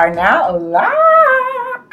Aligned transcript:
Are 0.00 0.14
now 0.14 0.56
live. 0.56 0.88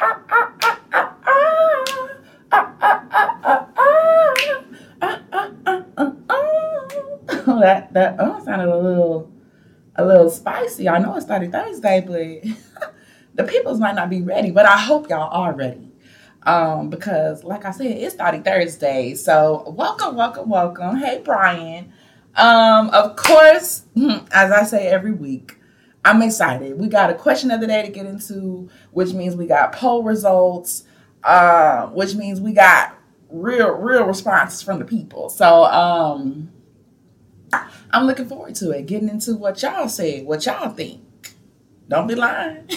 that 7.60 7.92
that 7.92 8.16
oh 8.18 8.42
sounded 8.42 8.68
a 8.68 8.78
little 8.78 9.30
a 9.96 10.06
little 10.06 10.30
spicy. 10.30 10.88
I 10.88 10.96
know 11.00 11.16
it's 11.16 11.26
started 11.26 11.52
Thursday, 11.52 12.00
but 12.00 12.90
the 13.34 13.44
peoples 13.44 13.78
might 13.78 13.94
not 13.94 14.08
be 14.08 14.22
ready. 14.22 14.52
But 14.52 14.64
I 14.64 14.78
hope 14.78 15.10
y'all 15.10 15.28
are 15.30 15.52
ready. 15.52 15.92
Um, 16.44 16.88
because 16.88 17.44
like 17.44 17.66
I 17.66 17.72
said, 17.72 17.88
it's 17.88 18.14
starting 18.14 18.42
Thursday. 18.42 19.16
So 19.16 19.74
welcome, 19.76 20.16
welcome, 20.16 20.48
welcome. 20.48 20.96
Hey 20.96 21.20
Brian. 21.22 21.92
Um, 22.36 22.88
of 22.88 23.16
course, 23.16 23.84
as 24.30 24.50
I 24.50 24.64
say 24.64 24.86
every 24.86 25.12
week, 25.12 25.57
I'm 26.08 26.22
excited. 26.22 26.78
We 26.78 26.88
got 26.88 27.10
a 27.10 27.14
question 27.14 27.50
of 27.50 27.60
the 27.60 27.66
day 27.66 27.82
to 27.82 27.88
get 27.90 28.06
into, 28.06 28.70
which 28.92 29.12
means 29.12 29.36
we 29.36 29.46
got 29.46 29.72
poll 29.72 30.02
results, 30.02 30.84
uh, 31.22 31.88
which 31.88 32.14
means 32.14 32.40
we 32.40 32.52
got 32.52 32.96
real, 33.28 33.72
real 33.72 34.04
responses 34.04 34.62
from 34.62 34.78
the 34.78 34.86
people. 34.86 35.28
So 35.28 35.64
um 35.64 36.50
I'm 37.90 38.06
looking 38.06 38.26
forward 38.26 38.54
to 38.56 38.70
it, 38.70 38.86
getting 38.86 39.08
into 39.10 39.34
what 39.34 39.62
y'all 39.62 39.88
say, 39.88 40.22
what 40.22 40.46
y'all 40.46 40.70
think. 40.70 41.02
Don't 41.88 42.06
be 42.06 42.14
lying. 42.14 42.58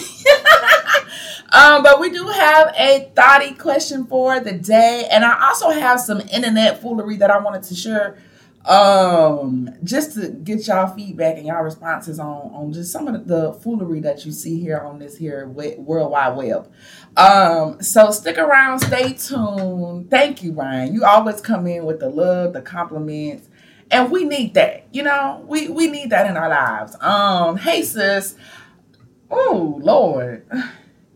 um, 1.52 1.82
but 1.82 2.00
we 2.00 2.10
do 2.10 2.26
have 2.26 2.74
a 2.78 3.10
thoughty 3.14 3.54
question 3.54 4.06
for 4.06 4.40
the 4.40 4.52
day, 4.52 5.06
and 5.10 5.24
I 5.24 5.48
also 5.48 5.68
have 5.68 6.00
some 6.00 6.20
internet 6.20 6.80
foolery 6.80 7.16
that 7.18 7.30
I 7.30 7.38
wanted 7.38 7.62
to 7.64 7.74
share 7.74 8.16
um 8.64 9.68
just 9.82 10.14
to 10.14 10.28
get 10.28 10.64
y'all 10.68 10.86
feedback 10.94 11.36
and 11.36 11.46
y'all 11.46 11.62
responses 11.62 12.20
on 12.20 12.50
on 12.54 12.72
just 12.72 12.92
some 12.92 13.08
of 13.08 13.26
the 13.26 13.52
foolery 13.54 13.98
that 14.00 14.24
you 14.24 14.30
see 14.30 14.60
here 14.60 14.78
on 14.78 15.00
this 15.00 15.16
here 15.16 15.48
world 15.48 16.12
wide 16.12 16.36
web. 16.36 16.72
Um 17.16 17.82
so 17.82 18.12
stick 18.12 18.38
around 18.38 18.78
stay 18.78 19.14
tuned. 19.14 20.10
Thank 20.10 20.44
you 20.44 20.52
ryan. 20.52 20.94
You 20.94 21.04
always 21.04 21.40
come 21.40 21.66
in 21.66 21.84
with 21.84 21.98
the 21.98 22.08
love 22.08 22.52
the 22.52 22.62
compliments 22.62 23.48
and 23.90 24.12
we 24.12 24.24
need 24.24 24.54
that 24.54 24.86
you 24.92 25.02
know? 25.02 25.44
We 25.48 25.68
we 25.68 25.88
need 25.88 26.10
that 26.10 26.30
in 26.30 26.36
our 26.36 26.48
lives. 26.48 26.96
Um 27.00 27.56
hey 27.56 27.82
sis. 27.82 28.36
Oh 29.28 29.80
lord. 29.82 30.46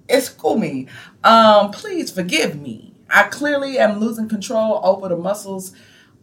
Excuse 0.08 0.58
me. 0.58 0.88
Um 1.22 1.70
please 1.70 2.10
forgive 2.10 2.60
me. 2.60 2.92
I 3.08 3.24
clearly 3.24 3.78
am 3.78 4.00
losing 4.00 4.28
control 4.28 4.80
over 4.82 5.08
the 5.08 5.16
muscles 5.16 5.72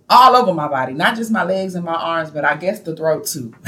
all 0.09 0.35
over 0.35 0.53
my 0.53 0.67
body, 0.67 0.93
not 0.93 1.15
just 1.15 1.31
my 1.31 1.43
legs 1.43 1.75
and 1.75 1.85
my 1.85 1.95
arms, 1.95 2.31
but 2.31 2.45
I 2.45 2.55
guess 2.55 2.79
the 2.81 2.95
throat 2.95 3.25
too, 3.25 3.53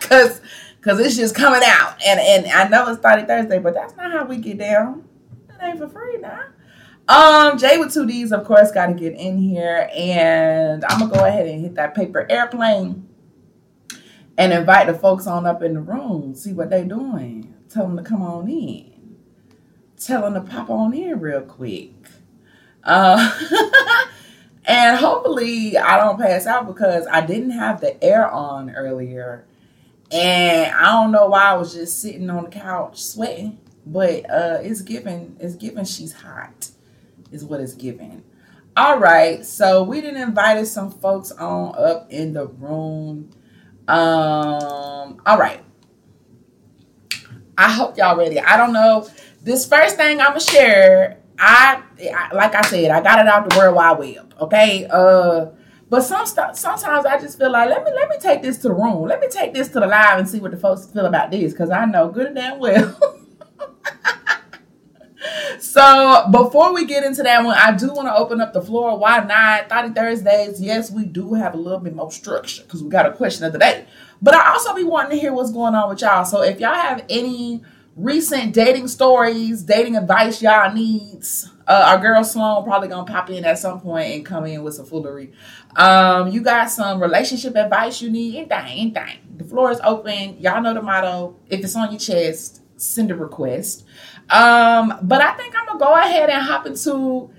because 0.00 0.40
because 0.76 1.00
it's 1.00 1.16
just 1.16 1.34
coming 1.34 1.62
out. 1.64 1.96
And 2.06 2.20
and 2.20 2.46
I 2.46 2.68
know 2.68 2.88
it's 2.88 2.98
started 2.98 3.26
Thursday, 3.26 3.58
but 3.58 3.74
that's 3.74 3.96
not 3.96 4.12
how 4.12 4.24
we 4.24 4.38
get 4.38 4.58
down. 4.58 5.04
It 5.48 5.56
ain't 5.62 5.78
for 5.78 5.88
free 5.88 6.18
now. 6.18 6.44
Um, 7.06 7.58
Jay 7.58 7.76
with 7.76 7.92
two 7.92 8.06
D's, 8.06 8.32
of 8.32 8.44
course, 8.44 8.72
got 8.72 8.86
to 8.86 8.94
get 8.94 9.12
in 9.12 9.38
here, 9.38 9.90
and 9.94 10.84
I'm 10.86 11.00
gonna 11.00 11.14
go 11.14 11.24
ahead 11.24 11.46
and 11.46 11.60
hit 11.60 11.74
that 11.74 11.94
paper 11.94 12.26
airplane 12.30 13.08
and 14.36 14.52
invite 14.52 14.86
the 14.86 14.94
folks 14.94 15.26
on 15.26 15.46
up 15.46 15.62
in 15.62 15.74
the 15.74 15.80
room, 15.80 16.34
see 16.34 16.52
what 16.52 16.70
they're 16.70 16.84
doing. 16.84 17.54
Tell 17.68 17.86
them 17.86 17.96
to 17.96 18.02
come 18.02 18.22
on 18.22 18.48
in. 18.48 19.16
Tell 20.00 20.22
them 20.22 20.34
to 20.34 20.40
pop 20.40 20.70
on 20.70 20.92
in 20.92 21.20
real 21.20 21.42
quick. 21.42 21.92
Uh, 22.82 23.30
And 24.66 24.96
hopefully 24.96 25.76
I 25.76 25.98
don't 25.98 26.18
pass 26.18 26.46
out 26.46 26.66
because 26.66 27.06
I 27.06 27.24
didn't 27.24 27.50
have 27.50 27.80
the 27.80 28.02
air 28.02 28.30
on 28.30 28.70
earlier. 28.70 29.44
And 30.10 30.72
I 30.72 30.92
don't 30.92 31.12
know 31.12 31.26
why 31.26 31.44
I 31.44 31.54
was 31.54 31.74
just 31.74 32.00
sitting 32.00 32.30
on 32.30 32.44
the 32.44 32.50
couch 32.50 33.02
sweating. 33.02 33.58
But 33.86 34.30
uh 34.30 34.58
it's 34.62 34.80
given 34.80 35.36
it's 35.38 35.56
given 35.56 35.84
she's 35.84 36.12
hot 36.12 36.70
is 37.30 37.44
what 37.44 37.60
it's 37.60 37.74
given. 37.74 38.24
All 38.76 38.98
right, 38.98 39.44
so 39.46 39.84
we 39.84 40.00
didn't 40.00 40.20
invited 40.20 40.66
some 40.66 40.90
folks 40.90 41.30
on 41.30 41.74
up 41.76 42.10
in 42.10 42.32
the 42.32 42.46
room. 42.46 43.30
Um, 43.86 45.20
all 45.24 45.38
right. 45.38 45.60
I 47.56 47.70
hope 47.70 47.96
y'all 47.96 48.16
ready. 48.16 48.40
I 48.40 48.56
don't 48.56 48.72
know. 48.72 49.08
This 49.42 49.64
first 49.66 49.96
thing 49.96 50.20
I'm 50.20 50.28
gonna 50.28 50.40
share 50.40 51.18
I, 51.38 51.82
I 52.00 52.34
like 52.34 52.54
I 52.54 52.62
said, 52.62 52.90
I 52.90 53.00
got 53.00 53.18
it 53.18 53.26
out 53.26 53.48
the 53.48 53.58
World 53.58 53.76
Wide 53.76 53.98
Web. 53.98 54.34
Okay. 54.40 54.86
Uh 54.90 55.46
but 55.90 56.02
some 56.02 56.26
st- 56.26 56.56
sometimes 56.56 57.06
I 57.06 57.20
just 57.20 57.38
feel 57.38 57.52
like 57.52 57.68
let 57.68 57.84
me 57.84 57.92
let 57.94 58.08
me 58.08 58.16
take 58.18 58.42
this 58.42 58.56
to 58.58 58.68
the 58.68 58.74
room. 58.74 59.06
Let 59.06 59.20
me 59.20 59.28
take 59.28 59.52
this 59.52 59.68
to 59.68 59.80
the 59.80 59.86
live 59.86 60.18
and 60.18 60.28
see 60.28 60.40
what 60.40 60.50
the 60.50 60.56
folks 60.56 60.86
feel 60.86 61.06
about 61.06 61.30
this 61.30 61.52
because 61.52 61.70
I 61.70 61.84
know 61.84 62.08
good 62.08 62.28
and 62.28 62.36
damn 62.36 62.58
well. 62.58 62.98
so 65.60 66.28
before 66.30 66.74
we 66.74 66.86
get 66.86 67.04
into 67.04 67.22
that 67.22 67.44
one, 67.44 67.56
I 67.56 67.76
do 67.76 67.92
want 67.92 68.08
to 68.08 68.16
open 68.16 68.40
up 68.40 68.52
the 68.52 68.62
floor. 68.62 68.98
Why 68.98 69.24
not? 69.24 69.68
Thoughty 69.68 69.90
Thursdays. 69.90 70.60
Yes, 70.60 70.90
we 70.90 71.04
do 71.04 71.34
have 71.34 71.54
a 71.54 71.58
little 71.58 71.80
bit 71.80 71.94
more 71.94 72.10
structure 72.10 72.62
because 72.62 72.82
we 72.82 72.88
got 72.88 73.06
a 73.06 73.12
question 73.12 73.44
of 73.44 73.52
the 73.52 73.58
day. 73.58 73.86
But 74.22 74.34
I 74.34 74.52
also 74.52 74.74
be 74.74 74.84
wanting 74.84 75.12
to 75.12 75.16
hear 75.18 75.32
what's 75.32 75.52
going 75.52 75.74
on 75.74 75.90
with 75.90 76.00
y'all. 76.00 76.24
So 76.24 76.42
if 76.42 76.60
y'all 76.60 76.74
have 76.74 77.04
any 77.10 77.62
recent 77.96 78.52
dating 78.52 78.88
stories, 78.88 79.62
dating 79.62 79.96
advice 79.96 80.42
y'all 80.42 80.72
needs. 80.72 81.50
Uh, 81.66 81.84
our 81.86 81.98
girl 81.98 82.22
Sloan 82.24 82.64
probably 82.64 82.88
gonna 82.88 83.10
pop 83.10 83.30
in 83.30 83.44
at 83.44 83.58
some 83.58 83.80
point 83.80 84.12
and 84.12 84.26
come 84.26 84.46
in 84.46 84.62
with 84.62 84.74
some 84.74 84.86
foolery. 84.86 85.32
Um, 85.76 86.28
you 86.28 86.42
got 86.42 86.70
some 86.70 87.00
relationship 87.00 87.56
advice 87.56 88.02
you 88.02 88.10
need, 88.10 88.36
anything, 88.36 88.78
anything. 88.96 89.18
The 89.36 89.44
floor 89.44 89.70
is 89.70 89.80
open. 89.82 90.38
Y'all 90.40 90.60
know 90.60 90.74
the 90.74 90.82
motto. 90.82 91.36
If 91.48 91.60
it's 91.60 91.76
on 91.76 91.90
your 91.90 92.00
chest, 92.00 92.60
send 92.76 93.10
a 93.10 93.14
request. 93.14 93.84
Um, 94.30 94.98
but 95.02 95.20
I 95.20 95.32
think 95.34 95.54
I'm 95.56 95.66
gonna 95.66 95.78
go 95.78 95.94
ahead 95.94 96.30
and 96.30 96.42
hop 96.42 96.66
into 96.66 97.30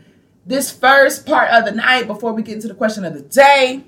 this 0.46 0.72
first 0.72 1.26
part 1.26 1.50
of 1.50 1.66
the 1.66 1.72
night 1.72 2.08
before 2.08 2.34
we 2.34 2.44
get 2.44 2.56
into 2.56 2.68
the 2.68 2.76
question 2.76 3.04
of 3.06 3.14
the 3.14 3.22
day. 3.22 3.84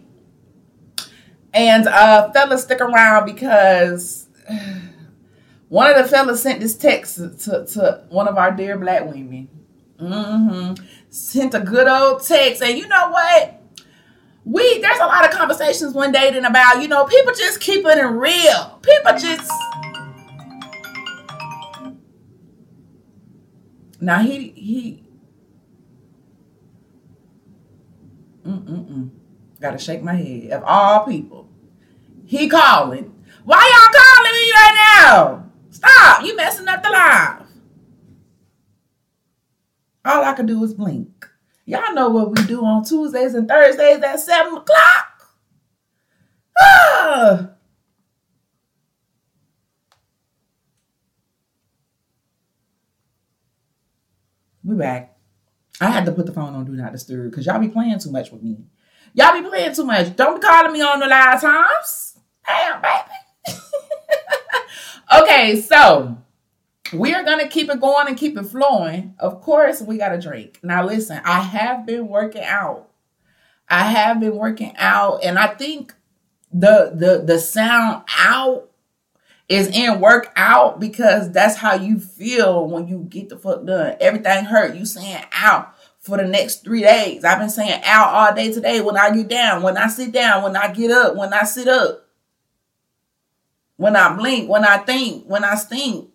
And 1.54 1.88
uh 1.88 2.32
fellas, 2.32 2.64
stick 2.64 2.82
around 2.82 3.26
because 3.26 4.28
one 5.70 5.90
of 5.90 5.98
the 5.98 6.10
fellas 6.10 6.42
sent 6.42 6.60
this 6.60 6.76
text 6.76 7.18
to, 7.18 7.66
to 7.66 8.04
one 8.10 8.28
of 8.28 8.38
our 8.38 8.52
dear 8.52 8.78
black 8.78 9.06
women. 9.06 9.50
Mm-hmm. 10.00 10.84
Sent 11.10 11.54
a 11.54 11.60
good 11.60 11.88
old 11.88 12.24
text. 12.24 12.62
And 12.62 12.78
you 12.78 12.88
know 12.88 13.10
what? 13.10 13.62
We 14.46 14.80
there's 14.80 15.00
a 15.00 15.06
lot 15.06 15.26
of 15.26 15.32
conversations 15.32 15.94
when 15.94 16.12
dating 16.14 16.46
about, 16.46 16.82
you 16.82 16.88
know, 16.88 17.06
people 17.06 17.34
just 17.34 17.60
keeping 17.60 17.92
it 17.92 18.02
real. 18.02 18.80
People 18.82 19.20
just 19.20 19.52
now 24.00 24.20
he 24.20 24.50
he 24.50 25.04
mm-mm-mm. 28.46 29.10
Gotta 29.60 29.80
shake 29.80 30.04
my 30.04 30.14
head. 30.14 30.52
Of 30.52 30.64
all 30.64 31.06
people, 31.06 31.50
he 32.26 32.48
calling. 32.48 33.14
Why 33.44 33.58
y'all 33.58 34.02
calling 34.02 34.32
me 34.32 34.52
right 34.52 35.02
now? 35.02 35.47
Stop! 35.78 36.26
You 36.26 36.36
messing 36.36 36.68
up 36.68 36.82
the 36.82 36.90
live. 36.90 37.44
All 40.04 40.24
I 40.24 40.34
can 40.34 40.48
do 40.48 40.64
is 40.64 40.74
blink. 40.74 41.28
Y'all 41.66 41.94
know 41.94 42.10
what 42.10 42.36
we 42.36 42.44
do 42.48 42.66
on 42.66 42.84
Tuesdays 42.84 43.36
and 43.36 43.48
Thursdays 43.48 44.02
at 44.02 44.20
7 44.20 44.54
o'clock. 44.54 45.38
Ah. 46.60 47.50
We 54.64 54.76
back. 54.76 55.16
I 55.80 55.92
had 55.92 56.06
to 56.06 56.12
put 56.12 56.26
the 56.26 56.34
phone 56.34 56.56
on 56.56 56.66
Do 56.66 56.72
Not 56.72 56.92
Disturb 56.92 57.30
because 57.30 57.46
y'all 57.46 57.60
be 57.60 57.68
playing 57.68 58.00
too 58.00 58.12
much 58.12 58.32
with 58.32 58.42
me. 58.42 58.66
Y'all 59.14 59.40
be 59.40 59.48
playing 59.48 59.76
too 59.76 59.86
much. 59.86 60.16
Don't 60.16 60.42
be 60.42 60.48
calling 60.48 60.74
me 60.74 60.82
on 60.82 61.00
the 61.00 61.06
live 61.06 61.40
times. 61.40 62.18
Damn, 62.48 62.82
baby. 62.82 63.60
Okay, 65.12 65.62
so 65.62 66.18
we 66.94 67.14
are 67.14 67.24
gonna 67.24 67.48
keep 67.48 67.70
it 67.70 67.80
going 67.80 68.08
and 68.08 68.18
keep 68.18 68.38
it 68.38 68.44
flowing. 68.44 69.16
Of 69.20 69.42
course, 69.42 69.82
we 69.82 69.98
got 69.98 70.10
to 70.10 70.20
drink. 70.20 70.60
Now, 70.64 70.86
listen, 70.86 71.22
I 71.24 71.42
have 71.42 71.86
been 71.86 72.08
working 72.08 72.44
out. 72.44 72.90
I 73.70 73.84
have 73.84 74.20
been 74.20 74.36
working 74.36 74.74
out, 74.78 75.24
and 75.24 75.40
I 75.40 75.48
think 75.48 75.94
the 76.52 76.92
the 76.94 77.24
the 77.26 77.40
sound 77.40 78.04
out 78.18 78.70
is 79.48 79.68
in 79.68 80.02
work 80.02 80.32
out 80.36 80.80
because 80.80 81.32
that's 81.32 81.56
how 81.56 81.76
you 81.76 82.00
feel 82.00 82.68
when 82.68 82.88
you 82.88 83.06
get 83.10 83.30
the 83.30 83.38
fuck 83.38 83.66
done. 83.66 83.96
Everything 84.02 84.46
hurt. 84.46 84.76
You 84.76 84.86
saying 84.86 85.24
out 85.32 85.74
for 86.00 86.18
the 86.18 86.26
next 86.26 86.64
three 86.64 86.82
days. 86.82 87.24
I've 87.24 87.40
been 87.40 87.50
saying 87.50 87.82
out 87.86 88.14
all 88.14 88.36
day 88.36 88.52
today. 88.52 88.82
When 88.82 88.98
I 88.98 89.16
get 89.16 89.30
down, 89.30 89.64
when 89.64 89.78
I 89.78 89.88
sit 89.88 90.12
down, 90.12 90.44
when 90.44 90.58
I 90.58 90.72
get 90.74 90.92
up, 90.92 91.16
when 91.16 91.34
I 91.34 91.44
sit 91.44 91.68
up 91.70 92.07
when 93.78 93.96
I 93.96 94.16
blink, 94.16 94.50
when 94.50 94.66
I 94.66 94.78
think, 94.78 95.26
when 95.26 95.44
I 95.44 95.56
stink. 95.56 96.10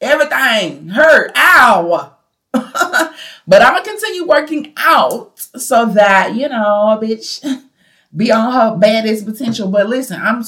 Everything 0.00 0.88
hurt. 0.88 1.32
Ow. 1.36 2.16
but 2.52 3.62
I'm 3.62 3.74
gonna 3.74 3.84
continue 3.84 4.26
working 4.26 4.72
out 4.76 5.38
so 5.38 5.86
that 5.86 6.34
you 6.34 6.48
know, 6.48 6.98
bitch, 7.00 7.44
be 8.16 8.30
on 8.30 8.52
her 8.52 8.76
baddest 8.76 9.24
potential. 9.24 9.68
But 9.70 9.88
listen, 9.88 10.20
I'm 10.20 10.42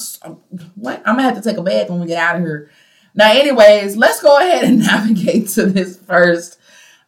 what 0.75 0.99
I'm 0.99 1.15
gonna 1.15 1.23
have 1.23 1.35
to 1.35 1.41
take 1.41 1.57
a 1.57 1.63
bath 1.63 1.89
when 1.89 2.01
we 2.01 2.07
get 2.07 2.17
out 2.17 2.35
of 2.35 2.41
here 2.41 2.69
Now, 3.15 3.31
anyways, 3.31 3.95
let's 3.95 4.21
go 4.21 4.37
ahead 4.37 4.65
and 4.65 4.79
navigate 4.85 5.47
to 5.49 5.65
this 5.65 5.97
first 5.97 6.59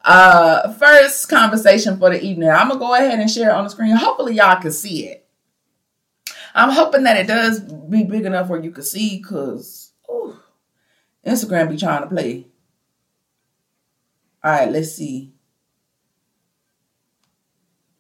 uh 0.05 0.71
first 0.73 1.27
conversation 1.27 1.99
for 1.99 2.09
the 2.09 2.23
evening. 2.23 2.49
I'm 2.49 2.69
gonna 2.69 2.79
go 2.79 2.95
ahead 2.95 3.19
and 3.19 3.29
share 3.29 3.49
it 3.49 3.55
on 3.55 3.65
the 3.65 3.69
screen. 3.69 3.95
Hopefully, 3.95 4.35
y'all 4.35 4.59
can 4.61 4.71
see 4.71 5.07
it. 5.07 5.26
I'm 6.57 6.71
hoping 6.71 7.03
that 7.03 7.17
it 7.17 7.27
does 7.27 7.59
be 7.59 8.03
big 8.03 8.25
enough 8.25 8.49
where 8.49 8.59
you 8.59 8.71
can 8.71 8.83
see, 8.83 9.21
cause 9.21 9.91
Instagram 11.23 11.69
be 11.69 11.77
trying 11.77 12.01
to 12.01 12.07
play. 12.07 12.47
All 14.43 14.51
right, 14.51 14.71
let's 14.71 14.91
see. 14.93 15.33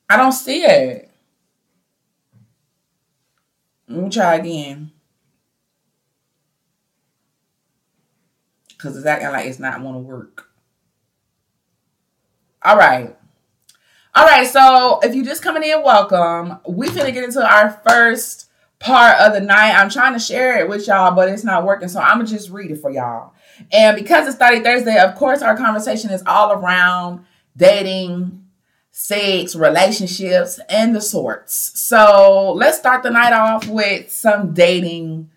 I 0.09 0.17
don't 0.17 0.31
see 0.31 0.63
it. 0.63 1.11
Let 3.87 4.03
me 4.03 4.09
try 4.09 4.35
again. 4.35 4.91
Because 8.69 8.97
it's 8.97 9.05
acting 9.05 9.29
like 9.29 9.45
it's 9.45 9.59
not 9.59 9.81
want 9.81 9.97
to 9.97 9.99
work. 9.99 10.49
All 12.63 12.77
right. 12.77 13.15
All 14.15 14.25
right, 14.25 14.47
so 14.47 14.99
if 15.03 15.13
you're 15.13 15.23
just 15.23 15.43
coming 15.43 15.61
in, 15.61 15.83
welcome. 15.83 16.59
We 16.67 16.87
finna 16.87 17.13
get 17.13 17.23
into 17.23 17.45
our 17.47 17.69
first 17.87 18.46
part 18.79 19.17
of 19.19 19.33
the 19.33 19.41
night. 19.41 19.73
I'm 19.75 19.89
trying 19.89 20.13
to 20.13 20.19
share 20.19 20.59
it 20.59 20.69
with 20.69 20.87
y'all, 20.87 21.15
but 21.15 21.29
it's 21.29 21.43
not 21.43 21.65
working, 21.65 21.89
so 21.89 21.99
I'm 21.99 22.17
gonna 22.17 22.27
just 22.27 22.49
read 22.49 22.71
it 22.71 22.81
for 22.81 22.91
y'all. 22.91 23.33
And 23.71 23.95
because 23.95 24.27
it's 24.27 24.37
30 24.37 24.61
Thursday, 24.61 24.97
of 24.99 25.15
course, 25.15 25.41
our 25.41 25.57
conversation 25.57 26.11
is 26.11 26.23
all 26.27 26.51
around 26.51 27.25
dating, 27.55 28.45
sex, 28.91 29.55
relationships, 29.55 30.59
and 30.69 30.95
the 30.95 31.01
sorts. 31.01 31.79
So 31.79 32.53
let's 32.55 32.77
start 32.77 33.03
the 33.03 33.09
night 33.09 33.33
off 33.33 33.67
with 33.67 34.11
some 34.11 34.53
dating 34.53 35.29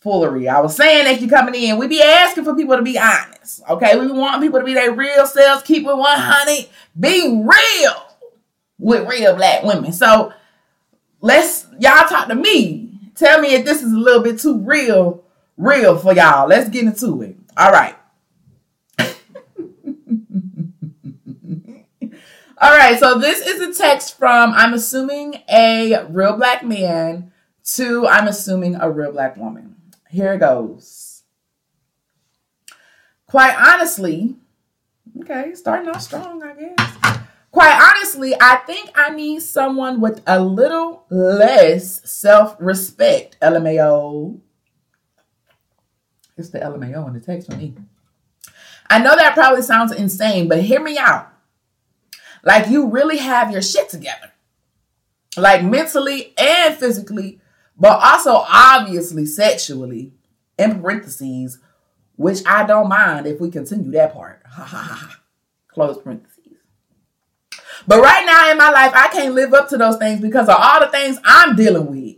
foolery. 0.00 0.48
I 0.48 0.60
was 0.60 0.76
saying 0.76 1.12
if 1.12 1.20
you're 1.20 1.30
coming 1.30 1.54
in, 1.54 1.78
we 1.78 1.86
be 1.86 2.02
asking 2.02 2.44
for 2.44 2.54
people 2.54 2.76
to 2.76 2.82
be 2.82 2.98
honest. 2.98 3.62
Okay, 3.68 3.98
we 3.98 4.10
want 4.10 4.42
people 4.42 4.60
to 4.60 4.64
be 4.64 4.74
their 4.74 4.92
real 4.92 5.26
selves, 5.26 5.62
keep 5.62 5.86
it 5.86 5.96
100, 5.96 6.68
be 6.98 7.42
real 7.42 7.94
with 8.78 9.08
real 9.08 9.34
black 9.34 9.62
women. 9.62 9.92
So 9.92 10.32
let's 11.24 11.66
y'all 11.80 12.06
talk 12.06 12.28
to 12.28 12.34
me. 12.34 12.90
Tell 13.16 13.40
me 13.40 13.54
if 13.54 13.64
this 13.64 13.82
is 13.82 13.92
a 13.92 13.98
little 13.98 14.22
bit 14.22 14.38
too 14.38 14.58
real, 14.58 15.24
real 15.56 15.96
for 15.96 16.12
y'all. 16.12 16.46
Let's 16.46 16.68
get 16.68 16.84
into 16.84 17.22
it. 17.22 17.36
All 17.56 17.72
right. 17.72 17.96
All 22.58 22.70
right, 22.70 22.98
so 22.98 23.18
this 23.18 23.44
is 23.46 23.60
a 23.60 23.72
text 23.80 24.16
from 24.18 24.52
I'm 24.52 24.74
assuming 24.74 25.42
a 25.48 26.06
real 26.08 26.36
black 26.36 26.64
man 26.64 27.32
to 27.74 28.06
I'm 28.06 28.28
assuming 28.28 28.76
a 28.76 28.90
real 28.90 29.12
black 29.12 29.36
woman. 29.36 29.76
Here 30.10 30.34
it 30.34 30.38
goes. 30.38 31.22
Quite 33.26 33.56
honestly, 33.56 34.36
okay, 35.22 35.54
starting 35.54 35.88
off 35.88 36.02
strong, 36.02 36.42
I 36.42 36.54
guess. 36.54 36.93
Quite 37.54 37.80
honestly, 37.80 38.34
I 38.40 38.56
think 38.66 38.90
I 38.96 39.10
need 39.10 39.40
someone 39.40 40.00
with 40.00 40.22
a 40.26 40.42
little 40.42 41.04
less 41.08 42.10
self 42.10 42.56
respect. 42.58 43.36
LMAO. 43.40 44.40
It's 46.36 46.50
the 46.50 46.58
LMAO 46.58 47.06
in 47.06 47.14
the 47.14 47.20
text 47.20 47.48
for 47.48 47.56
me. 47.56 47.74
I 48.90 48.98
know 48.98 49.14
that 49.14 49.34
probably 49.34 49.62
sounds 49.62 49.92
insane, 49.92 50.48
but 50.48 50.62
hear 50.62 50.82
me 50.82 50.98
out. 50.98 51.28
Like 52.42 52.68
you 52.68 52.88
really 52.88 53.18
have 53.18 53.52
your 53.52 53.62
shit 53.62 53.88
together, 53.88 54.32
like 55.36 55.62
mentally 55.62 56.34
and 56.36 56.74
physically 56.74 57.40
but 57.76 58.00
also 58.02 58.44
obviously 58.48 59.26
sexually, 59.26 60.12
in 60.58 60.80
parentheses, 60.80 61.58
which 62.16 62.40
I 62.46 62.64
don't 62.64 62.88
mind 62.88 63.26
if 63.26 63.40
we 63.40 63.50
continue 63.50 63.90
that 63.92 64.14
part. 64.14 64.42
Close 65.68 66.00
parentheses. 66.00 66.33
But 67.86 68.00
right 68.00 68.24
now 68.24 68.50
in 68.50 68.58
my 68.58 68.70
life, 68.70 68.92
I 68.94 69.08
can't 69.08 69.34
live 69.34 69.52
up 69.52 69.68
to 69.68 69.76
those 69.76 69.96
things 69.96 70.20
because 70.20 70.48
of 70.48 70.56
all 70.58 70.80
the 70.80 70.88
things 70.88 71.18
I'm 71.24 71.56
dealing 71.56 71.86
with. 71.86 72.16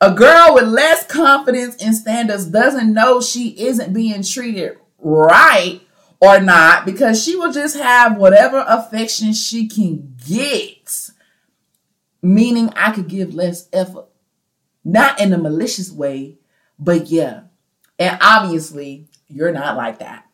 A 0.00 0.12
girl 0.12 0.54
with 0.54 0.68
less 0.68 1.06
confidence 1.06 1.82
and 1.82 1.94
standards 1.94 2.46
doesn't 2.46 2.92
know 2.92 3.20
she 3.20 3.50
isn't 3.66 3.94
being 3.94 4.22
treated 4.22 4.78
right 4.98 5.80
or 6.20 6.40
not 6.40 6.84
because 6.84 7.22
she 7.22 7.36
will 7.36 7.52
just 7.52 7.76
have 7.76 8.16
whatever 8.16 8.64
affection 8.68 9.32
she 9.32 9.68
can 9.68 10.16
get. 10.26 11.10
Meaning, 12.20 12.70
I 12.76 12.92
could 12.92 13.08
give 13.08 13.34
less 13.34 13.68
effort 13.72 14.06
not 14.86 15.20
in 15.20 15.32
a 15.32 15.38
malicious 15.38 15.90
way, 15.90 16.38
but 16.78 17.08
yeah. 17.08 17.40
And 17.98 18.16
obviously, 18.22 19.08
you're 19.26 19.52
not 19.52 19.76
like 19.76 19.98
that. 19.98 20.25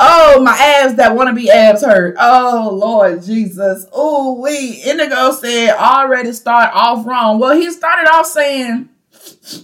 Oh, 0.00 0.42
my 0.42 0.56
abs 0.56 0.94
that 0.94 1.14
want 1.14 1.28
to 1.28 1.34
be 1.34 1.50
abs 1.50 1.84
hurt. 1.84 2.16
Oh, 2.18 2.70
Lord 2.72 3.22
Jesus. 3.22 3.86
Oh, 3.92 4.40
we. 4.40 4.82
Indigo 4.84 5.32
said 5.32 5.76
already 5.76 6.32
start 6.32 6.70
off 6.72 7.06
wrong. 7.06 7.38
Well, 7.38 7.56
he 7.56 7.70
started 7.70 8.10
off 8.10 8.26
saying 8.26 8.88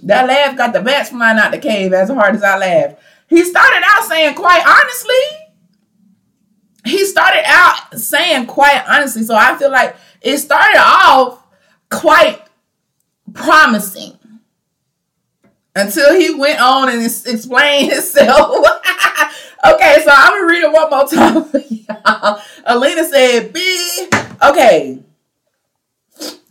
that 0.04 0.28
laugh 0.28 0.56
got 0.56 0.72
the 0.72 0.80
bats 0.80 1.10
flying 1.10 1.38
out 1.38 1.50
the 1.50 1.58
cave 1.58 1.92
as 1.92 2.10
hard 2.10 2.34
as 2.34 2.42
I 2.42 2.58
laughed. 2.58 3.00
He 3.28 3.42
started 3.44 3.82
out 3.84 4.04
saying, 4.04 4.34
quite 4.34 4.62
honestly, 4.64 5.46
he 6.84 7.04
started 7.04 7.42
out 7.46 7.98
saying 7.98 8.46
quite 8.46 8.84
honestly. 8.86 9.24
So 9.24 9.34
I 9.34 9.56
feel 9.56 9.70
like 9.70 9.96
it 10.20 10.38
started 10.38 10.78
off 10.78 11.42
quite 11.90 12.42
promising 13.32 14.18
until 15.74 16.18
he 16.18 16.34
went 16.34 16.60
on 16.60 16.88
and 16.88 17.02
explained 17.02 17.92
himself. 17.92 18.66
Okay, 19.74 19.96
so 20.04 20.10
I'm 20.12 20.32
gonna 20.32 20.46
read 20.46 20.62
it 20.62 20.72
one 20.72 20.90
more 20.90 21.06
time 21.06 21.44
for 21.44 21.58
y'all. 21.58 22.40
Alina 22.64 23.04
said, 23.04 23.52
"B." 23.52 24.08
Okay, 24.42 25.02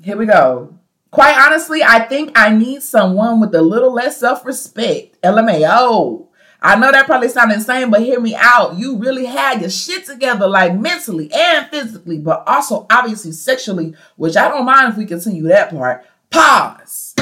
here 0.03 0.17
we 0.17 0.25
go. 0.25 0.73
Quite 1.11 1.37
honestly, 1.37 1.81
I 1.81 1.99
think 1.99 2.31
I 2.35 2.49
need 2.49 2.83
someone 2.83 3.39
with 3.39 3.55
a 3.55 3.61
little 3.61 3.93
less 3.93 4.17
self-respect. 4.19 5.21
LMAO. 5.21 6.27
I 6.61 6.75
know 6.75 6.91
that 6.91 7.05
probably 7.05 7.29
sounds 7.29 7.53
insane, 7.53 7.91
but 7.91 8.01
hear 8.01 8.19
me 8.19 8.35
out. 8.35 8.75
You 8.75 8.97
really 8.97 9.25
had 9.25 9.61
your 9.61 9.69
shit 9.69 10.05
together, 10.05 10.47
like 10.47 10.75
mentally 10.75 11.31
and 11.31 11.67
physically, 11.67 12.17
but 12.17 12.43
also 12.47 12.87
obviously 12.89 13.31
sexually, 13.31 13.93
which 14.15 14.35
I 14.35 14.49
don't 14.49 14.65
mind 14.65 14.89
if 14.91 14.97
we 14.97 15.05
continue 15.05 15.43
that 15.43 15.69
part. 15.69 16.03
Pause. 16.31 17.15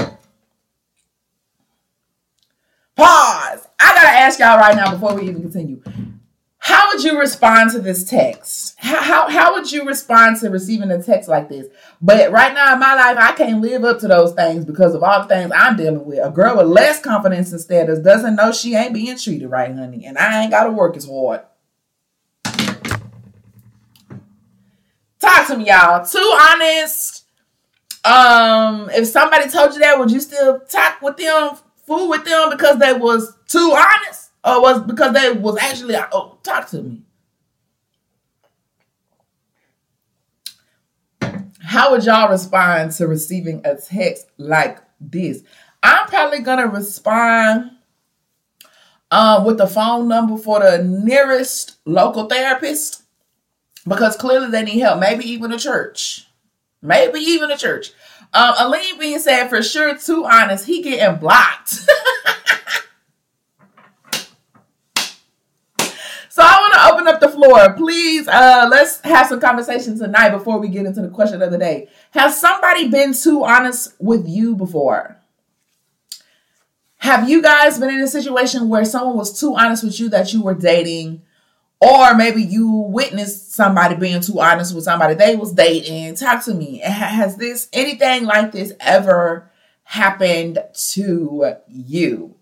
Pause. 2.95 3.67
I 3.83 3.93
gotta 3.95 4.17
ask 4.17 4.39
y'all 4.39 4.57
right 4.57 4.75
now 4.75 4.91
before 4.91 5.13
we 5.15 5.27
even 5.27 5.41
continue. 5.41 5.81
How 6.57 6.93
would 6.93 7.03
you 7.03 7.19
respond 7.19 7.71
to 7.71 7.79
this 7.79 8.05
text? 8.05 8.75
How, 8.79 9.01
how, 9.01 9.29
how 9.29 9.53
would 9.53 9.69
you 9.69 9.85
respond 9.85 10.39
to 10.39 10.49
receiving 10.49 10.91
a 10.91 11.03
text 11.03 11.27
like 11.27 11.49
this? 11.49 11.67
But 12.01 12.31
right 12.31 12.53
now 12.53 12.71
in 12.71 12.79
my 12.79 12.95
life, 12.95 13.17
I 13.19 13.33
can't 13.33 13.59
live 13.59 13.83
up 13.83 13.99
to 13.99 14.07
those 14.07 14.31
things 14.31 14.63
because 14.63 14.95
of 14.95 15.03
all 15.03 15.23
the 15.23 15.27
things 15.27 15.51
I'm 15.53 15.75
dealing 15.75 16.05
with. 16.05 16.19
A 16.25 16.31
girl 16.31 16.55
with 16.55 16.67
less 16.67 17.01
confidence 17.01 17.51
and 17.51 17.59
status 17.59 17.99
doesn't 17.99 18.37
know 18.37 18.53
she 18.53 18.75
ain't 18.75 18.93
being 18.93 19.17
treated 19.17 19.49
right, 19.49 19.75
honey. 19.75 20.05
And 20.05 20.17
I 20.17 20.43
ain't 20.43 20.51
got 20.51 20.63
to 20.63 20.71
work 20.71 20.95
as 20.95 21.05
hard. 21.05 21.41
Talk 25.19 25.47
to 25.47 25.57
me, 25.57 25.67
y'all. 25.67 26.05
Too 26.05 26.37
honest. 26.41 27.25
Um, 28.05 28.89
if 28.89 29.07
somebody 29.07 29.49
told 29.49 29.73
you 29.73 29.79
that, 29.81 29.99
would 29.99 30.11
you 30.11 30.21
still 30.21 30.61
talk 30.61 31.01
with 31.01 31.17
them, 31.17 31.57
fool 31.85 32.09
with 32.09 32.25
them 32.25 32.49
because 32.49 32.79
they 32.79 32.93
was 32.93 33.35
too 33.47 33.75
honest? 33.75 34.23
or 34.43 34.61
was 34.61 34.81
because 34.83 35.13
they 35.13 35.31
was 35.31 35.57
actually 35.57 35.95
oh 36.11 36.37
talk 36.43 36.69
to 36.69 36.81
me. 36.81 37.01
How 41.61 41.91
would 41.91 42.03
y'all 42.03 42.29
respond 42.29 42.91
to 42.93 43.07
receiving 43.07 43.61
a 43.65 43.75
text 43.75 44.27
like 44.37 44.79
this? 44.99 45.43
I'm 45.81 46.07
probably 46.07 46.39
gonna 46.39 46.67
respond 46.67 47.71
um, 49.11 49.45
with 49.45 49.57
the 49.57 49.67
phone 49.67 50.07
number 50.07 50.37
for 50.37 50.59
the 50.59 50.83
nearest 50.83 51.77
local 51.85 52.27
therapist 52.27 53.03
because 53.87 54.17
clearly 54.17 54.49
they 54.49 54.63
need 54.63 54.79
help. 54.79 54.99
Maybe 54.99 55.25
even 55.25 55.51
a 55.51 55.59
church. 55.59 56.27
Maybe 56.81 57.19
even 57.19 57.49
a 57.49 57.57
church 57.57 57.93
um, 58.33 58.53
Aline 58.57 58.99
being 58.99 59.19
said 59.19 59.47
for 59.47 59.61
sure 59.61 59.97
too 59.97 60.25
honest 60.25 60.65
he 60.65 60.81
getting 60.81 61.19
blocked 61.19 61.87
So 66.33 66.41
I 66.41 66.59
want 66.61 66.73
to 66.73 66.91
open 66.91 67.07
up 67.07 67.19
the 67.19 67.29
floor. 67.29 67.73
Please, 67.73 68.27
uh, 68.27 68.67
let's 68.67 68.99
have 69.01 69.27
some 69.27 69.39
conversation 69.39 69.99
tonight 69.99 70.29
before 70.29 70.57
we 70.57 70.67
get 70.67 70.87
into 70.87 71.03
the 71.03 71.09
question 71.09 71.43
of 71.43 71.51
the 71.51 71.59
day. 71.59 71.89
Has 72.09 72.41
somebody 72.41 72.87
been 72.87 73.13
too 73.13 73.43
honest 73.43 73.93
with 73.99 74.27
you 74.27 74.55
before? 74.55 75.21
Have 76.95 77.29
you 77.29 77.39
guys 77.39 77.77
been 77.77 77.91
in 77.91 78.01
a 78.01 78.07
situation 78.07 78.67
where 78.67 78.83
someone 78.83 79.15
was 79.15 79.39
too 79.39 79.55
honest 79.55 79.83
with 79.83 79.99
you 79.99 80.09
that 80.09 80.33
you 80.33 80.41
were 80.41 80.55
dating? 80.55 81.21
Or 81.83 82.15
maybe 82.15 82.41
you 82.41 82.69
witnessed 82.69 83.53
somebody 83.53 83.95
being 83.95 84.21
too 84.21 84.39
honest 84.39 84.73
with 84.73 84.85
somebody 84.85 85.15
they 85.15 85.35
was 85.35 85.53
dating. 85.53 86.15
Talk 86.15 86.43
to 86.45 86.53
me. 86.53 86.79
Has 86.79 87.35
this 87.35 87.67
anything 87.73 88.25
like 88.25 88.51
this 88.51 88.71
ever 88.79 89.51
happened 89.83 90.59
to 90.91 91.55
you? 91.67 92.35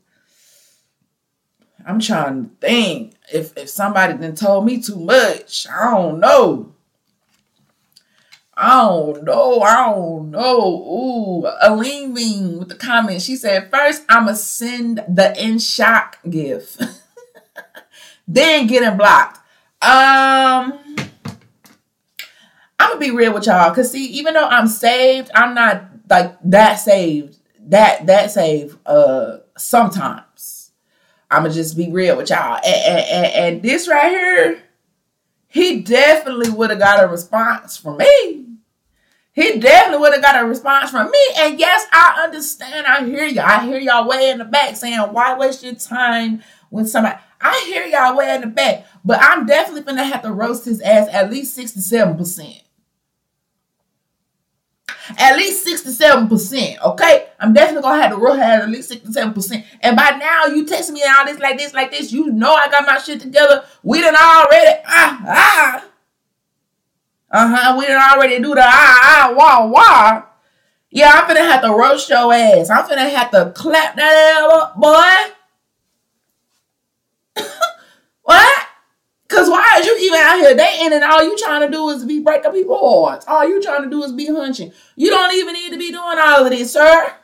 I'm 1.85 1.99
trying 1.99 2.43
to 2.43 2.51
think 2.59 3.15
if 3.33 3.57
if 3.57 3.69
somebody 3.69 4.13
then 4.13 4.35
told 4.35 4.65
me 4.65 4.79
too 4.79 4.99
much. 4.99 5.65
I 5.67 5.91
don't 5.91 6.19
know. 6.19 6.75
I 8.55 8.77
don't 8.77 9.23
know. 9.23 9.61
I 9.61 9.89
don't 9.89 10.29
know. 10.29 10.61
Ooh, 10.61 11.47
Aline 11.61 12.13
Bean 12.13 12.59
with 12.59 12.69
the 12.69 12.75
comment. 12.75 13.23
She 13.23 13.35
said, 13.35 13.71
first 13.71 14.03
I'ma 14.07 14.33
send 14.33 15.03
the 15.09 15.33
in 15.43 15.57
shock 15.57 16.19
gift. 16.29 16.79
then 18.27 18.67
getting 18.67 18.97
blocked. 18.97 19.37
Um 19.81 20.79
I'm 22.79 22.89
gonna 22.89 22.99
be 22.99 23.11
real 23.11 23.33
with 23.33 23.45
y'all. 23.45 23.73
Cause 23.73 23.91
see, 23.91 24.05
even 24.07 24.33
though 24.33 24.47
I'm 24.47 24.67
saved, 24.67 25.29
I'm 25.35 25.53
not 25.53 25.85
like 26.09 26.35
that 26.45 26.75
saved. 26.75 27.37
That 27.67 28.07
that 28.07 28.31
saved 28.31 28.77
uh 28.85 29.37
sometimes. 29.57 30.71
I'ma 31.29 31.47
just 31.49 31.77
be 31.77 31.89
real 31.89 32.17
with 32.17 32.29
y'all. 32.29 32.55
And, 32.55 32.65
and, 32.65 33.33
and 33.33 33.63
this 33.63 33.87
right 33.87 34.09
here, 34.09 34.61
he 35.47 35.79
definitely 35.79 36.49
would 36.49 36.69
have 36.69 36.79
got 36.79 37.03
a 37.03 37.07
response 37.07 37.77
from 37.77 37.97
me. 37.97 38.45
He 39.33 39.59
definitely 39.59 39.99
would 39.99 40.13
have 40.13 40.21
got 40.21 40.43
a 40.43 40.45
response 40.45 40.91
from 40.91 41.09
me. 41.09 41.19
And 41.37 41.57
yes, 41.57 41.85
I 41.91 42.21
understand. 42.25 42.85
I 42.85 43.05
hear 43.05 43.23
you. 43.23 43.39
I 43.39 43.65
hear 43.65 43.79
y'all 43.79 44.07
way 44.07 44.29
in 44.29 44.39
the 44.39 44.45
back 44.45 44.75
saying, 44.75 44.99
why 44.99 45.37
waste 45.37 45.63
your 45.63 45.75
time 45.75 46.43
with 46.69 46.89
somebody? 46.89 47.17
I 47.41 47.63
hear 47.67 47.85
y'all 47.85 48.15
way 48.15 48.33
in 48.33 48.41
the 48.41 48.47
back. 48.47 48.85
But 49.03 49.19
I'm 49.21 49.45
definitely 49.45 49.83
gonna 49.83 50.03
have 50.03 50.21
to 50.23 50.31
roast 50.31 50.65
his 50.65 50.81
ass 50.81 51.07
at 51.11 51.31
least 51.31 51.57
67% 51.57 52.61
at 55.17 55.35
least 55.35 55.65
67%. 55.67 56.79
Okay. 56.81 57.27
I'm 57.39 57.53
definitely 57.53 57.81
gonna 57.81 58.01
have 58.01 58.11
to 58.11 58.25
have 58.33 58.63
at 58.63 58.69
least 58.69 58.91
67%. 58.91 59.65
And 59.81 59.95
by 59.95 60.11
now 60.11 60.45
you 60.45 60.65
text 60.65 60.91
me 60.91 61.01
and 61.03 61.15
all 61.17 61.25
this 61.25 61.39
like 61.39 61.57
this, 61.57 61.73
like 61.73 61.91
this. 61.91 62.11
You 62.11 62.31
know 62.31 62.53
I 62.53 62.69
got 62.69 62.85
my 62.85 62.97
shit 62.97 63.19
together. 63.19 63.63
We 63.83 64.01
done 64.01 64.15
already 64.15 64.81
ah 64.85 65.21
ah. 65.27 65.85
Uh-huh. 67.33 67.77
We 67.79 67.87
done 67.87 68.11
already 68.11 68.39
do 68.39 68.55
the 68.55 68.63
ah 68.63 68.99
ah 69.03 69.33
wah 69.35 69.65
wah. 69.67 70.23
Yeah, 70.89 71.11
I'm 71.13 71.27
gonna 71.27 71.43
have 71.43 71.61
to 71.61 71.73
roast 71.73 72.09
your 72.09 72.33
ass. 72.33 72.69
I'm 72.69 72.87
gonna 72.87 73.09
have 73.09 73.31
to 73.31 73.51
clap 73.55 73.95
that 73.95 74.49
up, 74.51 74.75
boy. 74.75 75.33
What? 78.23 78.67
Cause 79.27 79.49
why 79.49 79.77
is 79.79 79.85
you 79.85 79.97
even 80.01 80.19
out 80.19 80.39
here 80.39 80.55
dating 80.55 80.93
and 80.93 81.03
all 81.05 81.23
you 81.23 81.37
trying 81.37 81.61
to 81.61 81.71
do 81.71 81.89
is 81.89 82.03
be 82.03 82.19
breaking 82.19 82.51
people's 82.51 82.81
hearts? 82.81 83.25
All 83.27 83.47
you 83.47 83.61
trying 83.61 83.83
to 83.83 83.89
do 83.89 84.03
is 84.03 84.11
be 84.11 84.27
hunching. 84.27 84.73
You 84.97 85.09
don't 85.09 85.33
even 85.35 85.53
need 85.53 85.71
to 85.71 85.77
be 85.77 85.89
doing 85.89 86.17
all 86.19 86.43
of 86.43 86.49
this, 86.49 86.73
sir. 86.73 87.15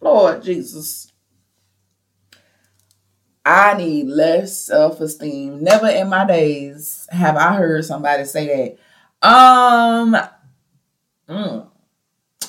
Lord 0.00 0.42
Jesus. 0.42 1.12
I 3.44 3.74
need 3.74 4.06
less 4.06 4.56
self-esteem. 4.66 5.64
Never 5.64 5.88
in 5.88 6.08
my 6.08 6.24
days 6.24 7.08
have 7.10 7.36
I 7.36 7.54
heard 7.54 7.84
somebody 7.84 8.24
say 8.24 8.76
that. 9.22 9.28
Um 9.28 10.16
mm. 11.28 11.68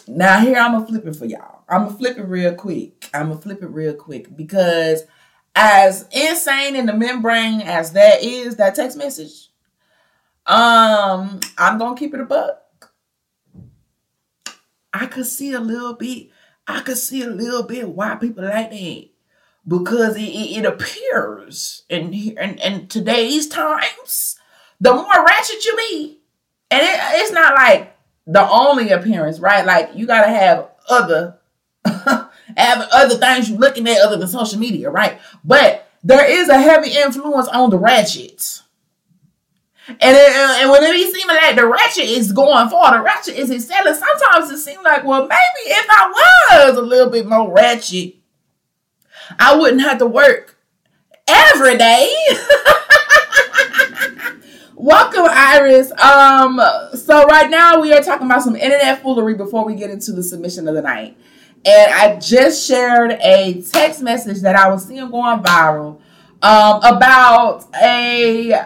now 0.08 0.40
here 0.40 0.58
I'm 0.58 0.74
gonna 0.74 0.86
flip 0.86 1.08
it 1.08 1.16
for 1.16 1.26
y'all. 1.26 1.64
I'm 1.68 1.86
gonna 1.86 1.98
flip 1.98 2.18
it 2.18 2.24
real 2.24 2.54
quick. 2.54 3.10
I'm 3.14 3.30
gonna 3.30 3.42
flip 3.42 3.64
it 3.64 3.68
real 3.68 3.94
quick 3.94 4.36
because 4.36 5.04
as 5.56 6.08
insane 6.12 6.76
in 6.76 6.86
the 6.86 6.94
membrane 6.94 7.62
as 7.62 7.94
that 7.94 8.24
is, 8.24 8.56
that 8.56 8.76
text 8.76 8.98
message, 8.98 9.50
um, 10.46 11.40
I'm 11.58 11.78
gonna 11.78 11.96
keep 11.96 12.14
it 12.14 12.20
a 12.20 12.26
buck. 12.26 12.58
I 14.94 15.06
could 15.06 15.26
see 15.26 15.54
a 15.54 15.60
little 15.60 15.94
bit, 15.94 16.30
I 16.68 16.82
could 16.82 16.98
see 16.98 17.24
a 17.24 17.30
little 17.30 17.64
bit 17.64 17.90
why 17.90 18.16
people 18.16 18.44
like 18.44 18.72
that. 18.72 19.08
Because 19.68 20.16
it, 20.16 20.22
it, 20.24 20.58
it 20.60 20.66
appears 20.66 21.84
in, 21.88 22.14
in 22.14 22.58
in 22.58 22.88
today's 22.88 23.48
times, 23.48 24.38
the 24.80 24.92
more 24.92 25.26
ratchet 25.26 25.64
you 25.64 25.78
be, 25.78 26.20
and 26.72 26.82
it, 26.82 27.00
it's 27.22 27.32
not 27.32 27.54
like 27.54 27.96
the 28.26 28.48
only 28.50 28.90
appearance, 28.90 29.40
right? 29.40 29.66
Like 29.66 29.92
you 29.94 30.08
gotta 30.08 30.30
have 30.30 30.70
other 30.90 31.38
have 32.58 32.88
other 32.92 33.16
things 33.16 33.50
you're 33.50 33.60
looking 33.60 33.88
at 33.88 34.02
other 34.02 34.18
than 34.18 34.28
social 34.28 34.60
media, 34.60 34.90
right? 34.90 35.20
But 35.44 35.88
there 36.04 36.30
is 36.30 36.50
a 36.50 36.60
heavy 36.60 36.98
influence 36.98 37.48
on 37.48 37.70
the 37.70 37.78
ratchet. 37.78 38.62
And, 39.88 40.00
and 40.02 40.70
when 40.70 40.84
it 40.84 41.14
seeming 41.14 41.36
like 41.36 41.56
the 41.56 41.68
ratchet 41.68 42.06
is 42.06 42.32
going 42.32 42.70
far, 42.70 42.98
the 42.98 43.04
ratchet 43.04 43.36
is 43.36 43.52
excelling, 43.52 43.96
sometimes 43.96 44.52
it 44.52 44.60
seems 44.60 44.84
like, 44.84 45.04
well, 45.04 45.24
maybe 45.24 45.66
if 45.66 45.86
I 45.90 46.48
was 46.52 46.78
a 46.78 46.82
little 46.82 47.10
bit 47.10 47.28
more 47.28 47.52
ratchet, 47.52 48.16
I 49.40 49.56
wouldn't 49.56 49.82
have 49.82 49.98
to 50.00 50.06
work 50.06 50.58
every 51.28 51.78
day. 51.78 52.14
Welcome, 54.76 55.28
Iris. 55.30 55.92
Um, 55.92 56.60
so 56.96 57.26
right 57.26 57.50
now 57.50 57.80
we 57.80 57.94
are 57.94 58.02
talking 58.02 58.26
about 58.26 58.42
some 58.42 58.56
internet 58.56 59.02
foolery 59.02 59.36
before 59.36 59.66
we 59.66 59.76
get 59.76 59.92
into 59.92 60.12
the 60.12 60.24
submission 60.24 60.68
of 60.68 60.74
the 60.74 60.82
night. 60.82 61.16
And 61.64 61.94
I 61.94 62.20
just 62.20 62.68
shared 62.68 63.12
a 63.12 63.62
text 63.62 64.02
message 64.02 64.42
that 64.42 64.56
I 64.56 64.70
was 64.70 64.86
seeing 64.86 65.10
going 65.12 65.40
viral 65.44 66.00
um, 66.42 66.82
about 66.84 67.68
a 67.82 68.60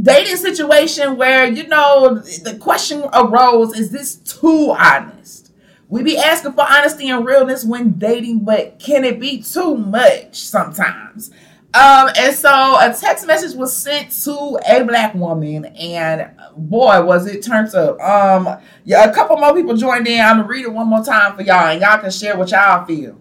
dating 0.00 0.36
situation 0.36 1.16
where, 1.16 1.46
you 1.46 1.66
know, 1.66 2.14
the 2.18 2.56
question 2.58 3.04
arose 3.12 3.76
is 3.76 3.90
this 3.90 4.16
too 4.16 4.74
honest? 4.78 5.52
We 5.88 6.02
be 6.02 6.16
asking 6.16 6.52
for 6.52 6.64
honesty 6.66 7.10
and 7.10 7.26
realness 7.26 7.64
when 7.64 7.98
dating, 7.98 8.40
but 8.44 8.78
can 8.78 9.04
it 9.04 9.20
be 9.20 9.42
too 9.42 9.76
much 9.76 10.36
sometimes? 10.36 11.30
Um, 11.72 12.10
and 12.18 12.34
so 12.34 12.50
a 12.50 12.92
text 12.98 13.28
message 13.28 13.54
was 13.56 13.76
sent 13.76 14.10
to 14.24 14.58
a 14.68 14.82
black 14.82 15.14
woman, 15.14 15.66
and 15.66 16.28
boy, 16.56 17.00
was 17.04 17.28
it 17.28 17.44
turned 17.44 17.72
up. 17.76 18.00
Um, 18.00 18.60
yeah, 18.84 19.04
a 19.04 19.14
couple 19.14 19.36
more 19.36 19.54
people 19.54 19.76
joined 19.76 20.08
in. 20.08 20.20
I'm 20.20 20.38
gonna 20.38 20.48
read 20.48 20.64
it 20.64 20.72
one 20.72 20.88
more 20.88 21.04
time 21.04 21.36
for 21.36 21.42
y'all, 21.42 21.68
and 21.68 21.80
y'all 21.80 21.98
can 21.98 22.10
share 22.10 22.36
what 22.36 22.50
y'all 22.50 22.84
feel. 22.84 23.20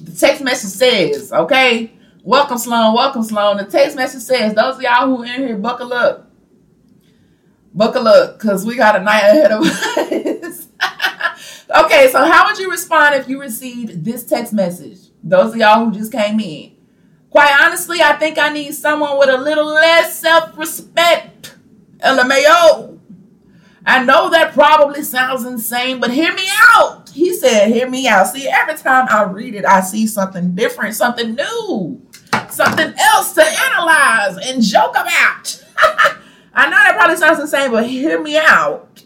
The 0.00 0.12
text 0.12 0.40
message 0.42 0.70
says, 0.70 1.32
okay, 1.32 1.92
welcome 2.22 2.58
Sloan, 2.58 2.94
welcome 2.94 3.24
Sloan. 3.24 3.56
The 3.56 3.64
text 3.64 3.96
message 3.96 4.22
says, 4.22 4.54
those 4.54 4.76
of 4.76 4.82
y'all 4.82 5.06
who 5.06 5.22
are 5.24 5.26
in 5.26 5.48
here, 5.48 5.56
buckle 5.56 5.92
up. 5.92 6.30
Buckle 7.74 8.06
up, 8.06 8.38
because 8.38 8.64
we 8.64 8.76
got 8.76 8.94
a 8.94 9.02
night 9.02 9.22
ahead 9.22 9.50
of 9.50 9.62
us. 10.44 10.68
okay, 11.84 12.08
so 12.12 12.24
how 12.24 12.46
would 12.46 12.58
you 12.58 12.70
respond 12.70 13.16
if 13.16 13.28
you 13.28 13.40
received 13.40 14.04
this 14.04 14.24
text 14.24 14.52
message? 14.52 14.98
Those 15.24 15.54
of 15.54 15.56
y'all 15.56 15.84
who 15.84 15.92
just 15.92 16.12
came 16.12 16.38
in. 16.38 16.73
Quite 17.34 17.60
honestly, 17.62 18.00
I 18.00 18.12
think 18.12 18.38
I 18.38 18.50
need 18.50 18.76
someone 18.76 19.18
with 19.18 19.28
a 19.28 19.36
little 19.36 19.64
less 19.66 20.20
self 20.20 20.56
respect. 20.56 21.56
LMAO. 21.98 23.00
I 23.84 24.04
know 24.04 24.30
that 24.30 24.52
probably 24.52 25.02
sounds 25.02 25.44
insane, 25.44 25.98
but 25.98 26.12
hear 26.12 26.32
me 26.32 26.46
out. 26.76 27.08
He 27.08 27.34
said, 27.34 27.72
Hear 27.72 27.90
me 27.90 28.06
out. 28.06 28.28
See, 28.28 28.48
every 28.48 28.76
time 28.76 29.08
I 29.10 29.24
read 29.24 29.56
it, 29.56 29.64
I 29.64 29.80
see 29.80 30.06
something 30.06 30.54
different, 30.54 30.94
something 30.94 31.34
new, 31.34 32.00
something 32.50 32.94
else 32.96 33.32
to 33.32 33.42
analyze 33.42 34.36
and 34.46 34.62
joke 34.62 34.92
about. 34.92 35.64
I 36.54 36.70
know 36.70 36.76
that 36.76 36.94
probably 36.96 37.16
sounds 37.16 37.40
insane, 37.40 37.72
but 37.72 37.88
hear 37.88 38.22
me 38.22 38.38
out. 38.38 39.02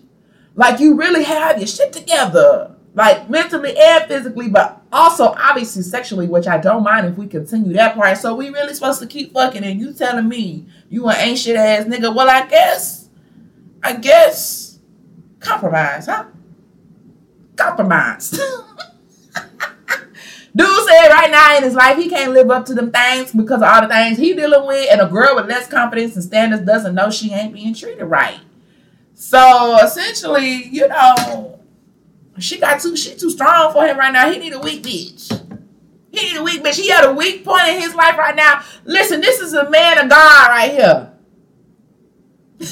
Like 0.54 0.80
you 0.80 0.96
really 0.96 1.24
have 1.24 1.56
your 1.56 1.66
shit 1.66 1.94
together 1.94 2.76
like 2.98 3.30
mentally 3.30 3.74
and 3.78 4.04
physically, 4.06 4.48
but 4.48 4.82
also 4.92 5.26
obviously 5.38 5.82
sexually, 5.82 6.26
which 6.26 6.48
I 6.48 6.58
don't 6.58 6.82
mind 6.82 7.06
if 7.06 7.16
we 7.16 7.28
continue 7.28 7.72
that 7.74 7.94
part. 7.94 8.18
So 8.18 8.34
we 8.34 8.48
really 8.48 8.74
supposed 8.74 8.98
to 8.98 9.06
keep 9.06 9.32
fucking, 9.32 9.62
and 9.62 9.78
you 9.78 9.92
telling 9.92 10.28
me 10.28 10.66
you 10.90 11.08
an 11.08 11.14
ancient 11.16 11.56
ass 11.56 11.84
nigga? 11.84 12.12
Well, 12.12 12.28
I 12.28 12.48
guess, 12.48 13.08
I 13.84 13.94
guess, 13.94 14.80
compromise, 15.38 16.06
huh? 16.06 16.24
Compromise. 17.54 18.30
Dude 20.56 20.88
said 20.88 21.08
right 21.10 21.30
now 21.30 21.56
in 21.56 21.62
his 21.62 21.74
life 21.74 21.96
he 21.98 22.08
can't 22.08 22.32
live 22.32 22.50
up 22.50 22.66
to 22.66 22.74
them 22.74 22.90
things 22.90 23.30
because 23.30 23.62
of 23.62 23.68
all 23.68 23.82
the 23.82 23.86
things 23.86 24.18
he 24.18 24.34
dealing 24.34 24.66
with, 24.66 24.88
and 24.90 25.00
a 25.00 25.06
girl 25.06 25.36
with 25.36 25.46
less 25.46 25.68
confidence 25.68 26.16
and 26.16 26.24
standards 26.24 26.64
doesn't 26.64 26.96
know 26.96 27.12
she 27.12 27.32
ain't 27.32 27.54
being 27.54 27.74
treated 27.74 28.06
right. 28.06 28.40
So 29.14 29.78
essentially, 29.84 30.64
you 30.64 30.88
know, 30.88 31.57
she 32.38 32.58
got 32.58 32.80
too 32.80 32.96
she 32.96 33.14
too 33.16 33.30
strong 33.30 33.72
for 33.72 33.86
him 33.86 33.98
right 33.98 34.12
now. 34.12 34.30
He 34.30 34.38
need 34.38 34.52
a 34.52 34.60
weak 34.60 34.82
bitch. 34.82 35.30
He 36.10 36.26
need 36.26 36.36
a 36.36 36.42
weak 36.42 36.62
bitch. 36.62 36.76
He 36.76 36.88
had 36.88 37.04
a 37.04 37.12
weak 37.12 37.44
point 37.44 37.68
in 37.68 37.80
his 37.80 37.94
life 37.94 38.16
right 38.16 38.34
now. 38.34 38.62
Listen, 38.84 39.20
this 39.20 39.40
is 39.40 39.54
a 39.54 39.68
man 39.70 39.98
of 39.98 40.08
God 40.08 40.48
right 40.48 40.70
here. 40.70 41.12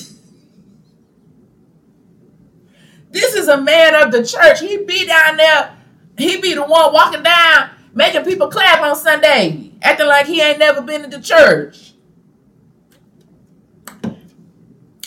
this 3.11 3.35
is 3.35 3.49
a 3.49 3.61
man 3.61 3.95
of 3.95 4.13
the 4.13 4.25
church. 4.25 4.61
He 4.61 4.79
be 4.79 5.07
down 5.07 5.37
there. 5.37 5.77
He 6.19 6.41
be 6.41 6.55
the 6.55 6.63
one 6.63 6.93
walking 6.95 7.23
down, 7.23 7.71
making 7.93 8.25
people 8.25 8.49
clap 8.49 8.83
on 8.83 8.97
Sunday, 8.97 9.73
acting 9.83 10.07
like 10.07 10.27
he 10.27 10.41
ain't 10.41 10.59
never 10.59 10.81
been 10.81 11.03
to 11.03 11.09
the 11.09 11.21
church. 11.21 11.93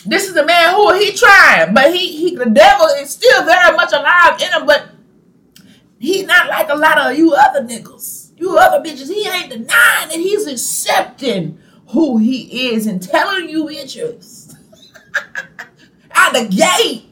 This 0.06 0.28
is 0.28 0.36
a 0.36 0.44
man 0.44 0.74
who 0.74 0.94
he 0.98 1.12
trying, 1.12 1.74
but 1.74 1.92
he, 1.94 2.16
he 2.16 2.34
the 2.36 2.46
devil 2.46 2.86
is 2.98 3.10
still 3.10 3.44
very 3.44 3.76
much 3.76 3.92
alive 3.92 4.40
in 4.40 4.50
him, 4.52 4.66
but 4.66 4.88
he's 5.98 6.24
not 6.26 6.48
like 6.48 6.68
a 6.70 6.74
lot 6.74 6.98
of 6.98 7.18
you 7.18 7.34
other 7.34 7.62
niggas. 7.62 8.32
You 8.36 8.56
other 8.56 8.82
bitches, 8.82 9.08
he 9.08 9.28
ain't 9.28 9.50
denying 9.50 10.08
that 10.08 10.16
he's 10.16 10.46
accepting 10.46 11.58
who 11.88 12.16
he 12.16 12.70
is 12.70 12.86
and 12.86 13.02
telling 13.02 13.48
you 13.50 13.64
bitches 13.66 14.54
out 16.12 16.32
the 16.32 16.48
gate. 16.48 17.04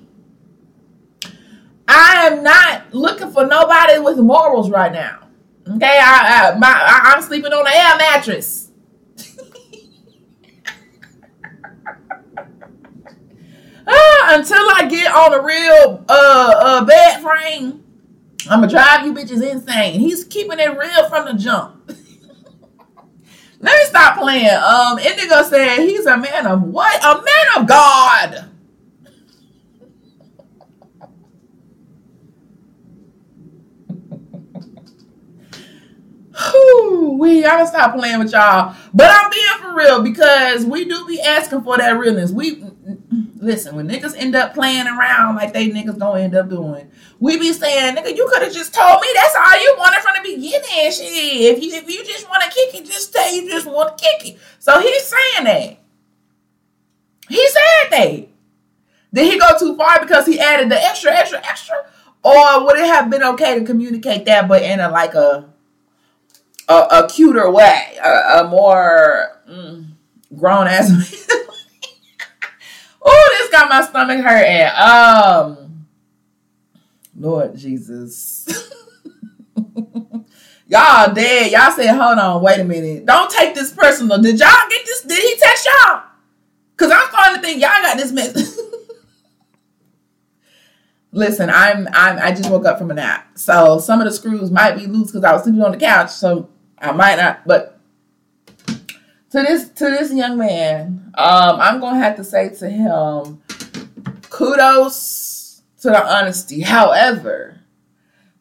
I 1.86 2.28
am 2.30 2.42
not 2.42 2.94
looking 2.94 3.30
for 3.30 3.46
nobody 3.46 3.98
with 3.98 4.18
morals 4.18 4.70
right 4.70 4.92
now. 4.92 5.28
Okay, 5.76 5.98
I, 6.02 6.52
I 6.54 6.58
my 6.58 6.68
I, 6.68 7.12
I'm 7.14 7.22
sleeping 7.22 7.52
on 7.52 7.66
an 7.66 7.72
air 7.74 7.96
mattress. 7.98 8.70
uh, 13.86 14.17
until 14.28 14.58
I 14.58 14.86
get 14.88 15.12
on 15.12 15.34
a 15.34 15.42
real 15.42 16.04
uh, 16.08 16.54
uh 16.56 16.84
bed 16.84 17.22
frame, 17.22 17.82
I'm 18.48 18.60
gonna 18.60 18.68
drive 18.68 19.06
you 19.06 19.14
bitches 19.14 19.42
insane. 19.48 19.98
He's 20.00 20.24
keeping 20.24 20.58
it 20.58 20.78
real 20.78 21.08
from 21.08 21.26
the 21.26 21.34
jump. 21.34 21.90
Let 23.60 23.76
me 23.76 23.84
stop 23.86 24.18
playing. 24.18 24.50
Um, 24.50 24.98
Indigo 24.98 25.42
said 25.42 25.78
he's 25.80 26.06
a 26.06 26.16
man 26.16 26.46
of 26.46 26.62
what? 26.62 27.02
A 27.04 27.22
man 27.22 27.62
of 27.62 27.66
God. 27.66 28.44
We 37.18 37.42
gotta 37.42 37.66
stop 37.66 37.96
playing 37.96 38.20
with 38.20 38.30
y'all. 38.30 38.76
But 38.94 39.10
I'm 39.10 39.28
being 39.30 39.58
for 39.60 39.74
real 39.74 40.02
because 40.02 40.64
we 40.64 40.84
do 40.84 41.04
be 41.04 41.20
asking 41.20 41.62
for 41.62 41.76
that 41.76 41.98
realness. 41.98 42.30
We 42.30 42.62
listen 43.40 43.76
when 43.76 43.88
niggas 43.88 44.16
end 44.16 44.34
up 44.34 44.54
playing 44.54 44.86
around 44.86 45.36
like 45.36 45.52
they 45.52 45.70
niggas 45.70 45.98
gonna 45.98 46.20
end 46.20 46.34
up 46.34 46.48
doing. 46.48 46.90
We 47.20 47.38
be 47.38 47.52
saying, 47.52 47.96
nigga, 47.96 48.16
you 48.16 48.28
could 48.30 48.42
have 48.42 48.52
just 48.52 48.74
told 48.74 49.00
me 49.00 49.08
that's 49.14 49.34
all 49.34 49.60
you 49.60 49.74
wanted 49.78 50.00
from 50.00 50.14
the 50.16 50.34
beginning. 50.34 50.92
Shit, 50.92 51.56
if 51.56 51.62
you 51.62 51.74
if 51.74 51.88
you 51.88 52.04
just 52.04 52.28
want 52.28 52.42
to 52.42 52.50
kick 52.50 52.74
it, 52.74 52.86
just 52.86 53.12
say 53.12 53.36
you 53.36 53.48
just 53.48 53.66
want 53.66 53.96
to 53.96 54.04
kick 54.04 54.34
it. 54.34 54.40
So 54.58 54.80
he's 54.80 55.04
saying 55.04 55.44
that. 55.44 55.78
He 57.28 57.48
said 57.48 57.90
that. 57.90 58.28
Did 59.12 59.32
he 59.32 59.38
go 59.38 59.58
too 59.58 59.76
far 59.76 60.00
because 60.00 60.26
he 60.26 60.38
added 60.38 60.70
the 60.70 60.82
extra, 60.82 61.12
extra, 61.12 61.38
extra? 61.38 61.76
Or 62.22 62.64
would 62.66 62.78
it 62.78 62.86
have 62.86 63.08
been 63.08 63.22
okay 63.22 63.58
to 63.58 63.64
communicate 63.64 64.24
that, 64.26 64.48
but 64.48 64.62
in 64.62 64.80
a 64.80 64.90
like 64.90 65.14
a 65.14 65.48
a, 66.68 66.74
a 66.74 67.08
cuter 67.08 67.50
way, 67.50 67.96
a, 68.02 68.40
a 68.40 68.48
more 68.48 69.40
mm, 69.48 69.86
grown 70.36 70.66
ass. 70.66 71.26
this 73.38 73.50
got 73.50 73.68
my 73.68 73.82
stomach 73.82 74.20
hurting. 74.20 74.70
Um, 74.76 75.86
Lord 77.16 77.56
Jesus. 77.56 78.48
y'all 80.66 81.12
dead. 81.12 81.50
Y'all 81.50 81.72
said, 81.72 81.96
hold 81.96 82.18
on, 82.18 82.42
wait 82.42 82.60
a 82.60 82.64
minute. 82.64 83.06
Don't 83.06 83.30
take 83.30 83.54
this 83.54 83.72
personal. 83.72 84.20
Did 84.20 84.38
y'all 84.38 84.68
get 84.68 84.84
this? 84.84 85.02
Did 85.02 85.18
he 85.18 85.36
text 85.38 85.66
y'all? 85.66 86.02
Cause 86.76 86.92
I'm 86.92 87.08
starting 87.08 87.36
to 87.36 87.42
think 87.42 87.60
y'all 87.60 87.70
got 87.82 87.96
this 87.96 88.12
mess. 88.12 88.56
Listen, 91.10 91.50
I'm 91.50 91.88
I'm 91.92 92.18
I 92.18 92.30
just 92.32 92.50
woke 92.50 92.66
up 92.66 92.78
from 92.78 92.90
a 92.92 92.94
nap. 92.94 93.36
So 93.36 93.80
some 93.80 94.00
of 94.00 94.06
the 94.06 94.12
screws 94.12 94.50
might 94.52 94.76
be 94.76 94.86
loose 94.86 95.08
because 95.08 95.24
I 95.24 95.32
was 95.32 95.42
sleeping 95.42 95.62
on 95.62 95.72
the 95.72 95.78
couch. 95.78 96.10
So 96.10 96.50
I 96.78 96.92
might 96.92 97.16
not, 97.16 97.44
but 97.46 97.77
to 99.30 99.42
this 99.42 99.68
to 99.70 99.84
this 99.84 100.12
young 100.12 100.38
man, 100.38 101.12
um, 101.14 101.60
I'm 101.60 101.80
gonna 101.80 101.98
have 101.98 102.16
to 102.16 102.24
say 102.24 102.48
to 102.56 102.68
him, 102.68 103.42
kudos 104.30 105.62
to 105.80 105.88
the 105.88 106.16
honesty. 106.16 106.60
However, 106.62 107.60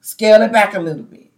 scale 0.02 0.42
it 0.42 0.52
back 0.52 0.76
a 0.76 0.80
little 0.80 1.04
bit. 1.04 1.32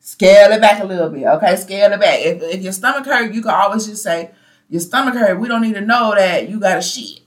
Scale 0.00 0.52
it 0.52 0.60
back 0.60 0.82
a 0.82 0.84
little 0.84 1.08
bit, 1.08 1.26
okay? 1.26 1.56
Scale 1.56 1.92
it 1.92 2.00
back. 2.00 2.20
If, 2.20 2.42
if 2.42 2.62
your 2.62 2.72
stomach 2.72 3.06
hurt, 3.06 3.32
you 3.32 3.40
can 3.40 3.52
always 3.52 3.86
just 3.86 4.02
say, 4.02 4.32
"Your 4.68 4.80
stomach 4.80 5.14
hurt." 5.14 5.40
We 5.40 5.48
don't 5.48 5.62
need 5.62 5.74
to 5.74 5.80
know 5.80 6.14
that 6.14 6.48
you 6.48 6.60
got 6.60 6.78
a 6.78 6.82
shit. 6.82 7.20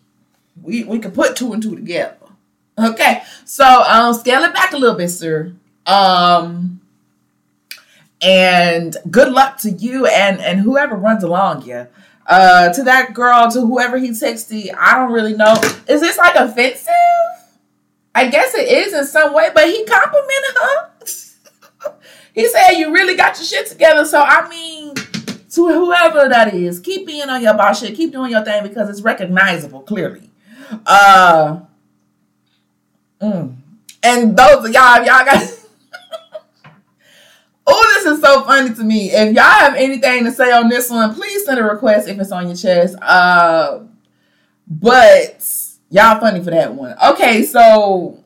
We 0.62 0.84
we 0.84 1.00
can 1.00 1.12
put 1.12 1.36
two 1.36 1.54
and 1.54 1.62
two 1.62 1.76
together. 1.76 2.18
Okay, 2.78 3.24
so 3.46 3.66
um, 3.66 4.14
scale 4.14 4.44
it 4.44 4.54
back 4.54 4.74
a 4.74 4.78
little 4.78 4.96
bit, 4.96 5.10
sir. 5.10 5.54
Um, 5.88 6.82
and 8.22 8.96
good 9.10 9.32
luck 9.32 9.58
to 9.60 9.72
you 9.72 10.06
and 10.08 10.40
and 10.42 10.60
whoever 10.60 10.96
runs 10.96 11.24
along 11.24 11.64
you. 11.64 11.88
Uh, 12.26 12.74
to 12.74 12.84
that 12.84 13.14
girl, 13.14 13.50
to 13.50 13.62
whoever 13.62 13.98
he 13.98 14.14
takes 14.14 14.44
the, 14.44 14.70
I 14.74 14.98
don't 14.98 15.14
really 15.14 15.34
know. 15.34 15.54
Is 15.88 16.02
this 16.02 16.18
like 16.18 16.36
offensive? 16.36 16.92
I 18.14 18.28
guess 18.28 18.54
it 18.54 18.68
is 18.68 18.94
in 18.94 19.06
some 19.06 19.34
way, 19.34 19.50
but 19.54 19.66
he 19.66 19.86
complimented 19.86 20.58
her. 20.62 21.94
he 22.36 22.48
said 22.50 22.72
you 22.72 22.92
really 22.92 23.16
got 23.16 23.38
your 23.38 23.46
shit 23.46 23.68
together. 23.68 24.04
So 24.04 24.22
I 24.22 24.50
mean, 24.50 24.96
to 24.96 25.68
whoever 25.68 26.28
that 26.28 26.54
is, 26.54 26.80
keep 26.80 27.08
being 27.08 27.30
on 27.30 27.42
your 27.42 27.54
boss 27.54 27.80
shit, 27.80 27.96
keep 27.96 28.12
doing 28.12 28.32
your 28.32 28.44
thing 28.44 28.62
because 28.64 28.90
it's 28.90 29.02
recognizable 29.02 29.82
clearly. 29.82 30.30
Uh, 30.86 31.62
mm. 33.22 33.56
and 34.04 34.38
those 34.38 34.66
of 34.66 34.74
y'all, 34.74 34.98
y'all 34.98 35.24
got. 35.24 35.67
Oh, 37.70 37.94
this 37.96 38.06
is 38.06 38.22
so 38.22 38.44
funny 38.46 38.74
to 38.74 38.84
me. 38.84 39.12
If 39.12 39.36
y'all 39.36 39.44
have 39.44 39.76
anything 39.76 40.24
to 40.24 40.32
say 40.32 40.54
on 40.54 40.70
this 40.70 40.90
one, 40.90 41.14
please 41.14 41.46
send 41.46 41.60
a 41.60 41.64
request 41.64 42.08
if 42.08 42.18
it's 42.18 42.32
on 42.32 42.48
your 42.48 42.56
chest. 42.56 42.96
Uh, 43.02 43.82
but 44.66 45.46
y'all 45.90 46.20
funny 46.20 46.42
for 46.42 46.52
that 46.52 46.74
one. 46.74 46.96
Okay, 47.04 47.44
so 47.44 48.24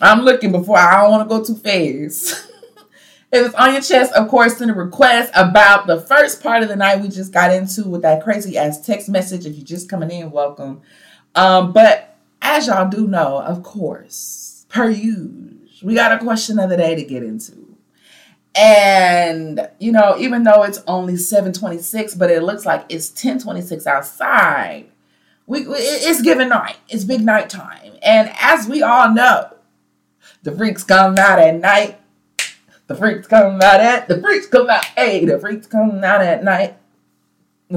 I'm 0.00 0.22
looking 0.22 0.50
before 0.50 0.78
I 0.78 1.00
don't 1.00 1.12
want 1.12 1.28
to 1.28 1.36
go 1.36 1.44
too 1.44 1.54
fast. 1.54 2.50
if 3.32 3.46
it's 3.46 3.54
on 3.54 3.72
your 3.72 3.82
chest, 3.82 4.12
of 4.14 4.28
course, 4.28 4.58
send 4.58 4.72
a 4.72 4.74
request 4.74 5.32
about 5.36 5.86
the 5.86 6.00
first 6.00 6.42
part 6.42 6.64
of 6.64 6.68
the 6.68 6.76
night 6.76 7.00
we 7.00 7.08
just 7.08 7.32
got 7.32 7.52
into 7.52 7.84
with 7.84 8.02
that 8.02 8.24
crazy 8.24 8.58
ass 8.58 8.84
text 8.84 9.08
message. 9.08 9.46
If 9.46 9.54
you're 9.54 9.64
just 9.64 9.88
coming 9.88 10.10
in, 10.10 10.32
welcome. 10.32 10.82
Um, 11.36 11.72
but 11.72 12.16
as 12.42 12.66
y'all 12.66 12.88
do 12.88 13.06
know, 13.06 13.38
of 13.40 13.62
course, 13.62 14.66
per 14.68 14.90
usual, 14.90 15.54
we 15.84 15.94
got 15.94 16.10
a 16.10 16.18
question 16.18 16.58
of 16.58 16.68
the 16.68 16.76
day 16.76 16.96
to 16.96 17.04
get 17.04 17.22
into. 17.22 17.67
And 18.58 19.68
you 19.78 19.92
know, 19.92 20.16
even 20.18 20.42
though 20.42 20.64
it's 20.64 20.82
only 20.88 21.16
726, 21.16 22.16
but 22.16 22.28
it 22.28 22.42
looks 22.42 22.66
like 22.66 22.84
it's 22.88 23.08
1026 23.10 23.86
outside. 23.86 24.86
We, 25.46 25.60
it's 25.60 26.20
given 26.22 26.48
night. 26.48 26.76
It's 26.88 27.04
big 27.04 27.22
night 27.22 27.48
time. 27.48 27.92
And 28.02 28.30
as 28.38 28.66
we 28.66 28.82
all 28.82 29.14
know, 29.14 29.54
the 30.42 30.50
freaks 30.52 30.82
come 30.82 31.16
out 31.16 31.38
at 31.38 31.54
night. 31.54 32.00
The 32.88 32.96
freaks 32.96 33.28
come 33.28 33.60
out 33.62 33.80
at 33.80 34.08
the 34.08 34.20
freaks 34.20 34.46
come 34.46 34.68
out. 34.68 34.84
Hey, 34.84 35.24
the 35.24 35.38
freaks 35.38 35.68
come 35.68 36.02
out 36.02 36.20
at 36.20 36.42
night. 36.42 36.76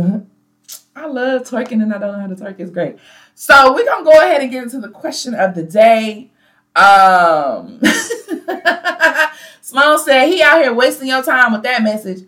I 0.95 1.05
love 1.05 1.43
twerking 1.43 1.83
and 1.83 1.93
I 1.93 1.99
don't 1.99 2.13
know 2.13 2.19
how 2.21 2.27
to 2.27 2.35
twerk. 2.35 2.59
It's 2.59 2.71
great. 2.71 2.97
So 3.35 3.73
we're 3.73 3.85
gonna 3.85 4.03
go 4.03 4.19
ahead 4.19 4.41
and 4.41 4.51
get 4.51 4.63
into 4.63 4.79
the 4.79 4.89
question 4.89 5.35
of 5.35 5.53
the 5.53 5.63
day. 5.63 6.30
Um 6.75 7.81
Sloan 9.61 9.99
said 9.99 10.27
he 10.27 10.41
out 10.41 10.61
here 10.61 10.73
wasting 10.73 11.07
your 11.07 11.23
time 11.23 11.53
with 11.53 11.63
that 11.63 11.81
message. 11.83 12.27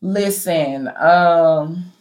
Listen, 0.00 0.88
um, 0.88 1.92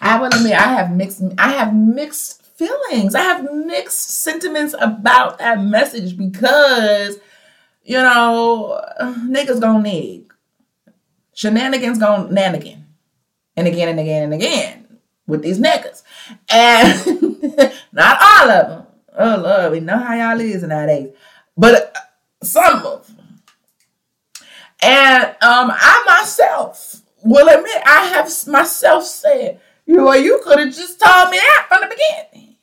I 0.00 0.18
will 0.18 0.26
admit 0.26 0.52
I 0.52 0.74
have 0.74 0.94
mixed 0.94 1.22
I 1.38 1.52
have 1.52 1.74
mixed 1.74 2.44
feelings. 2.44 3.14
I 3.14 3.22
have 3.22 3.52
mixed 3.52 4.22
sentiments 4.22 4.74
about 4.78 5.38
that 5.38 5.62
message 5.62 6.16
because 6.16 7.18
you 7.82 7.96
know 7.96 8.80
niggas 9.00 9.60
gonna 9.60 9.82
nig. 9.82 10.32
Shenanigans 11.34 11.98
gonna 11.98 12.28
nanigan. 12.28 12.82
And 13.56 13.66
again 13.66 13.88
and 13.88 13.98
again 13.98 14.22
and 14.24 14.34
again 14.34 14.98
with 15.26 15.42
these 15.42 15.58
niggas. 15.58 16.02
And 16.50 17.72
not 17.92 18.18
all 18.20 18.50
of 18.50 18.68
them. 18.68 18.86
Oh 19.20 19.36
Lord, 19.36 19.72
we 19.72 19.80
know 19.80 19.98
how 19.98 20.14
y'all 20.14 20.40
is 20.40 20.62
nowadays. 20.62 21.10
But 21.56 21.94
some 22.42 22.86
of 22.86 23.06
them 23.06 23.20
and 24.82 25.24
um, 25.42 25.70
I 25.70 26.04
myself 26.06 27.02
will 27.22 27.48
admit 27.48 27.82
I 27.84 28.06
have 28.06 28.30
myself 28.46 29.04
said, 29.04 29.60
you 29.86 29.96
know, 29.96 30.12
you 30.14 30.40
could 30.42 30.58
have 30.58 30.74
just 30.74 31.00
told 31.00 31.30
me 31.30 31.36
that 31.36 31.66
from 31.68 31.80
the 31.82 31.94
beginning. 31.94 32.56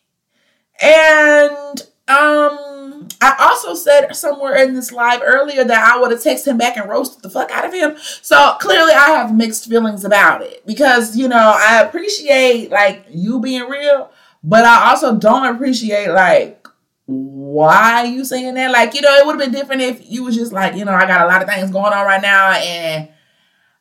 And 0.82 1.82
um, 2.08 3.08
I 3.22 3.36
also 3.40 3.76
said 3.76 4.16
somewhere 4.16 4.56
in 4.64 4.74
this 4.74 4.92
live 4.92 5.22
earlier 5.24 5.64
that 5.64 5.94
I 5.94 6.00
would 6.00 6.12
have 6.12 6.22
texted 6.22 6.48
him 6.48 6.58
back 6.58 6.78
and 6.78 6.90
roasted 6.90 7.22
the 7.22 7.30
fuck 7.30 7.52
out 7.52 7.66
of 7.66 7.74
him. 7.74 7.98
So 8.22 8.56
clearly 8.60 8.94
I 8.94 9.10
have 9.10 9.36
mixed 9.36 9.70
feelings 9.70 10.06
about 10.06 10.42
it 10.42 10.66
because, 10.66 11.16
you 11.16 11.28
know, 11.28 11.56
I 11.56 11.84
appreciate 11.84 12.72
like 12.72 13.06
you 13.10 13.40
being 13.40 13.68
real, 13.68 14.10
but 14.48 14.64
I 14.64 14.92
also 14.92 15.18
don't 15.18 15.54
appreciate 15.54 16.10
like 16.10 16.66
why 17.06 18.06
you 18.06 18.24
saying 18.24 18.54
that? 18.54 18.72
Like, 18.72 18.94
you 18.94 19.02
know, 19.02 19.14
it 19.14 19.26
would 19.26 19.34
have 19.34 19.52
been 19.52 19.60
different 19.60 19.82
if 19.82 20.10
you 20.10 20.24
was 20.24 20.38
just 20.38 20.54
like, 20.54 20.76
you 20.76 20.86
know, 20.86 20.94
I 20.94 21.06
got 21.06 21.22
a 21.22 21.28
lot 21.28 21.42
of 21.42 21.50
things 21.50 21.70
going 21.70 21.92
on 21.92 22.06
right 22.06 22.22
now 22.22 22.52
and 22.52 23.10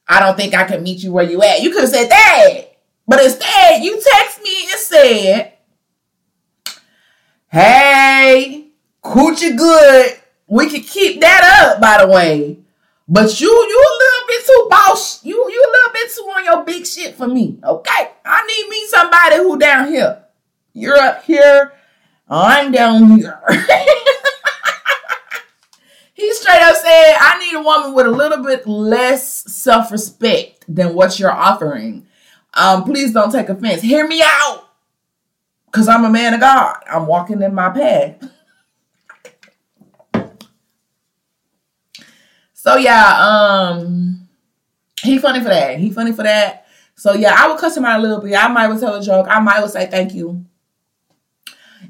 I 0.09 0.19
don't 0.19 0.37
think 0.37 0.55
I 0.55 0.65
can 0.65 0.83
meet 0.83 1.05
you 1.05 1.13
where 1.13 1.29
you 1.29 1.41
at. 1.41 1.63
You 1.63 1.71
could 1.71 1.83
have 1.83 1.91
said 1.91 2.09
that. 2.09 2.61
But 3.07 3.23
instead, 3.23 3.85
you 3.85 4.01
text 4.01 4.43
me 4.43 4.63
and 4.63 4.81
said, 4.81 5.53
Hey, 7.47 8.67
coochie 9.05 9.57
good. 9.57 10.19
We 10.49 10.69
can 10.69 10.81
keep 10.83 11.21
that 11.21 11.63
up, 11.63 11.81
by 11.81 12.05
the 12.05 12.11
way. 12.11 12.59
But 13.07 13.41
you, 13.41 13.49
you 13.49 13.85
a 13.87 13.99
little 13.99 14.27
bit 14.27 14.47
too 14.47 14.67
boss. 14.69 15.25
You, 15.25 15.37
you 15.37 15.65
a 15.65 15.71
little 15.71 15.93
bit 15.93 16.13
too 16.13 16.23
on 16.23 16.45
your 16.45 16.65
big 16.65 16.85
shit 16.85 17.15
for 17.15 17.29
me. 17.29 17.61
Okay, 17.63 18.11
I 18.25 18.47
need 18.47 18.69
me 18.69 18.87
somebody 18.89 19.37
who 19.37 19.59
down 19.61 19.87
here. 19.87 20.26
You're 20.77 20.99
up 20.99 21.25
here. 21.25 21.73
I'm 22.29 22.71
down 22.71 23.13
here. 23.13 23.41
he 26.13 26.35
straight 26.35 26.61
up 26.61 26.77
said, 26.77 27.15
I 27.19 27.39
need 27.39 27.55
a 27.55 27.63
woman 27.63 27.95
with 27.95 28.05
a 28.05 28.11
little 28.11 28.45
bit 28.45 28.67
less 28.67 29.51
self 29.51 29.91
respect 29.91 30.67
than 30.69 30.95
what 30.95 31.19
you're 31.19 31.33
offering. 31.33 32.07
Um, 32.53 32.85
please 32.85 33.15
don't 33.15 33.33
take 33.33 33.49
offense. 33.49 33.81
Hear 33.81 34.07
me 34.07 34.23
out. 34.23 34.69
Because 35.65 35.89
I'm 35.89 36.05
a 36.05 36.11
man 36.11 36.35
of 36.35 36.41
God. 36.41 36.77
I'm 36.91 37.07
walking 37.07 37.41
in 37.41 37.55
my 37.55 37.71
path. 37.71 38.31
so 42.53 42.77
yeah, 42.77 43.19
um, 43.19 44.29
he 45.01 45.17
funny 45.19 45.41
for 45.41 45.49
that. 45.49 45.79
He 45.79 45.91
funny 45.91 46.13
for 46.13 46.25
that. 46.25 46.67
So 46.97 47.15
yeah, 47.15 47.35
I 47.35 47.49
would 47.49 47.59
cuss 47.59 47.79
him 47.79 47.87
out 47.87 47.99
a 47.99 48.03
little 48.03 48.21
bit. 48.21 48.35
I 48.35 48.49
might 48.49 48.69
would 48.69 48.79
tell 48.79 48.97
a 48.97 49.03
joke. 49.03 49.27
I 49.31 49.41
might 49.41 49.63
would 49.63 49.71
say 49.71 49.87
thank 49.87 50.13
you. 50.13 50.45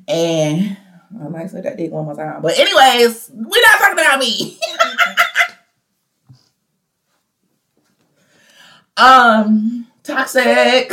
And 0.09 0.77
I 1.21 1.29
might 1.29 1.51
say 1.51 1.61
that 1.61 1.77
dick 1.77 1.91
one 1.91 2.05
more 2.05 2.15
time. 2.15 2.43
But 2.43 2.59
anyways, 2.59 3.31
we're 3.33 3.63
not 3.63 3.79
talking 3.79 3.99
about 3.99 4.19
me. 4.19 4.59
um, 8.97 9.87
toxic. 10.03 10.93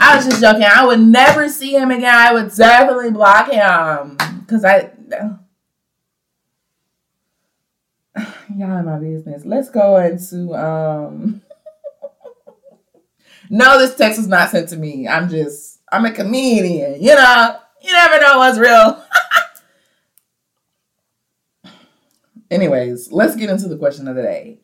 I 0.00 0.16
was 0.16 0.26
just 0.26 0.40
joking. 0.40 0.64
I 0.64 0.84
would 0.84 1.00
never 1.00 1.48
see 1.48 1.74
him 1.74 1.90
again. 1.90 2.12
I 2.12 2.32
would 2.32 2.52
definitely 2.54 3.10
block 3.12 3.50
him 3.50 4.16
because 4.40 4.64
I. 4.64 4.90
Y'all 8.56 8.78
in 8.78 8.84
my 8.84 8.98
business. 8.98 9.44
Let's 9.44 9.70
go 9.70 9.96
into 9.98 10.54
um. 10.54 11.42
no, 13.50 13.78
this 13.78 13.94
text 13.94 14.18
was 14.18 14.26
not 14.26 14.50
sent 14.50 14.68
to 14.70 14.76
me. 14.76 15.06
I'm 15.06 15.28
just 15.28 15.81
I'm 15.92 16.06
a 16.06 16.10
comedian. 16.10 17.00
You 17.02 17.14
know, 17.14 17.56
you 17.82 17.92
never 17.92 18.18
know 18.18 18.38
what's 18.38 18.58
real. 18.58 19.04
Anyways, 22.50 23.12
let's 23.12 23.36
get 23.36 23.50
into 23.50 23.68
the 23.68 23.76
question 23.76 24.08
of 24.08 24.16
the 24.16 24.22
day. 24.22 24.58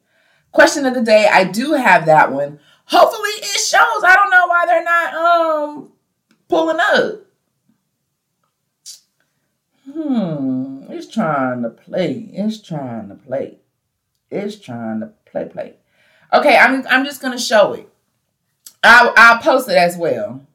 Question 0.52 0.86
of 0.86 0.94
the 0.94 1.02
day, 1.02 1.28
I 1.30 1.44
do 1.44 1.74
have 1.74 2.06
that 2.06 2.32
one. 2.32 2.58
Hopefully 2.86 3.30
it 3.30 3.60
shows. 3.60 4.02
I 4.02 4.14
don't 4.14 4.30
know 4.30 4.46
why 4.46 4.64
they're 4.66 4.82
not 4.82 5.14
um 5.14 5.92
pulling 6.48 6.80
up. 6.80 7.20
Hmm, 9.92 10.90
it's 10.90 11.06
trying 11.06 11.62
to 11.62 11.70
play. 11.70 12.30
It's 12.32 12.60
trying 12.60 13.08
to 13.10 13.14
play. 13.14 13.58
It's 14.30 14.58
trying 14.58 15.00
to 15.00 15.12
play 15.26 15.44
play. 15.46 15.74
Okay, 16.32 16.56
I'm 16.56 16.86
I'm 16.88 17.04
just 17.04 17.20
gonna 17.20 17.38
show 17.38 17.74
it. 17.74 17.90
I'll 18.82 19.12
I'll 19.16 19.38
post 19.40 19.68
it 19.68 19.76
as 19.76 19.96
well. 19.96 20.46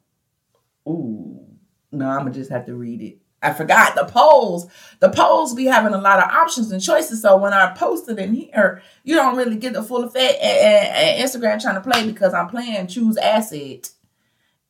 Ooh, 0.87 1.45
no, 1.91 2.09
I'm 2.09 2.19
gonna 2.19 2.31
just 2.31 2.51
have 2.51 2.65
to 2.65 2.75
read 2.75 3.01
it. 3.01 3.17
I 3.43 3.53
forgot 3.53 3.95
the 3.95 4.05
polls. 4.05 4.67
The 4.99 5.09
polls 5.09 5.53
be 5.53 5.65
having 5.65 5.93
a 5.93 5.99
lot 5.99 6.19
of 6.19 6.29
options 6.31 6.71
and 6.71 6.81
choices. 6.81 7.21
So 7.21 7.35
when 7.35 7.53
I 7.53 7.73
post 7.73 8.07
it 8.09 8.17
in 8.17 8.33
here, 8.33 8.81
you 9.03 9.15
don't 9.15 9.35
really 9.35 9.57
get 9.57 9.73
the 9.73 9.83
full 9.83 10.05
effect. 10.05 10.41
And, 10.41 10.87
and, 10.87 11.29
Instagram 11.29 11.61
trying 11.61 11.75
to 11.75 11.81
play 11.81 12.07
because 12.07 12.33
I'm 12.33 12.47
playing 12.47 12.87
choose 12.87 13.17
asset, 13.17 13.89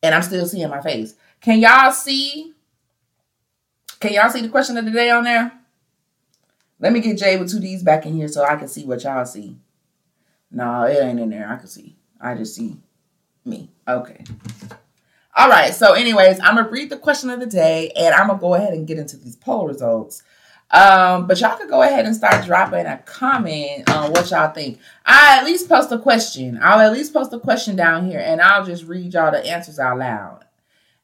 and 0.02 0.14
I'm 0.14 0.22
still 0.22 0.46
seeing 0.46 0.68
my 0.68 0.80
face. 0.80 1.14
Can 1.40 1.60
y'all 1.60 1.92
see? 1.92 2.52
Can 4.00 4.12
y'all 4.12 4.30
see 4.30 4.42
the 4.42 4.48
question 4.48 4.76
of 4.76 4.84
the 4.84 4.90
day 4.90 5.10
on 5.10 5.24
there? 5.24 5.52
Let 6.80 6.92
me 6.92 7.00
get 7.00 7.18
Jay 7.18 7.38
with 7.38 7.50
two 7.50 7.60
D's 7.60 7.82
back 7.82 8.04
in 8.04 8.14
here 8.14 8.28
so 8.28 8.44
I 8.44 8.56
can 8.56 8.68
see 8.68 8.84
what 8.84 9.04
y'all 9.04 9.24
see. 9.24 9.56
No, 10.50 10.82
it 10.84 10.98
ain't 11.02 11.20
in 11.20 11.30
there. 11.30 11.48
I 11.48 11.56
can 11.56 11.68
see. 11.68 11.96
I 12.20 12.34
just 12.34 12.54
see 12.54 12.76
me. 13.44 13.70
Okay. 13.86 14.24
All 15.36 15.48
right. 15.48 15.74
So, 15.74 15.94
anyways, 15.94 16.38
I'm 16.40 16.56
gonna 16.56 16.68
read 16.68 16.90
the 16.90 16.96
question 16.96 17.30
of 17.30 17.40
the 17.40 17.46
day, 17.46 17.90
and 17.96 18.14
I'm 18.14 18.28
gonna 18.28 18.38
go 18.40 18.54
ahead 18.54 18.72
and 18.72 18.86
get 18.86 18.98
into 18.98 19.16
these 19.16 19.36
poll 19.36 19.66
results. 19.66 20.22
Um, 20.70 21.26
but 21.26 21.40
y'all 21.40 21.56
could 21.56 21.68
go 21.68 21.82
ahead 21.82 22.04
and 22.04 22.16
start 22.16 22.44
dropping 22.44 22.86
a 22.86 22.98
comment 22.98 23.88
on 23.90 24.10
what 24.12 24.30
y'all 24.30 24.52
think. 24.52 24.78
I 25.04 25.38
at 25.38 25.44
least 25.44 25.68
post 25.68 25.92
a 25.92 25.98
question. 25.98 26.58
I'll 26.62 26.80
at 26.80 26.92
least 26.92 27.12
post 27.12 27.32
a 27.32 27.38
question 27.38 27.76
down 27.76 28.06
here, 28.06 28.20
and 28.20 28.40
I'll 28.40 28.64
just 28.64 28.84
read 28.84 29.12
y'all 29.12 29.30
the 29.30 29.44
answers 29.44 29.78
out 29.78 29.98
loud. 29.98 30.44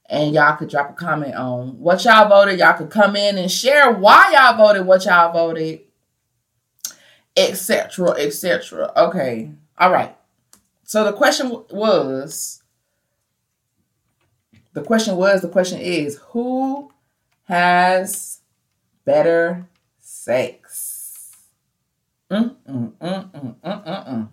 And 0.06 0.34
y'all 0.34 0.56
could 0.56 0.70
drop 0.70 0.90
a 0.90 0.92
comment 0.94 1.36
on 1.36 1.78
what 1.78 2.04
y'all 2.04 2.28
voted. 2.28 2.58
Y'all 2.58 2.76
could 2.76 2.90
come 2.90 3.14
in 3.14 3.38
and 3.38 3.50
share 3.50 3.92
why 3.92 4.32
y'all 4.32 4.56
voted, 4.56 4.86
what 4.86 5.04
y'all 5.04 5.32
voted, 5.32 5.82
etc., 7.36 8.10
etc. 8.18 8.92
Okay. 8.96 9.52
All 9.78 9.92
right. 9.92 10.16
So 10.82 11.04
the 11.04 11.12
question 11.12 11.50
was 11.70 12.59
the 14.72 14.82
question 14.82 15.16
was, 15.16 15.42
the 15.42 15.48
question 15.48 15.80
is, 15.80 16.16
who 16.30 16.92
has 17.44 18.40
better 19.04 19.68
sex? 19.98 21.36
Mm, 22.30 22.54
mm, 22.68 22.92
mm. 23.00 24.28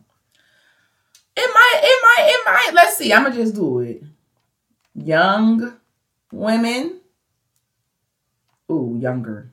It 1.40 1.52
might, 1.54 1.80
it 1.84 2.00
might, 2.04 2.30
it 2.30 2.46
might. 2.46 2.72
Let's 2.74 2.98
see. 2.98 3.14
I'm 3.14 3.24
gonna 3.24 3.36
just 3.36 3.56
do 3.56 3.80
it. 3.80 4.04
Young 4.94 5.78
women. 6.32 7.00
Ooh, 8.72 8.98
younger. 9.00 9.52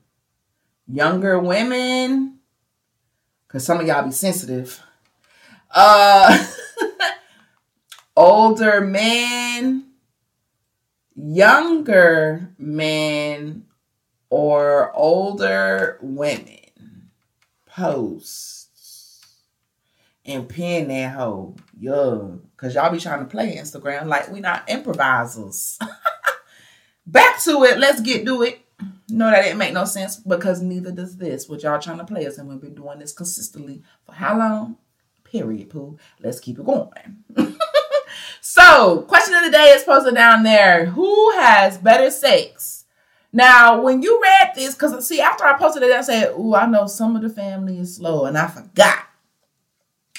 Younger 0.87 1.39
women. 1.39 2.39
Cause 3.47 3.65
some 3.65 3.79
of 3.79 3.87
y'all 3.87 4.03
be 4.03 4.11
sensitive. 4.11 4.81
Uh 5.73 6.45
older 8.15 8.81
men 8.81 9.84
younger 11.15 12.53
men 12.57 13.65
or 14.29 14.91
older 14.95 15.97
women 16.01 16.59
posts 17.65 19.35
and 20.25 20.49
pin 20.49 20.87
that 20.89 21.15
hoe. 21.15 21.55
Yeah. 21.79 22.37
Cause 22.57 22.75
y'all 22.75 22.91
be 22.91 22.99
trying 22.99 23.19
to 23.19 23.25
play 23.25 23.55
Instagram 23.55 24.05
like 24.05 24.31
we 24.31 24.39
not 24.39 24.69
improvisers. 24.69 25.77
Back 27.07 27.39
to 27.43 27.63
it. 27.63 27.77
Let's 27.77 28.01
get 28.01 28.25
do 28.25 28.41
it. 28.41 28.59
No, 29.09 29.29
that 29.29 29.43
didn't 29.43 29.59
make 29.59 29.73
no 29.73 29.85
sense 29.85 30.17
because 30.17 30.61
neither 30.61 30.91
does 30.91 31.17
this. 31.17 31.47
What 31.47 31.61
y'all 31.61 31.79
trying 31.79 31.99
to 31.99 32.05
play 32.05 32.25
us, 32.25 32.37
and 32.37 32.49
we've 32.49 32.59
been 32.59 32.73
doing 32.73 32.97
this 32.99 33.13
consistently 33.13 33.83
for 34.03 34.13
how 34.13 34.37
long? 34.37 34.77
Period, 35.23 35.69
Pooh. 35.69 35.97
Let's 36.19 36.39
keep 36.39 36.57
it 36.57 36.65
going. 36.65 37.23
So, 38.47 39.01
question 39.07 39.33
of 39.33 39.43
the 39.43 39.49
day 39.49 39.69
is 39.69 39.81
posted 39.81 40.13
down 40.13 40.43
there. 40.43 40.85
Who 40.85 41.31
has 41.31 41.79
better 41.79 42.11
sex? 42.11 42.85
Now, 43.33 43.81
when 43.81 44.03
you 44.03 44.21
read 44.21 44.51
this, 44.53 44.75
because 44.75 45.07
see, 45.07 45.19
after 45.19 45.45
I 45.45 45.57
posted 45.57 45.81
it, 45.81 45.91
I 45.91 46.01
said, 46.01 46.35
"Ooh, 46.37 46.53
I 46.53 46.67
know 46.67 46.85
some 46.85 47.15
of 47.15 47.23
the 47.23 47.29
family 47.29 47.79
is 47.79 47.95
slow," 47.95 48.25
and 48.25 48.37
I 48.37 48.45
forgot. 48.45 48.99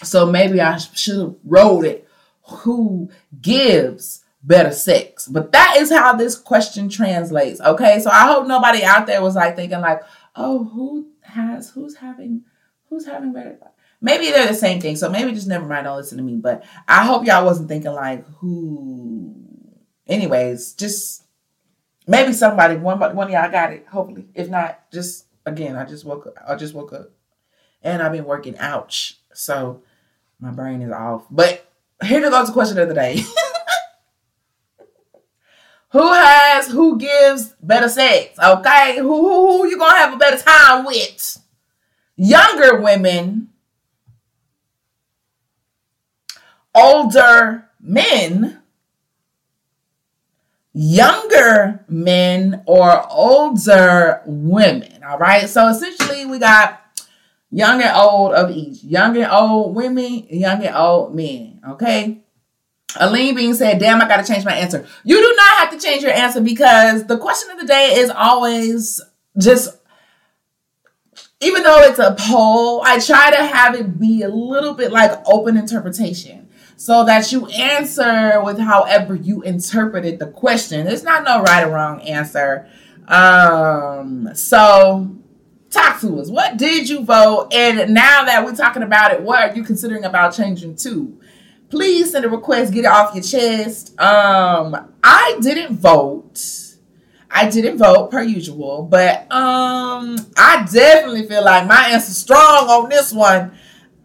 So 0.02 0.26
maybe 0.26 0.60
I 0.60 0.76
should 0.76 1.20
have 1.20 1.34
wrote 1.44 1.84
it. 1.84 2.08
Who 2.48 3.10
gives 3.40 4.24
better 4.42 4.72
sex? 4.72 5.28
But 5.28 5.52
that 5.52 5.76
is 5.78 5.92
how 5.92 6.14
this 6.16 6.36
question 6.36 6.88
translates. 6.88 7.60
Okay, 7.60 8.00
so 8.00 8.10
I 8.10 8.26
hope 8.26 8.48
nobody 8.48 8.82
out 8.82 9.06
there 9.06 9.22
was 9.22 9.36
like 9.36 9.54
thinking 9.54 9.80
like, 9.80 10.02
"Oh, 10.34 10.64
who 10.64 11.10
has? 11.20 11.70
Who's 11.70 11.94
having? 11.94 12.42
Who's 12.90 13.06
having 13.06 13.32
better?" 13.32 13.56
Maybe 14.00 14.30
they're 14.30 14.46
the 14.46 14.54
same 14.54 14.80
thing. 14.80 14.96
So 14.96 15.08
maybe 15.08 15.32
just 15.32 15.48
never 15.48 15.66
mind. 15.66 15.84
Don't 15.84 15.96
listen 15.96 16.18
to 16.18 16.24
me. 16.24 16.36
But 16.36 16.64
I 16.86 17.04
hope 17.04 17.26
y'all 17.26 17.44
wasn't 17.44 17.68
thinking 17.68 17.92
like 17.92 18.26
who. 18.38 19.34
Anyways, 20.06 20.74
just 20.74 21.24
maybe 22.06 22.32
somebody 22.32 22.76
one 22.76 22.98
one 22.98 23.26
of 23.26 23.30
y'all 23.30 23.50
got 23.50 23.72
it. 23.72 23.86
Hopefully, 23.88 24.26
if 24.34 24.48
not, 24.48 24.90
just 24.92 25.26
again, 25.44 25.76
I 25.76 25.84
just 25.84 26.04
woke 26.04 26.26
up. 26.26 26.34
I 26.46 26.54
just 26.56 26.74
woke 26.74 26.92
up, 26.92 27.10
and 27.82 28.02
I've 28.02 28.12
been 28.12 28.24
working. 28.24 28.56
Ouch. 28.58 29.18
So 29.32 29.82
my 30.38 30.50
brain 30.50 30.82
is 30.82 30.92
off. 30.92 31.24
But 31.30 31.66
here 32.04 32.20
goes 32.30 32.48
the 32.48 32.52
question 32.52 32.78
of 32.78 32.88
the 32.88 32.94
day. 32.94 33.16
who 35.88 36.12
has 36.12 36.68
who 36.68 36.98
gives 36.98 37.54
better 37.62 37.88
sex? 37.88 38.38
Okay, 38.38 38.98
who 38.98 39.08
who, 39.08 39.46
who 39.62 39.68
you 39.68 39.78
gonna 39.78 39.96
have 39.96 40.14
a 40.14 40.18
better 40.18 40.42
time 40.42 40.84
with? 40.84 41.38
Younger 42.16 42.80
women 42.80 43.50
older 46.76 47.68
men, 47.80 48.60
younger 50.72 51.84
men, 51.88 52.62
or 52.66 53.10
older 53.10 54.20
women. 54.26 55.02
All 55.02 55.18
right. 55.18 55.48
So 55.48 55.68
essentially, 55.68 56.26
we 56.26 56.38
got 56.38 56.82
young 57.50 57.80
and 57.82 57.96
old 57.96 58.34
of 58.34 58.50
each 58.50 58.84
young 58.84 59.16
and 59.16 59.30
old 59.30 59.74
women, 59.74 60.26
young 60.28 60.64
and 60.64 60.76
old 60.76 61.14
men. 61.14 61.60
Okay. 61.70 62.18
Aline 62.98 63.34
being 63.34 63.54
said, 63.54 63.78
Damn, 63.78 64.00
I 64.00 64.08
got 64.08 64.24
to 64.24 64.32
change 64.32 64.44
my 64.44 64.54
answer. 64.54 64.86
You 65.04 65.16
do 65.16 65.34
not 65.36 65.56
have 65.58 65.70
to 65.70 65.78
change 65.78 66.02
your 66.02 66.12
answer 66.12 66.40
because 66.40 67.06
the 67.06 67.18
question 67.18 67.50
of 67.50 67.60
the 67.60 67.66
day 67.66 67.94
is 67.96 68.10
always 68.10 69.00
just, 69.38 69.76
even 71.40 71.62
though 71.62 71.80
it's 71.82 71.98
a 71.98 72.16
poll, 72.18 72.82
I 72.84 72.98
try 73.00 73.30
to 73.30 73.44
have 73.44 73.74
it 73.74 73.98
be 74.00 74.22
a 74.22 74.28
little 74.28 74.72
bit 74.72 74.92
like 74.92 75.12
open 75.26 75.56
interpretation 75.56 76.45
so 76.76 77.04
that 77.04 77.32
you 77.32 77.46
answer 77.46 78.40
with 78.44 78.58
however 78.58 79.14
you 79.14 79.42
interpreted 79.42 80.18
the 80.18 80.26
question. 80.26 80.84
There's 80.84 81.02
not 81.02 81.24
no 81.24 81.42
right 81.42 81.64
or 81.64 81.72
wrong 81.72 82.00
answer. 82.02 82.68
Um, 83.08 84.30
so 84.34 85.16
talk 85.70 86.00
to 86.00 86.20
us. 86.20 86.30
What 86.30 86.56
did 86.56 86.88
you 86.88 87.04
vote? 87.04 87.52
And 87.52 87.92
now 87.92 88.24
that 88.24 88.44
we're 88.44 88.54
talking 88.54 88.82
about 88.82 89.12
it, 89.12 89.22
what 89.22 89.50
are 89.50 89.56
you 89.56 89.64
considering 89.64 90.04
about 90.04 90.34
changing 90.34 90.76
to? 90.76 91.18
please 91.70 92.12
send 92.12 92.24
a 92.24 92.28
request, 92.28 92.72
get 92.72 92.84
it 92.84 92.88
off 92.88 93.14
your 93.14 93.22
chest. 93.22 93.98
Um, 94.00 94.92
I 95.02 95.38
didn't 95.40 95.76
vote. 95.76 96.40
I 97.30 97.50
didn't 97.50 97.78
vote 97.78 98.10
per 98.10 98.22
usual, 98.22 98.84
but 98.84 99.30
um, 99.32 100.16
I 100.36 100.66
definitely 100.72 101.26
feel 101.26 101.44
like 101.44 101.66
my 101.66 101.88
answer's 101.90 102.16
strong 102.16 102.68
on 102.68 102.88
this 102.88 103.12
one. 103.12 103.52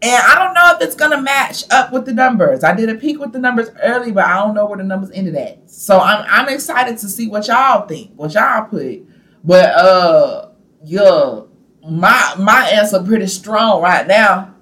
And 0.02 0.20
I 0.20 0.34
don't 0.34 0.52
know 0.52 0.74
if 0.74 0.82
it's 0.82 0.96
gonna 0.96 1.22
match 1.22 1.62
up 1.70 1.92
with 1.92 2.06
the 2.06 2.12
numbers. 2.12 2.64
I 2.64 2.74
did 2.74 2.88
a 2.88 2.96
peek 2.96 3.20
with 3.20 3.32
the 3.32 3.38
numbers 3.38 3.70
early, 3.80 4.10
but 4.10 4.24
I 4.24 4.34
don't 4.34 4.52
know 4.52 4.66
where 4.66 4.76
the 4.76 4.82
numbers 4.82 5.12
ended 5.14 5.36
at. 5.36 5.70
So 5.70 6.00
I'm 6.00 6.26
I'm 6.28 6.48
excited 6.52 6.98
to 6.98 7.08
see 7.08 7.28
what 7.28 7.46
y'all 7.46 7.86
think, 7.86 8.10
what 8.16 8.34
y'all 8.34 8.64
put. 8.64 9.06
But 9.44 9.66
uh 9.66 10.48
yeah, 10.82 11.42
my 11.88 12.34
my 12.36 12.68
answer 12.72 13.00
pretty 13.00 13.28
strong 13.28 13.80
right 13.80 14.04
now. 14.04 14.56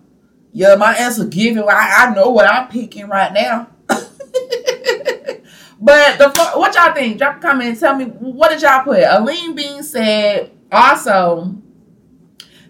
Yeah, 0.53 0.75
my 0.75 0.95
answer 0.95 1.25
given. 1.25 1.63
I, 1.63 2.09
I 2.09 2.15
know 2.15 2.29
what 2.31 2.47
I'm 2.47 2.69
picking 2.69 3.09
right 3.09 3.33
now. 3.33 3.69
but 3.89 4.09
the 6.19 6.53
what 6.55 6.75
y'all 6.75 6.93
think? 6.93 7.17
Drop 7.17 7.39
a 7.39 7.41
comment 7.41 7.71
and 7.71 7.81
tell 7.81 7.97
me 7.97 8.05
what 8.05 8.51
did 8.51 8.61
y'all 8.61 8.85
put. 8.85 9.03
Aline 9.03 9.55
Bean 9.55 9.83
said 9.83 10.51
also 10.71 11.55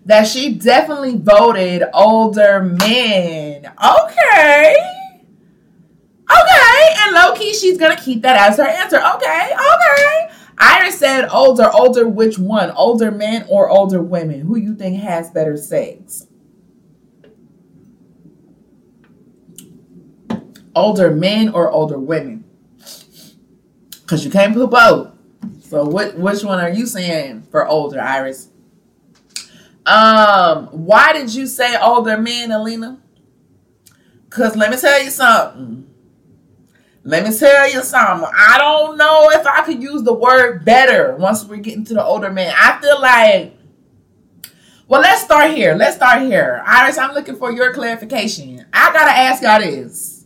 that 0.06 0.26
she 0.26 0.54
definitely 0.54 1.16
voted 1.16 1.84
older 1.92 2.62
men. 2.62 3.66
Okay. 3.66 4.76
Okay. 6.30 6.94
And 6.98 7.14
low 7.14 7.34
key, 7.34 7.54
she's 7.54 7.78
gonna 7.78 7.96
keep 7.96 8.22
that 8.22 8.36
as 8.50 8.56
her 8.58 8.64
answer. 8.64 9.00
Okay. 9.16 9.52
Okay. 9.52 10.30
Iris 10.58 10.98
said 10.98 11.28
older, 11.28 11.70
older 11.72 12.06
which 12.06 12.38
one? 12.38 12.70
Older 12.72 13.10
men 13.10 13.46
or 13.48 13.70
older 13.70 14.02
women? 14.02 14.40
Who 14.42 14.56
you 14.56 14.74
think 14.74 15.00
has 15.00 15.30
better 15.30 15.56
sex? 15.56 16.26
older 20.74 21.10
men 21.10 21.50
or 21.50 21.70
older 21.70 21.98
women? 21.98 22.44
Because 24.02 24.24
you 24.24 24.30
can't 24.30 24.54
put 24.54 24.70
both. 24.70 25.12
So 25.62 25.84
what 25.84 26.18
which 26.18 26.42
one 26.42 26.58
are 26.58 26.70
you 26.70 26.86
saying 26.86 27.46
for 27.50 27.66
older, 27.66 28.00
Iris? 28.00 28.49
Um, 29.86 30.66
why 30.66 31.12
did 31.12 31.34
you 31.34 31.46
say 31.46 31.76
older 31.80 32.18
men, 32.18 32.52
Alina? 32.52 33.00
Cause 34.28 34.54
let 34.56 34.70
me 34.70 34.76
tell 34.76 35.02
you 35.02 35.10
something. 35.10 35.86
Let 37.02 37.24
me 37.24 37.36
tell 37.36 37.70
you 37.72 37.82
something. 37.82 38.28
I 38.32 38.58
don't 38.58 38.96
know 38.96 39.30
if 39.30 39.46
I 39.46 39.62
could 39.64 39.82
use 39.82 40.02
the 40.02 40.12
word 40.12 40.64
better 40.64 41.16
once 41.16 41.44
we're 41.44 41.56
getting 41.56 41.84
to 41.86 41.94
the 41.94 42.04
older 42.04 42.30
men. 42.30 42.54
I 42.56 42.80
feel 42.80 43.00
like 43.00 43.56
well, 44.90 45.02
let's 45.02 45.22
start 45.22 45.52
here. 45.52 45.76
Let's 45.76 45.94
start 45.94 46.22
here. 46.22 46.64
Iris, 46.66 46.98
I'm 46.98 47.14
looking 47.14 47.36
for 47.36 47.52
your 47.52 47.72
clarification. 47.72 48.66
I 48.72 48.92
gotta 48.92 49.12
ask 49.12 49.40
y'all 49.40 49.60
this. 49.60 50.24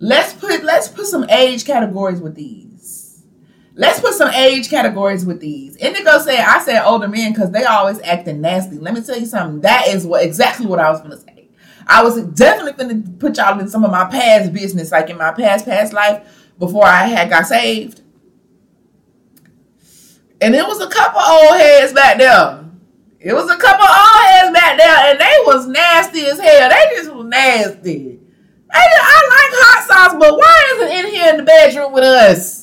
Let's 0.00 0.32
put 0.32 0.64
let's 0.64 0.88
put 0.88 1.06
some 1.06 1.30
age 1.30 1.64
categories 1.64 2.20
with 2.20 2.34
these. 2.34 2.61
Let's 3.74 4.00
put 4.00 4.14
some 4.14 4.28
age 4.30 4.68
categories 4.68 5.24
with 5.24 5.40
these. 5.40 5.76
Indigo 5.76 6.18
said, 6.18 6.40
I 6.40 6.62
said 6.62 6.84
older 6.84 7.08
men 7.08 7.32
because 7.32 7.50
they 7.50 7.64
always 7.64 8.00
acting 8.02 8.42
nasty. 8.42 8.78
Let 8.78 8.92
me 8.92 9.02
tell 9.02 9.18
you 9.18 9.24
something. 9.24 9.62
That 9.62 9.88
is 9.88 10.06
what 10.06 10.24
exactly 10.24 10.66
what 10.66 10.78
I 10.78 10.90
was 10.90 11.00
gonna 11.00 11.18
say. 11.18 11.48
I 11.86 12.02
was 12.02 12.22
definitely 12.22 12.72
gonna 12.72 13.02
put 13.18 13.38
y'all 13.38 13.58
in 13.58 13.68
some 13.68 13.84
of 13.84 13.90
my 13.90 14.04
past 14.04 14.52
business, 14.52 14.92
like 14.92 15.08
in 15.08 15.16
my 15.16 15.32
past 15.32 15.64
past 15.64 15.94
life 15.94 16.50
before 16.58 16.84
I 16.84 17.06
had 17.06 17.30
got 17.30 17.46
saved. 17.46 18.02
And 20.42 20.54
it 20.54 20.66
was 20.66 20.80
a 20.80 20.90
couple 20.90 21.20
old 21.20 21.56
heads 21.56 21.92
back 21.92 22.18
there. 22.18 22.64
It 23.20 23.32
was 23.32 23.48
a 23.50 23.56
couple 23.56 23.86
old 23.86 24.26
heads 24.26 24.52
back 24.52 24.76
there, 24.76 25.10
and 25.10 25.20
they 25.20 25.34
was 25.46 25.66
nasty 25.66 26.26
as 26.26 26.38
hell. 26.38 26.68
They 26.68 26.96
just 26.96 27.14
was 27.14 27.26
nasty. 27.26 28.18
I, 28.70 28.78
I 28.78 29.28
like 29.28 29.60
hot 29.60 30.10
sauce, 30.10 30.18
but 30.18 30.36
why 30.36 30.74
isn't 30.74 30.88
it 30.88 31.04
in 31.04 31.14
here 31.14 31.30
in 31.30 31.36
the 31.38 31.42
bedroom 31.44 31.92
with 31.92 32.04
us? 32.04 32.61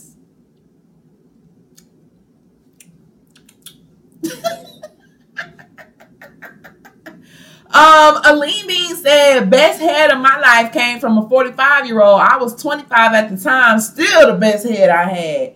Um, 7.72 8.22
Aline 8.26 8.68
Bean 8.68 8.96
said, 8.96 9.50
best 9.50 9.80
head 9.80 10.12
of 10.12 10.20
my 10.20 10.40
life 10.40 10.74
came 10.74 11.00
from 11.00 11.18
a 11.18 11.30
45 11.30 11.86
year 11.86 12.02
old. 12.02 12.22
I 12.22 12.38
was 12.38 12.62
25 12.62 13.14
at 13.14 13.30
the 13.30 13.38
time, 13.38 13.80
still 13.80 14.34
the 14.34 14.38
best 14.40 14.68
head 14.68 14.90
I 14.90 15.04
had. 15.10 15.54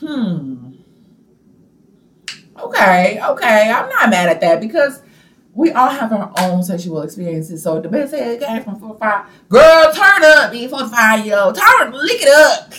Hmm. 0.00 0.72
Okay, 2.58 3.20
okay. 3.22 3.70
I'm 3.70 3.88
not 3.88 4.10
mad 4.10 4.28
at 4.28 4.40
that 4.40 4.60
because 4.60 5.02
we 5.52 5.72
all 5.72 5.90
have 5.90 6.12
our 6.12 6.32
own 6.38 6.62
sexual 6.62 7.02
experiences. 7.02 7.62
So 7.62 7.80
the 7.80 7.88
best 7.88 8.14
head 8.14 8.40
came 8.40 8.62
from 8.62 8.80
45. 8.80 9.26
Girl, 9.48 9.92
turn 9.92 10.24
up, 10.24 10.52
be 10.52 10.66
45 10.68 11.26
year 11.26 11.38
old. 11.38 11.54
Turn, 11.56 11.92
lick 11.92 12.22
it 12.22 12.28
up. 12.28 12.70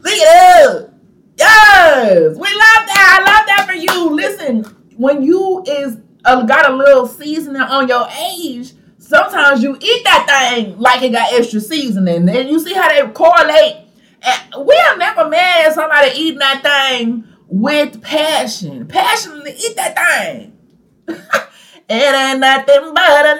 lick 0.00 0.14
it 0.16 0.66
up. 0.66 0.95
Yes, 1.36 2.34
we 2.34 2.48
love 2.48 2.48
that. 2.48 3.18
I 3.20 3.24
love 3.24 3.46
that 3.46 3.66
for 3.68 3.74
you. 3.74 4.14
Listen, 4.14 4.64
when 4.96 5.22
you 5.22 5.62
is 5.66 5.98
uh, 6.24 6.42
got 6.44 6.70
a 6.70 6.74
little 6.74 7.06
seasoning 7.06 7.60
on 7.60 7.88
your 7.88 8.06
age, 8.08 8.72
sometimes 8.98 9.62
you 9.62 9.76
eat 9.80 10.04
that 10.04 10.26
thing 10.28 10.78
like 10.78 11.02
it 11.02 11.10
got 11.12 11.32
extra 11.32 11.60
seasoning. 11.60 12.28
And 12.28 12.48
you 12.48 12.58
see 12.58 12.74
how 12.74 12.88
they 12.88 13.06
correlate. 13.12 13.76
And 14.22 14.66
we 14.66 14.76
are 14.76 14.96
never 14.96 15.28
mad 15.28 15.72
somebody 15.72 16.10
eating 16.18 16.38
that 16.38 16.62
thing 16.62 17.24
with 17.48 18.02
passion. 18.02 18.86
Passionately 18.86 19.52
eat 19.52 19.76
that 19.76 19.94
thing. 19.96 20.56
it 21.08 22.14
ain't 22.14 22.40
nothing 22.40 22.94
but 22.94 23.26
a 23.26 23.34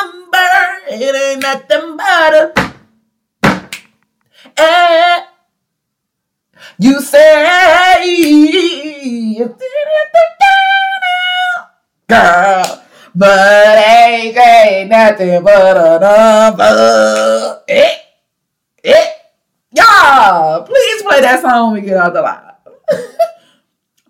number. 0.00 0.24
It 0.90 1.14
ain't 1.14 1.42
nothing 1.42 1.96
but 1.96 2.34
a. 2.34 2.52
Eh. 4.56 5.24
You 6.84 7.00
say, 7.00 7.44
girl, 12.06 12.82
but 13.14 13.78
ain't, 13.78 14.36
ain't 14.36 14.90
nothing 14.90 15.42
but 15.44 15.78
a 15.78 15.98
number. 15.98 17.62
Eh, 17.70 17.96
eh. 18.84 19.06
Y'all, 19.74 20.64
please 20.64 21.02
play 21.04 21.22
that 21.22 21.40
song 21.40 21.72
when 21.72 21.80
we 21.80 21.88
get 21.88 21.96
out 21.96 22.12
the 22.12 22.20
line 22.20 22.52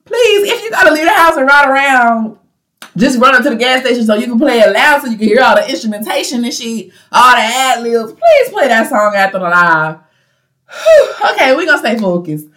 please, 0.05 0.51
if 0.51 0.65
you 0.65 0.71
gotta 0.73 0.93
leave 0.93 1.05
the 1.05 1.13
house 1.13 1.37
and 1.37 1.47
ride 1.47 1.71
around, 1.71 2.39
just 2.97 3.21
run 3.21 3.37
up 3.37 3.45
to 3.45 3.51
the 3.51 3.57
gas 3.57 3.83
station 3.83 4.05
so 4.05 4.17
you 4.17 4.27
can 4.27 4.37
play 4.37 4.59
it 4.59 4.73
loud 4.73 5.01
so 5.01 5.07
you 5.07 5.17
can 5.17 5.29
hear 5.29 5.43
all 5.43 5.55
the 5.55 5.71
instrumentation 5.71 6.43
and 6.43 6.53
shit, 6.53 6.91
all 7.13 7.37
the 7.37 7.41
ad 7.41 7.85
libs. 7.85 8.15
Please 8.15 8.49
play 8.51 8.67
that 8.67 8.89
song 8.89 9.15
after 9.15 9.39
the 9.39 9.45
live. 9.45 9.99
okay, 11.33 11.55
we're 11.55 11.67
gonna 11.67 11.79
stay 11.79 11.97
focused. 11.97 12.49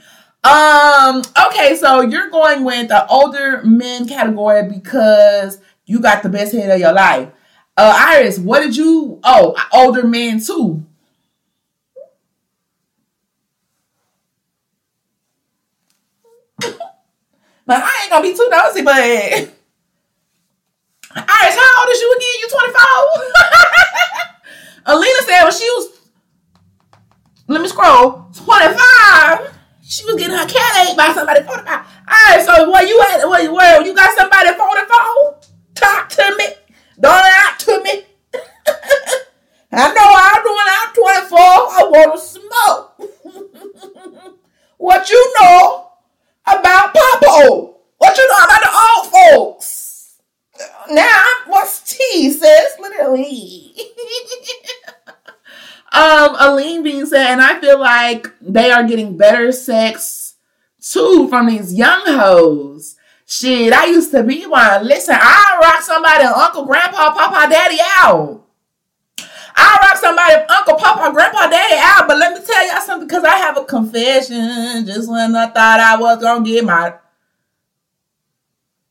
Um, 0.47 1.21
okay, 1.47 1.75
so 1.75 2.01
you're 2.01 2.29
going 2.29 2.63
with 2.63 2.87
the 2.87 3.05
older 3.07 3.61
men 3.63 4.07
category 4.07 4.69
because 4.69 5.59
you 5.85 5.99
got 5.99 6.23
the 6.23 6.29
best 6.29 6.53
head 6.53 6.69
of 6.69 6.79
your 6.79 6.93
life. 6.93 7.27
Uh, 7.75 7.93
Iris, 8.07 8.39
what 8.39 8.61
did 8.61 8.77
you? 8.77 9.19
Oh, 9.23 9.55
older 9.73 10.07
men 10.07 10.39
too. 10.39 10.85
But 17.65 17.83
I 17.83 17.91
ain't 18.03 18.11
gonna 18.11 18.23
be 18.23 18.33
too 18.33 18.47
nosy, 18.49 18.81
but 18.81 18.95
Iris, 19.03 19.51
how 21.15 21.81
old 21.81 21.89
is 21.91 21.99
you 21.99 22.15
again? 22.15 22.39
You 22.39 22.47
24? 22.49 22.81
Alina 24.95 25.21
said 25.25 25.43
when 25.43 25.51
she 25.51 25.69
was 25.71 25.99
let 27.49 27.61
me 27.61 27.67
scroll 27.67 28.29
25, 28.35 29.56
she 29.87 30.03
was 30.05 30.15
getting 30.15 30.35
her 30.35 30.45
cat 30.45 30.87
ate 30.89 30.97
by 30.97 31.13
somebody 31.13 31.43
45. 31.43 31.67
All 31.67 31.83
right, 32.07 32.43
so 32.45 32.69
where 32.69 32.85
you 32.85 33.01
at? 33.09 33.25
Where, 33.27 33.51
where 33.53 33.81
you 33.85 33.95
got 33.95 34.15
somebody 34.17 34.49
44? 34.49 35.39
Talk 35.75 36.09
to 36.09 36.35
me. 36.37 36.45
Don't 36.99 37.13
out 37.13 37.59
to 37.59 37.81
me. 37.83 38.03
I 39.71 39.93
know 39.93 40.13
I'm 40.13 40.43
doing 40.43 40.67
out 40.77 40.93
24. 40.93 41.39
I 41.39 41.83
want 41.89 42.13
to 42.13 42.19
smoke. 42.19 42.99
what 44.77 45.09
you 45.09 45.33
know 45.39 45.89
about 46.45 46.93
Papa. 46.93 47.73
What 47.97 48.17
you 48.17 48.27
know 48.27 48.43
about 48.43 48.61
the 48.61 48.69
old 48.75 49.07
folks? 49.11 50.19
Now, 50.91 51.23
what's 51.47 51.81
tea, 51.97 52.29
sis? 52.31 52.77
Literally. 52.79 53.73
Um, 55.91 56.35
Aline 56.39 56.83
being 56.83 57.05
said, 57.05 57.27
and 57.27 57.41
I 57.41 57.59
feel 57.61 57.79
like 57.79 58.27
they 58.41 58.71
are 58.71 58.83
getting 58.83 59.15
better 59.17 59.51
sex 59.51 60.35
too 60.81 61.27
from 61.29 61.47
these 61.47 61.73
young 61.73 62.03
hoes. 62.05 62.95
Shit, 63.25 63.73
I 63.73 63.87
used 63.87 64.11
to 64.11 64.23
be 64.23 64.45
one. 64.45 64.85
Listen, 64.85 65.15
I 65.19 65.59
rock 65.61 65.81
somebody, 65.81 66.23
uncle, 66.23 66.65
grandpa, 66.65 67.13
papa, 67.13 67.49
daddy 67.49 67.77
out. 67.97 68.43
I 69.55 69.77
rock 69.81 69.97
somebody, 69.97 70.35
uncle, 70.49 70.75
papa, 70.75 71.11
grandpa, 71.13 71.49
daddy 71.49 71.75
out. 71.77 72.07
But 72.07 72.17
let 72.17 72.39
me 72.39 72.45
tell 72.45 72.67
y'all 72.67 72.81
something, 72.81 73.07
because 73.07 73.23
I 73.23 73.35
have 73.37 73.57
a 73.57 73.65
confession. 73.65 74.85
Just 74.85 75.09
when 75.09 75.35
I 75.35 75.47
thought 75.47 75.79
I 75.79 75.97
was 75.97 76.21
gonna 76.21 76.45
get 76.45 76.63
my 76.63 76.93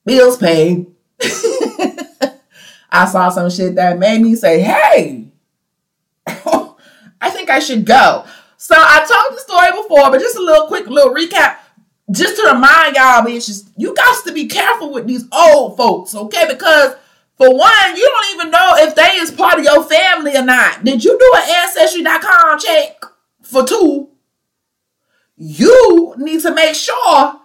bills 0.05 0.37
paid, 0.37 0.87
I 2.91 3.07
saw 3.07 3.29
some 3.31 3.51
shit 3.51 3.75
that 3.77 3.99
made 3.99 4.21
me 4.21 4.35
say, 4.35 4.61
"Hey, 4.61 5.29
I 7.27 7.31
think 7.31 7.51
I 7.51 7.59
should 7.59 7.85
go." 7.85 8.25
So 8.57 8.75
I 8.77 8.99
told 9.01 9.37
the 9.37 9.41
story 9.41 9.71
before, 9.83 10.11
but 10.11 10.21
just 10.21 10.37
a 10.37 10.41
little 10.41 10.67
quick 10.67 10.87
little 10.87 11.15
recap 11.15 11.59
just 12.11 12.37
to 12.37 12.53
remind 12.53 12.97
y'all, 12.97 13.23
bitches, 13.23 13.69
you 13.77 13.95
got 13.95 14.25
to 14.25 14.33
be 14.33 14.47
careful 14.47 14.93
with 14.93 15.07
these 15.07 15.25
old 15.33 15.77
folks, 15.77 16.15
okay? 16.15 16.47
Because 16.49 16.95
for 17.37 17.55
one, 17.55 17.97
you 17.97 18.09
don't 18.09 18.35
even 18.35 18.51
know 18.51 18.73
if 18.77 18.95
they 18.95 19.17
is 19.17 19.31
part 19.31 19.59
of 19.59 19.65
your 19.65 19.85
family 19.85 20.37
or 20.37 20.45
not. 20.45 20.85
Did 20.85 21.05
you 21.05 21.19
do 21.19 21.33
an 21.37 21.51
ancestry.com 21.51 22.59
check? 22.61 23.05
For 23.43 23.67
two, 23.67 24.09
you 25.37 26.15
need 26.19 26.41
to 26.43 26.55
make 26.55 26.75
sure 26.75 27.41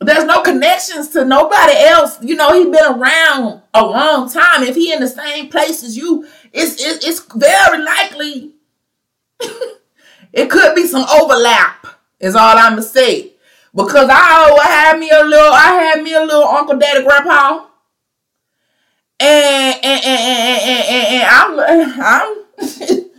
there's 0.00 0.24
no 0.24 0.40
connections 0.42 1.08
to 1.08 1.24
nobody 1.24 1.74
else. 1.76 2.22
You 2.22 2.34
know, 2.34 2.52
he 2.54 2.70
been 2.70 2.84
around 2.84 3.62
a 3.74 3.84
long 3.84 4.30
time. 4.30 4.62
If 4.62 4.74
he 4.74 4.92
in 4.92 5.00
the 5.00 5.08
same 5.08 5.48
place 5.48 5.84
as 5.84 5.96
you, 5.96 6.26
it's 6.52 6.82
it's, 6.82 7.06
it's 7.06 7.20
very 7.34 7.82
likely 7.82 8.54
it 10.32 10.50
could 10.50 10.74
be 10.74 10.86
some 10.86 11.04
overlap. 11.08 11.86
Is 12.18 12.34
all 12.34 12.56
I'm 12.56 12.72
gonna 12.72 12.82
say. 12.82 13.34
Because 13.74 14.08
oh, 14.10 14.58
I 14.62 14.66
had 14.66 14.98
me 14.98 15.10
a 15.10 15.22
little, 15.22 15.52
I 15.52 15.72
had 15.72 16.02
me 16.02 16.14
a 16.14 16.20
little 16.20 16.44
uncle, 16.44 16.76
daddy, 16.76 17.04
grandpa, 17.04 17.66
and 19.20 19.76
and 19.84 20.04
and 20.04 20.20
and, 20.64 20.84
and, 20.88 21.08
and 21.08 21.28
I'm 21.30 22.44
I'm. 22.80 23.06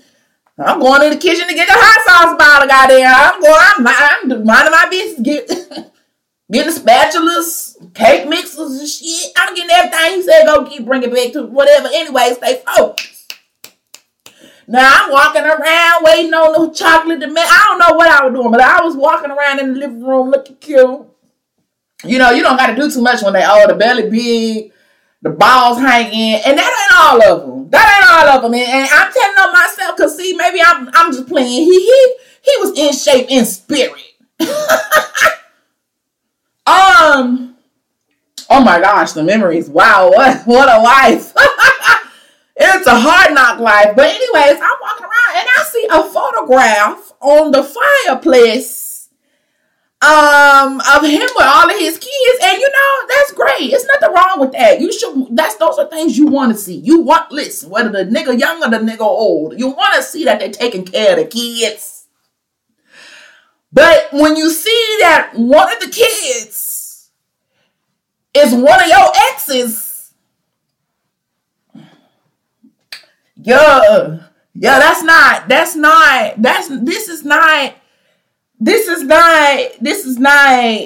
I'm 0.64 0.80
going 0.80 1.02
in 1.02 1.10
the 1.10 1.18
kitchen 1.18 1.48
to 1.48 1.56
get 1.56 1.68
the 1.68 1.74
hot 1.76 2.06
sauce 2.06 2.38
bottle, 2.38 2.68
goddamn. 2.68 3.16
I'm 3.16 3.42
going, 3.42 3.56
I'm, 3.58 3.88
I'm 3.88 4.46
minding 4.46 4.72
my 4.72 4.88
business, 4.92 5.90
getting 6.52 6.74
spatulas, 6.74 7.94
cake 7.94 8.28
mixers 8.28 8.80
and 8.80 8.88
shit. 8.88 9.32
I'm 9.38 9.56
getting 9.56 9.72
everything 9.72 10.16
he 10.16 10.22
said, 10.24 10.46
go 10.46 10.66
keep 10.66 10.86
bringing 10.86 11.14
back 11.14 11.32
to 11.34 11.44
whatever. 11.44 11.88
Anyway, 11.94 12.34
stay 12.36 12.62
focused. 12.66 13.34
Now 14.68 14.90
I'm 14.90 15.12
walking 15.12 15.44
around 15.44 16.04
waiting 16.04 16.34
on 16.34 16.68
the 16.68 16.74
chocolate 16.74 17.20
to 17.22 17.28
melt. 17.28 17.48
I 17.50 17.66
don't 17.68 17.80
know 17.80 17.98
what 17.98 18.10
I 18.10 18.26
was 18.26 18.34
doing, 18.34 18.52
but 18.52 18.62
I 18.62 18.84
was 18.84 18.96
walking 18.96 19.32
around 19.32 19.60
in 19.60 19.74
the 19.74 19.80
living 19.80 20.04
room 20.04 20.30
looking 20.30 20.56
cute. 20.58 21.08
You 22.04 22.18
know, 22.18 22.32
you 22.32 22.42
don't 22.42 22.58
got 22.58 22.68
to 22.68 22.76
do 22.76 22.90
too 22.90 23.02
much 23.02 23.22
when 23.22 23.34
they 23.34 23.44
oh 23.46 23.68
the 23.68 23.76
belly 23.76 24.10
big, 24.10 24.72
the 25.22 25.30
balls 25.30 25.78
hanging, 25.78 26.42
and 26.46 26.58
that 26.58 27.20
ain't 27.20 27.30
all 27.30 27.34
of 27.34 27.48
them. 27.48 27.70
That 27.70 28.00
ain't 28.00 28.12
all 28.12 28.38
of 28.38 28.42
them. 28.44 28.54
And, 28.54 28.64
and 28.64 28.90
I'm 28.92 29.12
telling 29.12 29.38
on 29.38 29.54
myself 29.54 29.98
because 29.98 30.18
see, 30.18 30.36
maybe 30.36 30.62
I'm 30.62 30.90
I'm 30.94 31.12
just 31.12 31.28
playing. 31.28 31.48
He 31.48 31.66
he 31.66 32.16
he 32.44 32.58
was 32.60 32.78
in 32.78 32.94
shape 32.94 33.30
in 33.30 33.46
spirit. 33.46 34.02
um. 36.66 37.56
Oh 38.50 38.62
my 38.64 38.80
gosh, 38.82 39.14
the 39.14 39.24
memories. 39.24 39.70
Wow, 39.70 40.12
what 40.14 40.46
what 40.46 40.70
a 40.70 40.82
life. 40.82 41.34
It's 42.64 42.86
a 42.86 43.00
hard 43.00 43.34
knock 43.34 43.60
life. 43.60 43.96
But 43.96 44.10
anyways, 44.10 44.62
I'm 44.62 44.78
walking 44.82 45.06
around 45.06 45.36
and 45.36 45.48
I 45.58 45.64
see 45.64 45.88
a 45.92 46.04
photograph 46.04 47.12
on 47.20 47.52
the 47.52 47.64
fireplace 47.64 49.10
um 50.04 50.82
of 50.96 51.04
him 51.04 51.22
with 51.22 51.46
all 51.46 51.70
of 51.70 51.78
his 51.78 51.98
kids. 51.98 52.40
And 52.44 52.60
you 52.60 52.70
know, 52.70 53.08
that's 53.10 53.32
great. 53.34 53.72
It's 53.74 53.86
nothing 53.86 54.14
wrong 54.16 54.40
with 54.40 54.52
that. 54.52 54.80
You 54.80 54.92
should 54.92 55.36
that's 55.36 55.56
those 55.56 55.78
are 55.80 55.90
things 55.90 56.18
you 56.18 56.28
want 56.28 56.52
to 56.52 56.58
see. 56.58 56.76
You 56.76 57.02
want 57.02 57.32
listen, 57.32 57.70
whether 57.70 57.90
the 57.90 58.06
nigga 58.06 58.40
young 58.40 58.64
or 58.64 58.70
the 58.70 58.78
nigga 58.78 59.02
old, 59.02 59.60
you 59.60 59.70
want 59.70 59.96
to 59.96 60.04
see 60.04 60.26
that 60.26 60.40
they're 60.40 60.50
taking 60.50 60.86
care 60.86 61.12
of 61.12 61.18
the 61.18 61.26
kids. 61.26 62.01
But 63.74 64.10
when 64.12 64.36
you 64.36 64.50
see 64.50 64.98
that 65.00 65.32
one 65.34 65.72
of 65.72 65.80
the 65.80 65.90
kids 65.90 67.10
is 68.34 68.54
one 68.54 68.82
of 68.82 68.88
your 68.88 69.12
exes 69.32 69.92
yeah, 73.44 74.20
yeah, 74.54 74.80
that's 74.80 75.04
not, 75.04 75.48
that's 75.48 75.76
not, 75.76 76.42
that's, 76.42 76.68
this 76.68 77.10
is 77.10 77.26
not, 77.26 77.74
this 78.60 78.88
is 78.88 79.04
not, 79.04 79.72
this 79.82 80.06
is 80.06 80.20
not, 80.20 80.86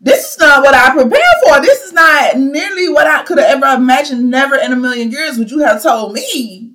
this 0.00 0.32
is 0.32 0.38
not 0.38 0.62
what 0.62 0.74
I 0.74 0.92
prepared 0.92 1.22
for. 1.44 1.60
This 1.60 1.82
is 1.82 1.92
not 1.92 2.38
nearly 2.38 2.88
what 2.88 3.08
I 3.08 3.24
could 3.24 3.38
have 3.38 3.62
ever 3.62 3.66
imagined. 3.80 4.30
Never 4.30 4.54
in 4.56 4.72
a 4.72 4.76
million 4.76 5.10
years 5.10 5.36
would 5.36 5.50
you 5.50 5.58
have 5.60 5.82
told 5.82 6.12
me 6.12 6.67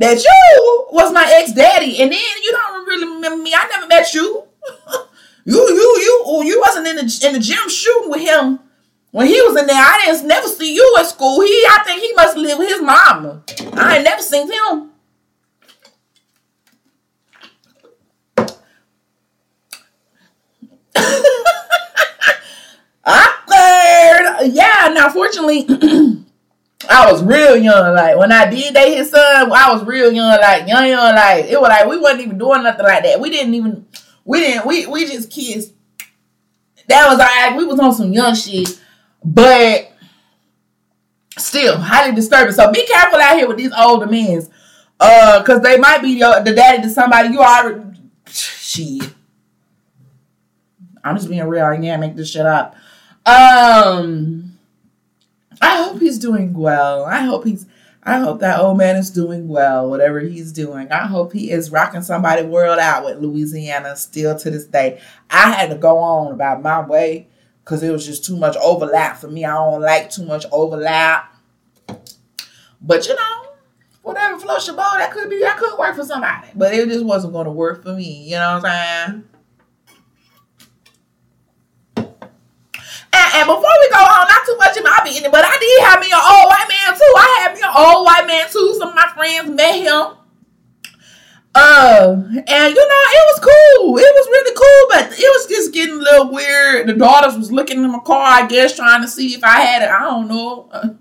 that 0.00 0.18
you 0.18 0.86
was 0.90 1.12
my 1.12 1.30
ex 1.36 1.52
daddy, 1.52 2.02
and 2.02 2.10
then 2.10 2.20
you 2.42 2.52
don't 2.52 2.86
really 2.86 3.14
remember 3.14 3.42
me. 3.42 3.54
I 3.54 3.66
never 3.68 3.86
met 3.86 4.12
you. 4.12 4.44
you, 5.44 5.56
you, 5.56 5.98
you, 6.02 6.22
oh, 6.26 6.42
you 6.42 6.60
wasn't 6.60 6.88
in 6.88 6.96
the 6.96 7.26
in 7.26 7.34
the 7.34 7.40
gym 7.40 7.68
shooting 7.68 8.10
with 8.10 8.20
him 8.20 8.58
when 9.12 9.26
he 9.26 9.40
was 9.42 9.56
in 9.56 9.66
there, 9.66 9.76
I 9.76 10.02
didn't 10.04 10.28
never 10.28 10.46
see 10.46 10.72
you 10.74 10.96
at 10.98 11.06
school. 11.06 11.40
He, 11.40 11.48
I 11.48 11.82
think 11.84 12.00
he 12.00 12.12
must 12.14 12.36
live 12.36 12.58
with 12.58 12.68
his 12.68 12.80
mama. 12.80 13.42
I 13.72 13.96
ain't 13.96 14.04
never 14.04 14.22
seen 14.22 14.46
him. 14.46 14.90
Awkward. 23.04 24.52
Yeah. 24.52 24.92
Now, 24.94 25.08
fortunately, 25.08 25.66
I 26.90 27.10
was 27.10 27.22
real 27.22 27.56
young. 27.56 27.94
Like 27.94 28.16
when 28.18 28.32
I 28.32 28.50
did 28.50 28.74
date 28.74 28.96
his 28.96 29.10
son, 29.10 29.52
I 29.52 29.72
was 29.72 29.84
real 29.84 30.12
young. 30.12 30.28
Like 30.40 30.66
young, 30.66 30.88
young. 30.88 31.14
Like 31.14 31.44
it 31.44 31.60
was 31.60 31.68
like 31.68 31.86
we 31.86 31.96
wasn't 31.98 32.22
even 32.22 32.38
doing 32.38 32.64
nothing 32.64 32.84
like 32.84 33.04
that. 33.04 33.20
We 33.20 33.30
didn't 33.30 33.54
even. 33.54 33.86
We 34.24 34.40
didn't. 34.40 34.66
We 34.66 34.86
we 34.86 35.06
just 35.06 35.30
kids. 35.30 35.72
That 36.88 37.08
was 37.08 37.18
like 37.18 37.56
we 37.56 37.64
was 37.64 37.78
on 37.78 37.94
some 37.94 38.12
young 38.12 38.34
shit. 38.34 38.80
But 39.24 39.92
still 41.38 41.78
highly 41.78 42.14
disturbing. 42.14 42.52
So 42.52 42.70
be 42.72 42.84
careful 42.86 43.20
out 43.20 43.36
here 43.36 43.46
with 43.46 43.56
these 43.56 43.72
older 43.78 44.06
men. 44.06 44.46
Uh, 44.98 45.42
cause 45.44 45.62
they 45.62 45.78
might 45.78 46.02
be 46.02 46.10
your, 46.10 46.42
the 46.42 46.52
daddy 46.52 46.82
to 46.82 46.90
somebody 46.90 47.30
you 47.30 47.40
already 47.40 47.82
shit. 48.26 49.10
I'm 51.02 51.16
just 51.16 51.28
being 51.28 51.44
real. 51.44 51.64
I 51.64 51.78
can't 51.78 52.00
make 52.00 52.16
this 52.16 52.30
shit 52.30 52.44
up. 52.44 52.74
Um, 53.24 54.58
I 55.60 55.82
hope 55.82 56.00
he's 56.00 56.18
doing 56.18 56.52
well. 56.54 57.04
I 57.04 57.20
hope 57.20 57.44
he's. 57.44 57.66
I 58.02 58.18
hope 58.18 58.40
that 58.40 58.58
old 58.58 58.78
man 58.78 58.96
is 58.96 59.10
doing 59.10 59.46
well, 59.46 59.90
whatever 59.90 60.20
he's 60.20 60.52
doing. 60.52 60.90
I 60.90 61.06
hope 61.06 61.34
he 61.34 61.50
is 61.50 61.70
rocking 61.70 62.00
somebody 62.00 62.42
world 62.42 62.78
out 62.78 63.04
with 63.04 63.18
Louisiana 63.18 63.94
still 63.94 64.38
to 64.38 64.50
this 64.50 64.64
day. 64.64 65.00
I 65.28 65.50
had 65.50 65.68
to 65.68 65.76
go 65.76 65.98
on 65.98 66.32
about 66.32 66.62
my 66.62 66.80
way 66.80 67.28
because 67.62 67.82
it 67.82 67.90
was 67.90 68.06
just 68.06 68.24
too 68.24 68.38
much 68.38 68.56
overlap 68.56 69.18
for 69.18 69.28
me. 69.28 69.44
I 69.44 69.54
don't 69.54 69.82
like 69.82 70.10
too 70.10 70.24
much 70.24 70.46
overlap. 70.50 71.36
But 72.80 73.06
you 73.06 73.14
know, 73.14 73.52
whatever 74.02 74.38
floats 74.38 74.66
your 74.66 74.76
boat, 74.76 74.94
that 74.96 75.12
could 75.12 75.28
be 75.28 75.40
that 75.40 75.58
could 75.58 75.78
work 75.78 75.94
for 75.94 76.04
somebody. 76.04 76.48
But 76.54 76.72
it 76.72 76.88
just 76.88 77.04
wasn't 77.04 77.34
gonna 77.34 77.52
work 77.52 77.82
for 77.82 77.92
me. 77.92 78.24
You 78.24 78.36
know 78.36 78.60
what 78.60 78.64
I'm 78.64 79.10
saying? 79.12 79.24
And, 83.20 83.46
before 83.46 83.76
we 83.80 83.88
go 83.90 84.00
on, 84.00 84.28
not 84.28 84.46
too 84.46 84.56
much 84.56 84.76
my 84.82 85.00
business, 85.04 85.30
but 85.30 85.44
I 85.44 85.56
did 85.58 85.80
have 85.86 86.00
me 86.00 86.08
an 86.08 86.20
old 86.20 86.48
white 86.48 86.68
man 86.68 86.90
too. 86.96 87.12
I 87.16 87.28
had 87.42 87.54
me 87.54 87.60
an 87.62 87.72
old 87.76 88.04
white 88.04 88.26
man 88.26 88.46
too. 88.50 88.74
Some 88.78 88.90
of 88.90 88.94
my 88.94 89.08
friends 89.14 89.50
met 89.50 89.74
him. 89.80 90.16
Uh, 91.52 92.14
and 92.14 92.74
you 92.74 92.88
know, 92.88 93.02
it 93.10 93.24
was 93.26 93.40
cool. 93.40 93.98
It 93.98 94.14
was 94.14 94.26
really 94.30 94.54
cool, 94.54 94.82
but 94.90 95.18
it 95.18 95.30
was 95.30 95.46
just 95.48 95.74
getting 95.74 95.96
a 95.96 95.98
little 95.98 96.32
weird. 96.32 96.86
The 96.86 96.94
daughters 96.94 97.36
was 97.36 97.50
looking 97.50 97.82
in 97.82 97.90
my 97.90 97.98
car, 97.98 98.22
I 98.22 98.46
guess, 98.46 98.76
trying 98.76 99.02
to 99.02 99.08
see 99.08 99.34
if 99.34 99.42
I 99.42 99.60
had 99.60 99.82
it. 99.82 99.90
I 99.90 100.00
don't 100.00 100.28
know, 100.28 100.98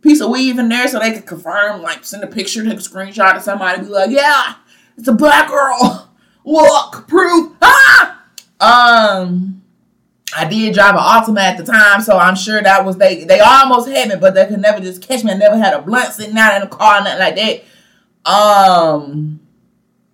piece 0.00 0.20
of 0.20 0.30
weave 0.30 0.58
in 0.58 0.68
there 0.68 0.88
so 0.88 0.98
they 0.98 1.12
could 1.12 1.26
confirm, 1.26 1.82
like 1.82 2.04
send 2.04 2.24
a 2.24 2.26
picture, 2.26 2.64
take 2.64 2.72
a 2.72 2.76
screenshot 2.76 3.34
to 3.34 3.40
somebody, 3.40 3.82
be 3.82 3.88
like, 3.88 4.10
yeah, 4.10 4.54
it's 4.96 5.08
a 5.08 5.12
black 5.12 5.48
girl. 5.48 6.10
Look, 6.44 7.06
proof. 7.06 7.52
Ah! 7.60 8.24
Um, 8.60 9.59
I 10.36 10.44
did 10.44 10.74
drive 10.74 10.94
an 10.94 11.00
Altima 11.00 11.40
at 11.40 11.56
the 11.56 11.64
time, 11.64 12.00
so 12.00 12.16
I'm 12.16 12.36
sure 12.36 12.62
that 12.62 12.84
was 12.84 12.96
they. 12.96 13.24
They 13.24 13.40
almost 13.40 13.88
had 13.88 14.08
me, 14.08 14.16
but 14.16 14.34
they 14.34 14.46
could 14.46 14.60
never 14.60 14.80
just 14.80 15.02
catch 15.02 15.24
me. 15.24 15.32
I 15.32 15.36
never 15.36 15.58
had 15.58 15.74
a 15.74 15.82
blunt 15.82 16.12
sitting 16.12 16.36
out 16.38 16.54
in 16.54 16.62
the 16.62 16.74
car, 16.74 17.02
nothing 17.02 17.18
like 17.18 17.36
that. 17.36 18.30
Um 18.30 19.40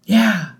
yeah. 0.04 0.52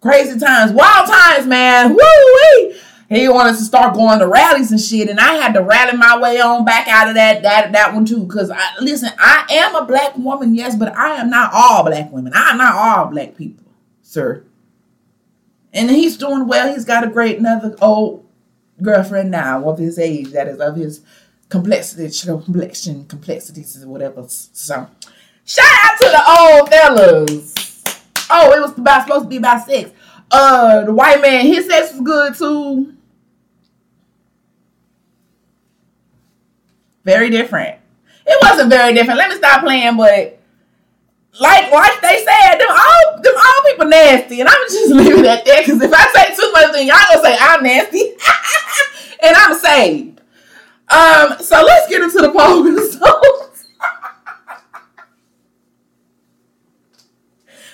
Crazy 0.00 0.38
times, 0.38 0.72
wild 0.72 1.08
times, 1.08 1.46
man. 1.46 1.94
Woo 1.94 2.74
he 3.16 3.28
wanted 3.28 3.56
to 3.56 3.64
start 3.64 3.94
going 3.94 4.18
to 4.18 4.26
rallies 4.26 4.70
and 4.70 4.80
shit, 4.80 5.08
and 5.08 5.18
I 5.18 5.34
had 5.34 5.54
to 5.54 5.62
rally 5.62 5.96
my 5.96 6.18
way 6.18 6.40
on 6.40 6.64
back 6.64 6.88
out 6.88 7.08
of 7.08 7.14
that 7.14 7.42
that 7.42 7.72
that 7.72 7.94
one 7.94 8.04
too. 8.04 8.26
Cause 8.26 8.50
I 8.50 8.78
listen, 8.80 9.10
I 9.18 9.46
am 9.50 9.74
a 9.74 9.86
black 9.86 10.16
woman, 10.18 10.54
yes, 10.54 10.76
but 10.76 10.94
I 10.94 11.16
am 11.16 11.30
not 11.30 11.50
all 11.54 11.84
black 11.84 12.12
women. 12.12 12.32
I 12.34 12.50
am 12.50 12.58
not 12.58 12.74
all 12.74 13.06
black 13.06 13.36
people, 13.36 13.64
sir. 14.02 14.44
And 15.72 15.90
he's 15.90 16.18
doing 16.18 16.46
well. 16.46 16.72
He's 16.72 16.84
got 16.84 17.04
a 17.04 17.08
great 17.08 17.38
another 17.38 17.74
old 17.80 18.26
girlfriend 18.82 19.30
now 19.30 19.68
of 19.68 19.78
his 19.78 19.98
age 19.98 20.30
that 20.32 20.48
is 20.48 20.60
of 20.60 20.76
his 20.76 21.02
complexity, 21.48 22.10
complexion, 22.44 23.04
complexities, 23.06 23.84
whatever. 23.84 24.24
So, 24.28 24.88
shout 25.44 25.66
out 25.84 25.98
to 26.00 26.08
the 26.08 26.40
old 26.40 26.68
fellas. 26.68 27.84
Oh, 28.30 28.52
it 28.52 28.60
was 28.60 28.74
supposed 28.74 29.24
to 29.24 29.28
be 29.28 29.38
about 29.38 29.66
sex. 29.66 29.90
Uh, 30.30 30.84
the 30.84 30.92
white 30.92 31.22
man, 31.22 31.46
his 31.46 31.66
sex 31.66 31.92
was 31.92 32.02
good 32.02 32.34
too. 32.34 32.94
Very 37.04 37.30
different. 37.30 37.78
It 38.26 38.38
wasn't 38.42 38.68
very 38.68 38.92
different. 38.92 39.18
Let 39.18 39.30
me 39.30 39.36
stop 39.36 39.62
playing, 39.62 39.96
but 39.96 40.38
like 41.40 41.72
like 41.72 42.00
they 42.02 42.24
said, 42.24 42.58
them 42.58 42.68
all 42.68 43.20
them 43.22 43.34
all 43.36 43.64
people 43.66 43.86
nasty, 43.86 44.40
and 44.40 44.48
I'm 44.48 44.68
just 44.68 44.92
leaving 44.92 45.24
it 45.24 45.44
there 45.44 45.62
because 45.62 45.80
if 45.80 45.92
I 45.92 46.12
say 46.12 46.34
too 46.34 46.52
much, 46.52 46.72
then 46.72 46.86
y'all 46.86 46.96
gonna 47.10 47.22
say 47.22 47.36
I'm 47.40 47.62
nasty, 47.62 47.98
and 49.22 49.36
I'm 49.36 49.58
saved. 49.58 50.20
Um, 50.88 51.36
so 51.40 51.62
let's 51.62 51.88
get 51.88 52.02
into 52.02 52.18
the 52.18 52.30
poll 52.30 52.62
results. 52.70 53.66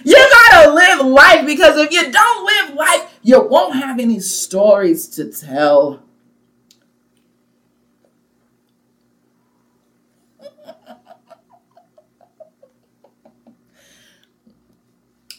you 0.05 0.15
gotta 0.15 0.73
live 0.73 1.07
life 1.07 1.47
because 1.47 1.79
if 1.79 1.91
you 1.93 2.11
don't 2.11 2.45
live 2.45 2.77
life, 2.77 3.19
you 3.23 3.41
won't 3.41 3.75
have 3.75 3.99
any 3.99 4.21
stories 4.21 5.09
to 5.09 5.31
tell. 5.31 6.05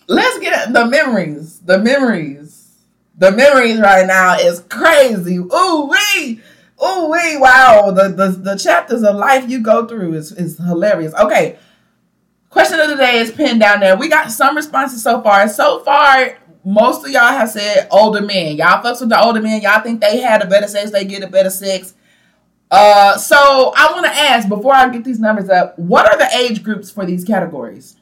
let's 0.07 0.39
get 0.39 0.73
the 0.73 0.85
memories. 0.85 1.59
The 1.59 1.79
memories. 1.79 2.44
The 3.17 3.31
memories 3.31 3.79
right 3.79 4.05
now 4.05 4.37
is 4.37 4.59
crazy. 4.69 5.37
Ooh 5.37 5.89
wee. 5.89 6.41
Ooh 6.83 7.11
wee. 7.11 7.37
Wow. 7.37 7.91
The, 7.91 8.09
the 8.09 8.29
the 8.29 8.55
chapters 8.57 9.03
of 9.03 9.15
life 9.15 9.49
you 9.49 9.59
go 9.59 9.87
through 9.87 10.13
is, 10.13 10.31
is 10.31 10.57
hilarious. 10.57 11.13
Okay. 11.15 11.57
Question 12.49 12.79
of 12.79 12.89
the 12.89 12.95
day 12.95 13.17
is 13.17 13.31
pinned 13.31 13.59
down 13.59 13.81
there. 13.81 13.97
We 13.97 14.07
got 14.07 14.31
some 14.31 14.55
responses 14.55 15.03
so 15.03 15.21
far. 15.21 15.47
So 15.49 15.79
far, 15.83 16.37
most 16.63 17.05
of 17.05 17.11
y'all 17.11 17.21
have 17.27 17.49
said 17.49 17.87
older 17.91 18.21
men. 18.21 18.57
Y'all 18.57 18.81
fucks 18.81 18.99
with 18.99 19.09
the 19.09 19.21
older 19.21 19.41
men. 19.41 19.61
Y'all 19.61 19.81
think 19.81 20.01
they 20.01 20.19
had 20.19 20.41
a 20.41 20.47
better 20.47 20.67
sex, 20.67 20.91
they 20.91 21.05
get 21.05 21.23
a 21.23 21.27
better 21.27 21.49
sex. 21.49 21.93
Uh, 22.71 23.17
so 23.17 23.73
I 23.75 23.91
want 23.93 24.05
to 24.05 24.11
ask 24.11 24.49
before 24.49 24.73
I 24.73 24.89
get 24.89 25.03
these 25.03 25.19
numbers 25.19 25.49
up, 25.49 25.77
what 25.77 26.11
are 26.11 26.17
the 26.17 26.27
age 26.35 26.63
groups 26.63 26.89
for 26.89 27.05
these 27.05 27.23
categories? 27.23 27.95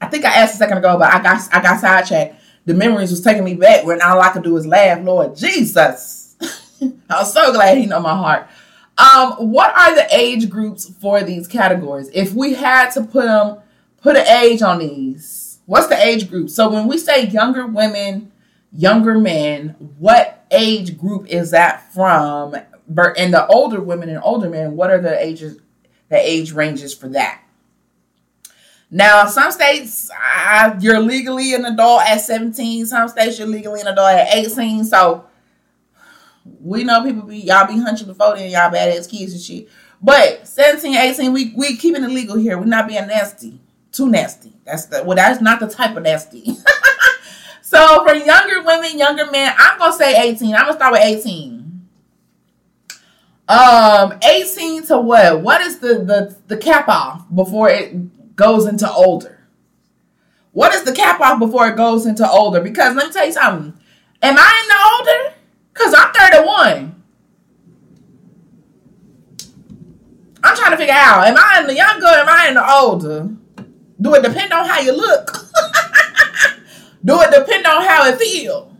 I 0.00 0.06
think 0.06 0.24
I 0.24 0.34
asked 0.34 0.54
a 0.54 0.58
second 0.58 0.78
ago, 0.78 0.96
but 0.98 1.12
I 1.12 1.22
got 1.22 1.48
I 1.52 1.60
got 1.60 1.80
sidetracked. 1.80 2.40
The 2.66 2.74
memories 2.74 3.10
was 3.10 3.20
taking 3.20 3.44
me 3.44 3.54
back 3.54 3.84
when 3.84 4.00
all 4.00 4.20
I 4.20 4.30
could 4.30 4.42
do 4.42 4.54
was 4.54 4.66
laugh. 4.66 5.04
Lord 5.04 5.36
Jesus, 5.36 6.36
I'm 7.10 7.24
so 7.26 7.52
glad 7.52 7.76
he 7.76 7.86
know 7.86 8.00
my 8.00 8.16
heart. 8.16 8.48
Um, 8.96 9.50
what 9.50 9.76
are 9.76 9.94
the 9.94 10.06
age 10.14 10.48
groups 10.48 10.88
for 10.88 11.22
these 11.22 11.48
categories? 11.48 12.10
If 12.14 12.32
we 12.32 12.54
had 12.54 12.90
to 12.92 13.02
put 13.02 13.24
them, 13.24 13.58
put 14.00 14.16
an 14.16 14.26
age 14.26 14.62
on 14.62 14.78
these, 14.78 15.58
what's 15.66 15.88
the 15.88 16.02
age 16.02 16.30
group? 16.30 16.48
So 16.48 16.70
when 16.70 16.86
we 16.86 16.98
say 16.98 17.26
younger 17.26 17.66
women, 17.66 18.32
younger 18.72 19.18
men, 19.18 19.70
what 19.98 20.46
age 20.50 20.98
group 20.98 21.26
is 21.26 21.50
that 21.50 21.92
from? 21.92 22.54
And 22.54 23.34
the 23.34 23.46
older 23.48 23.80
women 23.80 24.08
and 24.08 24.20
older 24.22 24.48
men, 24.48 24.76
what 24.76 24.90
are 24.90 25.00
the 25.00 25.22
ages, 25.22 25.58
the 26.08 26.16
age 26.16 26.52
ranges 26.52 26.94
for 26.94 27.08
that? 27.08 27.43
Now, 28.90 29.26
some 29.26 29.50
states 29.50 30.10
you're 30.80 31.00
legally 31.00 31.54
an 31.54 31.64
adult 31.64 32.02
at 32.02 32.20
17. 32.20 32.86
Some 32.86 33.08
states 33.08 33.38
you're 33.38 33.48
legally 33.48 33.80
an 33.80 33.88
adult 33.88 34.10
at 34.10 34.34
18. 34.34 34.84
So 34.84 35.26
we 36.60 36.84
know 36.84 37.02
people 37.02 37.22
be 37.22 37.38
y'all 37.38 37.66
be 37.66 37.80
hunching 37.80 38.06
before 38.06 38.36
then, 38.36 38.50
y'all 38.50 38.70
badass 38.70 39.10
kids 39.10 39.32
and 39.32 39.42
shit. 39.42 39.68
But 40.00 40.46
17, 40.46 40.94
18, 40.94 41.32
we 41.32 41.54
we 41.56 41.76
keeping 41.76 42.04
it 42.04 42.10
legal 42.10 42.36
here. 42.36 42.58
We're 42.58 42.66
not 42.66 42.86
being 42.86 43.06
nasty. 43.06 43.60
Too 43.90 44.08
nasty. 44.10 44.52
That's 44.64 44.86
the 44.86 45.02
well, 45.02 45.16
that's 45.16 45.40
not 45.40 45.60
the 45.60 45.68
type 45.68 45.96
of 45.96 46.02
nasty. 46.02 46.44
so 47.62 48.04
for 48.04 48.14
younger 48.14 48.62
women, 48.62 48.98
younger 48.98 49.30
men, 49.30 49.54
I'm 49.56 49.78
gonna 49.78 49.92
say 49.94 50.30
18. 50.30 50.54
I'm 50.54 50.62
gonna 50.62 50.74
start 50.74 50.92
with 50.92 51.02
18. 51.02 51.64
Um, 53.46 54.18
18 54.22 54.86
to 54.86 54.98
what? 54.98 55.40
What 55.40 55.60
is 55.62 55.78
the 55.78 55.94
the 56.04 56.36
the 56.48 56.56
cap 56.56 56.88
off 56.88 57.24
before 57.34 57.70
it 57.70 57.94
goes 58.36 58.66
into 58.66 58.90
older? 58.90 59.48
What 60.52 60.74
is 60.74 60.84
the 60.84 60.92
cap 60.92 61.20
off 61.20 61.38
before 61.38 61.68
it 61.68 61.76
goes 61.76 62.06
into 62.06 62.28
older? 62.28 62.60
Because 62.60 62.94
let 62.94 63.08
me 63.08 63.12
tell 63.12 63.26
you 63.26 63.32
something. 63.32 63.74
Am 64.22 64.36
I 64.38 64.62
in 64.62 64.68
the 64.68 65.12
older? 65.18 65.36
Because 65.72 65.94
I'm 65.96 66.12
31. 66.12 67.02
I'm 70.44 70.56
trying 70.56 70.70
to 70.72 70.76
figure 70.76 70.94
out, 70.94 71.26
am 71.26 71.36
I 71.36 71.60
in 71.60 71.66
the 71.66 71.74
younger 71.74 72.06
am 72.06 72.28
I 72.28 72.48
in 72.48 72.54
the 72.54 72.70
older? 72.70 73.30
Do 74.00 74.14
it 74.14 74.22
depend 74.22 74.52
on 74.52 74.66
how 74.66 74.80
you 74.80 74.92
look? 74.94 75.30
Do 77.04 77.20
it 77.20 77.34
depend 77.36 77.66
on 77.66 77.82
how 77.82 78.06
it 78.08 78.18
feel? 78.18 78.70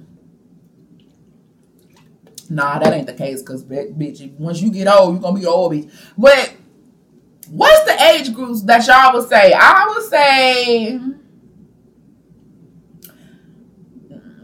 Nah, 2.51 2.79
that 2.79 2.93
ain't 2.93 3.07
the 3.07 3.15
case, 3.15 3.41
because 3.41 3.65
bitch, 3.65 4.39
once 4.39 4.61
you 4.61 4.71
get 4.71 4.87
old, 4.87 5.15
you're 5.15 5.23
gonna 5.23 5.41
be 5.41 5.47
old 5.47 5.73
bitch. 5.73 5.91
But 6.17 6.55
What's 7.55 7.85
the 7.85 8.03
age 8.07 8.35
groups 8.35 8.63
that 8.63 8.85
y'all 8.85 9.15
would 9.15 9.29
say? 9.29 9.53
I 9.57 9.87
would 9.95 10.05
say. 10.11 11.01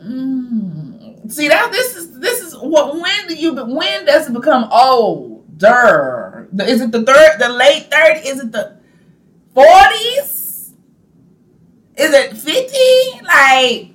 Mm, 0.01 1.29
see 1.31 1.49
that 1.49 1.73
this 1.73 1.97
is 1.97 2.21
this 2.21 2.41
is 2.41 2.57
what 2.57 2.95
when 2.95 3.27
do 3.27 3.35
you 3.35 3.53
when 3.53 4.05
does 4.05 4.31
it 4.31 4.33
become 4.33 4.69
older? 4.71 6.49
Is 6.61 6.81
it 6.81 6.93
the 6.93 7.03
third, 7.03 7.41
the 7.41 7.49
late 7.49 7.91
third? 7.91 8.21
Is 8.25 8.45
it 8.45 8.53
the 8.53 8.79
forties? 9.55 10.73
Is 11.97 12.15
it 12.15 12.37
fifty? 12.37 13.27
Like 13.27 13.91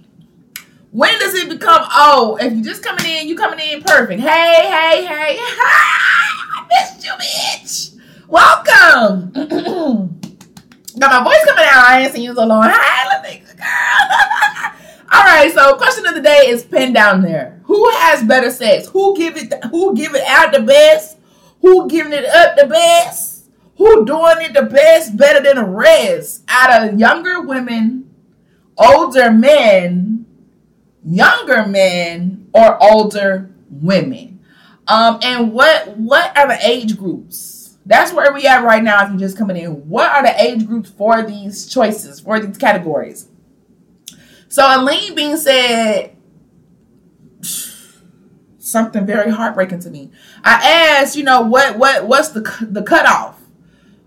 when 0.92 1.18
does 1.20 1.36
it 1.36 1.48
become 1.48 1.88
old? 1.98 2.42
If 2.42 2.52
you're 2.52 2.64
just 2.64 2.84
coming 2.84 3.06
in, 3.06 3.30
you 3.30 3.38
coming 3.38 3.60
in 3.60 3.82
perfect. 3.82 4.20
Hey, 4.20 4.28
hey, 4.28 5.06
hey, 5.06 5.38
I 5.40 6.68
missed 6.70 7.06
you, 7.06 7.12
bitch. 7.12 7.95
Welcome. 8.28 9.32
Got 11.00 11.12
my 11.12 11.24
voice 11.24 11.46
coming 11.46 11.66
out. 11.66 11.86
I 11.90 12.02
ain't 12.04 12.14
seen 12.14 12.24
you 12.24 12.34
so 12.34 12.46
long. 12.46 12.64
Hi, 12.66 13.16
Latika 13.16 13.56
girl. 13.58 14.78
All 15.12 15.24
right. 15.24 15.52
So, 15.54 15.76
question 15.76 16.08
of 16.08 16.16
the 16.16 16.22
day 16.22 16.48
is 16.48 16.64
pinned 16.64 16.96
down 16.96 17.22
there. 17.22 17.62
Who 17.66 17.90
has 17.92 18.24
better 18.24 18.50
sex? 18.50 18.88
Who 18.88 19.16
give 19.16 19.38
it? 19.38 19.54
Who 19.66 19.96
give 19.96 20.16
it 20.16 20.24
out 20.28 20.54
the 20.54 20.62
best? 20.62 21.18
Who 21.62 21.88
giving 21.88 22.14
it 22.14 22.26
up 22.26 22.56
the 22.56 22.68
best? 22.68 23.46
Who 23.78 24.06
doing 24.06 24.38
it 24.40 24.54
the 24.54 24.64
best, 24.64 25.18
better 25.18 25.42
than 25.44 25.58
the 25.58 25.66
rest? 25.66 26.44
Out 26.48 26.84
of 26.84 27.00
younger 27.00 27.42
women, 27.42 28.10
older 28.78 29.32
men, 29.32 30.26
younger 31.04 31.66
men, 31.68 32.48
or 32.54 32.82
older 32.82 33.52
women? 33.70 34.40
Um, 34.88 35.20
and 35.24 35.52
what 35.52 35.98
what 35.98 36.38
are 36.38 36.48
the 36.48 36.60
age 36.66 36.98
groups? 36.98 37.55
That's 37.86 38.12
where 38.12 38.34
we 38.34 38.48
at 38.48 38.64
right 38.64 38.84
now. 38.84 39.04
If 39.04 39.12
you're 39.12 39.20
just 39.20 39.38
coming 39.38 39.58
in, 39.58 39.88
what 39.88 40.12
are 40.12 40.24
the 40.24 40.42
age 40.42 40.66
groups 40.66 40.90
for 40.90 41.22
these 41.22 41.68
choices, 41.68 42.20
for 42.20 42.40
these 42.40 42.58
categories? 42.58 43.28
So 44.48 44.66
Aline 44.66 45.14
being 45.14 45.38
said 45.38 46.16
something 48.58 49.06
very 49.06 49.30
heartbreaking 49.30 49.80
to 49.80 49.90
me. 49.90 50.12
I 50.44 50.98
asked, 51.00 51.16
you 51.16 51.24
know, 51.24 51.42
what 51.42 51.78
what 51.78 52.08
what's 52.08 52.30
the 52.30 52.42
the 52.62 52.82
cutoff? 52.82 53.40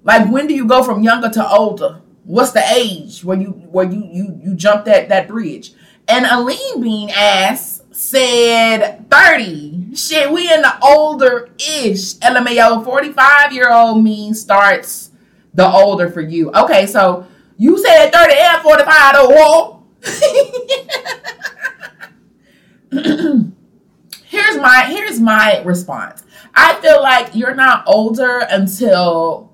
Like 0.02 0.28
when 0.30 0.46
do 0.46 0.54
you 0.54 0.66
go 0.66 0.82
from 0.82 1.02
younger 1.02 1.28
to 1.30 1.48
older? 1.48 2.00
What's 2.24 2.52
the 2.52 2.64
age 2.74 3.24
where 3.24 3.38
you 3.38 3.50
where 3.50 3.86
you 3.86 4.08
you 4.10 4.40
you 4.42 4.54
jump 4.54 4.86
that 4.86 5.08
that 5.08 5.28
bridge? 5.28 5.72
And 6.08 6.26
Aline 6.26 6.80
being 6.80 7.10
asked 7.10 7.67
said 7.98 9.10
30. 9.10 9.96
Shit, 9.96 10.30
we 10.30 10.52
in 10.52 10.62
the 10.62 10.78
older 10.82 11.50
ish. 11.58 12.14
LMAO 12.18 12.84
45 12.84 13.52
year 13.52 13.72
old 13.72 14.04
me 14.04 14.32
starts 14.32 15.10
the 15.52 15.66
older 15.66 16.08
for 16.08 16.20
you. 16.20 16.52
Okay, 16.52 16.86
so 16.86 17.26
you 17.56 17.76
said 17.78 18.12
30 18.12 18.34
and 18.36 18.62
45 18.62 19.14
though. 19.14 19.82
here's 24.26 24.56
my 24.58 24.84
here's 24.88 25.18
my 25.18 25.60
response. 25.64 26.22
I 26.54 26.80
feel 26.80 27.02
like 27.02 27.34
you're 27.34 27.56
not 27.56 27.82
older 27.88 28.46
until 28.48 29.52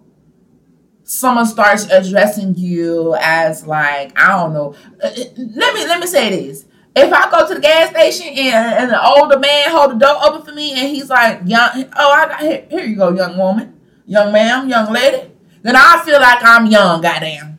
someone 1.05 1.47
starts 1.47 1.91
addressing 1.91 2.57
you 2.57 3.17
as 3.21 3.67
like 3.67 4.13
I 4.21 4.37
don't 4.37 4.53
know. 4.53 4.75
Uh, 5.03 5.09
let 5.39 5.75
me 5.75 5.87
let 5.87 5.99
me 5.99 6.07
say 6.07 6.29
this 6.29 6.67
if 6.97 7.13
I 7.13 7.31
go 7.31 7.49
to 7.49 7.55
the 7.55 7.61
gas 7.61 7.91
station 7.91 8.29
and, 8.29 8.75
and 8.75 8.91
an 8.93 9.01
older 9.03 9.39
man 9.39 9.71
hold 9.71 9.93
the 9.93 9.95
door 9.97 10.17
open 10.25 10.43
for 10.43 10.53
me 10.53 10.73
and 10.73 10.89
he's 10.89 11.11
like, 11.11 11.41
young, 11.45 11.91
oh, 11.97 12.13
I 12.13 12.29
got 12.29 12.41
here, 12.41 12.67
here 12.71 12.85
you 12.85 12.97
go, 12.97 13.11
young 13.11 13.37
woman, 13.37 13.81
young 14.07 14.33
ma'am, 14.33 14.69
young 14.69 14.93
lady, 14.93 15.31
then 15.63 15.75
I 15.77 16.03
feel 16.05 16.21
like 16.21 16.39
I'm 16.43 16.67
young, 16.67 17.01
goddamn. 17.01 17.59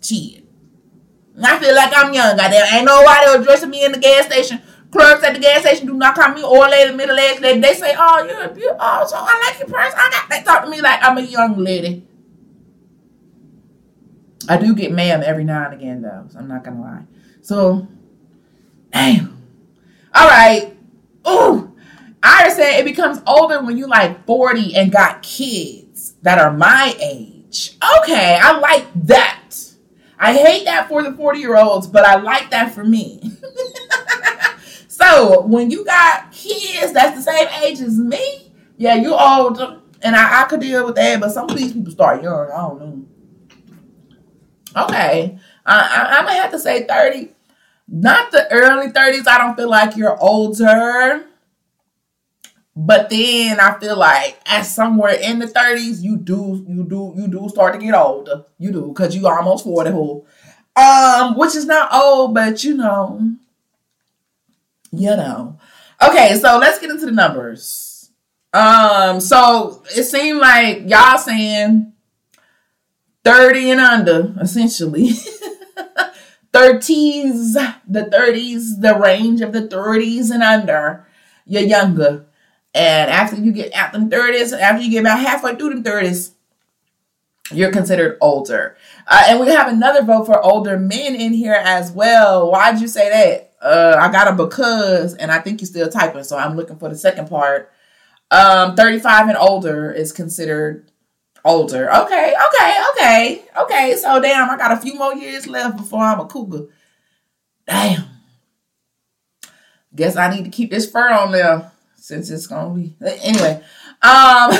Shit. 0.00 0.44
I 1.42 1.58
feel 1.58 1.74
like 1.74 1.92
I'm 1.96 2.14
young, 2.14 2.36
goddamn. 2.36 2.72
Ain't 2.72 2.86
nobody 2.86 3.42
addressing 3.42 3.70
me 3.70 3.84
in 3.84 3.92
the 3.92 3.98
gas 3.98 4.26
station. 4.26 4.60
Clerks 4.92 5.24
at 5.24 5.34
the 5.34 5.40
gas 5.40 5.62
station 5.62 5.88
do 5.88 5.94
not 5.94 6.14
call 6.14 6.32
me 6.32 6.42
old 6.42 6.70
lady, 6.70 6.94
middle 6.94 7.18
aged 7.18 7.40
lady. 7.40 7.58
They 7.58 7.74
say, 7.74 7.96
oh, 7.98 8.24
you're 8.28 8.44
a 8.44 8.54
beautiful, 8.54 8.76
oh, 8.78 9.04
so 9.08 9.16
I 9.18 9.50
like 9.50 9.58
your 9.58 9.66
purse. 9.66 9.92
I 9.96 10.10
got, 10.10 10.30
they 10.30 10.42
talk 10.44 10.64
to 10.64 10.70
me 10.70 10.80
like 10.80 11.00
I'm 11.02 11.18
a 11.18 11.22
young 11.22 11.56
lady. 11.56 12.06
I 14.48 14.56
do 14.56 14.72
get 14.74 14.92
ma'am 14.92 15.22
every 15.24 15.42
now 15.42 15.64
and 15.64 15.74
again, 15.74 16.02
though. 16.02 16.26
So 16.28 16.38
I'm 16.38 16.46
not 16.46 16.62
going 16.62 16.76
to 16.76 16.82
lie. 16.82 17.06
So 17.40 17.88
Damn. 18.94 19.42
All 20.14 20.28
right. 20.28 20.72
Ooh. 21.28 21.74
I 22.22 22.44
understand 22.44 22.80
it 22.80 22.84
becomes 22.84 23.20
older 23.26 23.60
when 23.60 23.76
you 23.76 23.88
like 23.88 24.24
40 24.24 24.76
and 24.76 24.90
got 24.90 25.22
kids 25.22 26.14
that 26.22 26.38
are 26.38 26.52
my 26.52 26.94
age. 27.02 27.76
Okay, 28.00 28.38
I 28.40 28.56
like 28.58 28.86
that. 29.06 29.50
I 30.16 30.32
hate 30.32 30.64
that 30.64 30.88
for 30.88 31.02
the 31.02 31.12
40 31.12 31.40
year 31.40 31.56
olds, 31.56 31.88
but 31.88 32.04
I 32.04 32.14
like 32.14 32.50
that 32.50 32.72
for 32.72 32.84
me. 32.84 33.20
so 34.88 35.42
when 35.42 35.72
you 35.72 35.84
got 35.84 36.32
kids 36.32 36.92
that's 36.92 37.16
the 37.16 37.30
same 37.30 37.48
age 37.64 37.80
as 37.80 37.98
me, 37.98 38.52
yeah, 38.78 38.94
you 38.94 39.12
old, 39.12 39.60
and 40.02 40.16
I, 40.16 40.42
I 40.42 40.44
could 40.44 40.60
deal 40.60 40.86
with 40.86 40.94
that, 40.94 41.20
but 41.20 41.32
some 41.32 41.50
of 41.50 41.56
these 41.56 41.72
people 41.72 41.92
start 41.92 42.22
young. 42.22 42.50
I 42.50 42.56
don't 42.56 42.80
know. 42.80 43.04
Okay, 44.84 45.38
I, 45.66 45.74
I, 45.74 46.18
I'm 46.18 46.24
gonna 46.24 46.40
have 46.40 46.52
to 46.52 46.58
say 46.58 46.86
30 46.86 47.33
not 47.88 48.32
the 48.32 48.50
early 48.50 48.88
30s. 48.88 49.26
I 49.28 49.38
don't 49.38 49.56
feel 49.56 49.70
like 49.70 49.96
you're 49.96 50.18
older. 50.20 51.24
But 52.76 53.08
then 53.08 53.60
I 53.60 53.78
feel 53.78 53.96
like 53.96 54.40
at 54.46 54.62
somewhere 54.62 55.14
in 55.14 55.38
the 55.38 55.46
30s, 55.46 56.02
you 56.02 56.16
do, 56.16 56.64
you 56.68 56.84
do, 56.84 57.14
you 57.16 57.28
do 57.28 57.48
start 57.48 57.74
to 57.74 57.78
get 57.78 57.94
older. 57.94 58.46
You 58.58 58.72
do, 58.72 58.88
because 58.88 59.14
you 59.14 59.28
almost 59.28 59.64
40 59.64 59.90
who. 59.90 60.26
Um, 60.76 61.38
which 61.38 61.54
is 61.54 61.66
not 61.66 61.92
old, 61.92 62.34
but 62.34 62.64
you 62.64 62.74
know. 62.74 63.36
You 64.90 65.16
know. 65.16 65.58
Okay, 66.02 66.34
so 66.34 66.58
let's 66.58 66.80
get 66.80 66.90
into 66.90 67.06
the 67.06 67.12
numbers. 67.12 68.10
Um, 68.52 69.20
so 69.20 69.82
it 69.96 70.04
seemed 70.04 70.40
like 70.40 70.88
y'all 70.88 71.18
saying 71.18 71.92
30 73.24 73.70
and 73.70 73.80
under, 73.80 74.34
essentially. 74.40 75.10
30s, 76.54 77.54
the 77.86 78.04
30s, 78.04 78.80
the 78.80 78.94
range 78.94 79.40
of 79.40 79.52
the 79.52 79.66
30s 79.66 80.30
and 80.30 80.42
under, 80.42 81.06
you're 81.46 81.62
younger. 81.62 82.26
And 82.72 83.10
after 83.10 83.36
you 83.36 83.52
get 83.52 83.72
after 83.72 83.98
the 83.98 84.06
30s, 84.06 84.58
after 84.58 84.82
you 84.82 84.90
get 84.90 85.00
about 85.00 85.20
halfway 85.20 85.56
through 85.56 85.80
the 85.80 85.88
30s, 85.88 86.32
you're 87.52 87.72
considered 87.72 88.16
older. 88.20 88.76
Uh, 89.06 89.24
and 89.28 89.40
we 89.40 89.48
have 89.48 89.68
another 89.68 90.02
vote 90.02 90.26
for 90.26 90.42
older 90.42 90.78
men 90.78 91.14
in 91.14 91.32
here 91.32 91.52
as 91.52 91.92
well. 91.92 92.50
Why'd 92.50 92.80
you 92.80 92.88
say 92.88 93.10
that? 93.10 93.52
Uh, 93.60 93.96
I 93.98 94.10
got 94.10 94.28
a 94.28 94.32
because, 94.32 95.14
and 95.14 95.30
I 95.30 95.40
think 95.40 95.60
you're 95.60 95.66
still 95.66 95.88
typing, 95.88 96.24
so 96.24 96.36
I'm 96.36 96.56
looking 96.56 96.76
for 96.76 96.88
the 96.88 96.96
second 96.96 97.28
part. 97.28 97.70
Um, 98.30 98.76
35 98.76 99.28
and 99.28 99.38
older 99.38 99.90
is 99.92 100.12
considered 100.12 100.90
older. 101.44 101.92
Okay, 101.92 102.34
okay, 102.46 102.74
okay, 102.90 103.44
okay. 103.60 103.96
So 103.96 104.20
damn, 104.20 104.50
I 104.50 104.56
got 104.56 104.72
a 104.72 104.76
few 104.76 104.94
more 104.94 105.14
years 105.14 105.46
left 105.46 105.76
before 105.76 106.02
I'm 106.02 106.20
a 106.20 106.26
cougar. 106.26 106.66
Damn. 107.66 108.04
Guess 109.94 110.16
I 110.16 110.34
need 110.34 110.44
to 110.44 110.50
keep 110.50 110.70
this 110.70 110.90
fur 110.90 111.12
on 111.12 111.32
there 111.32 111.70
since 111.96 112.30
it's 112.30 112.46
gonna 112.46 112.74
be 112.74 112.94
anyway. 113.02 113.62
Um. 114.02 114.50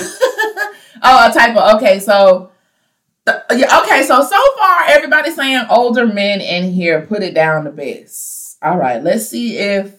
oh, 1.03 1.28
a 1.28 1.32
typo. 1.32 1.76
Okay, 1.76 2.01
so. 2.01 2.51
Yeah, 3.26 3.80
okay, 3.80 4.03
so 4.03 4.22
so 4.22 4.37
far 4.59 4.85
everybody's 4.89 5.35
saying 5.35 5.64
older 5.70 6.07
men 6.07 6.43
in 6.43 6.70
here 6.70 7.07
put 7.07 7.22
it 7.22 7.35
down 7.35 7.64
the 7.64 7.70
best. 7.70 8.59
All 8.62 8.76
right, 8.76 9.03
let's 9.03 9.26
see 9.28 9.57
if 9.57 9.95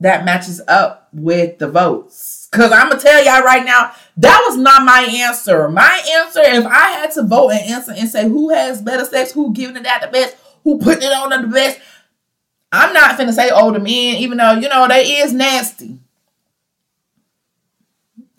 that 0.00 0.24
matches 0.24 0.60
up 0.66 1.08
with 1.12 1.58
the 1.58 1.68
votes. 1.68 2.43
Cause 2.54 2.70
I'm 2.70 2.88
gonna 2.88 3.00
tell 3.00 3.24
y'all 3.24 3.42
right 3.42 3.64
now, 3.64 3.92
that 4.18 4.44
was 4.46 4.56
not 4.56 4.84
my 4.84 5.00
answer. 5.00 5.68
My 5.68 6.00
answer, 6.20 6.40
if 6.40 6.64
I 6.64 6.90
had 6.90 7.10
to 7.12 7.24
vote 7.24 7.50
and 7.50 7.68
answer 7.68 7.90
and 7.90 8.08
say 8.08 8.28
who 8.28 8.50
has 8.50 8.80
better 8.80 9.04
sex, 9.04 9.32
who 9.32 9.52
giving 9.52 9.76
it 9.76 9.84
at 9.84 10.02
the 10.02 10.06
best, 10.06 10.36
who 10.62 10.78
putting 10.78 11.02
it 11.02 11.12
on 11.12 11.30
the 11.42 11.48
best, 11.48 11.80
I'm 12.70 12.94
not 12.94 13.18
finna 13.18 13.32
say 13.32 13.50
older 13.50 13.80
men, 13.80 14.18
even 14.18 14.38
though 14.38 14.52
you 14.52 14.68
know 14.68 14.86
they 14.86 15.16
is 15.16 15.32
nasty. 15.32 15.98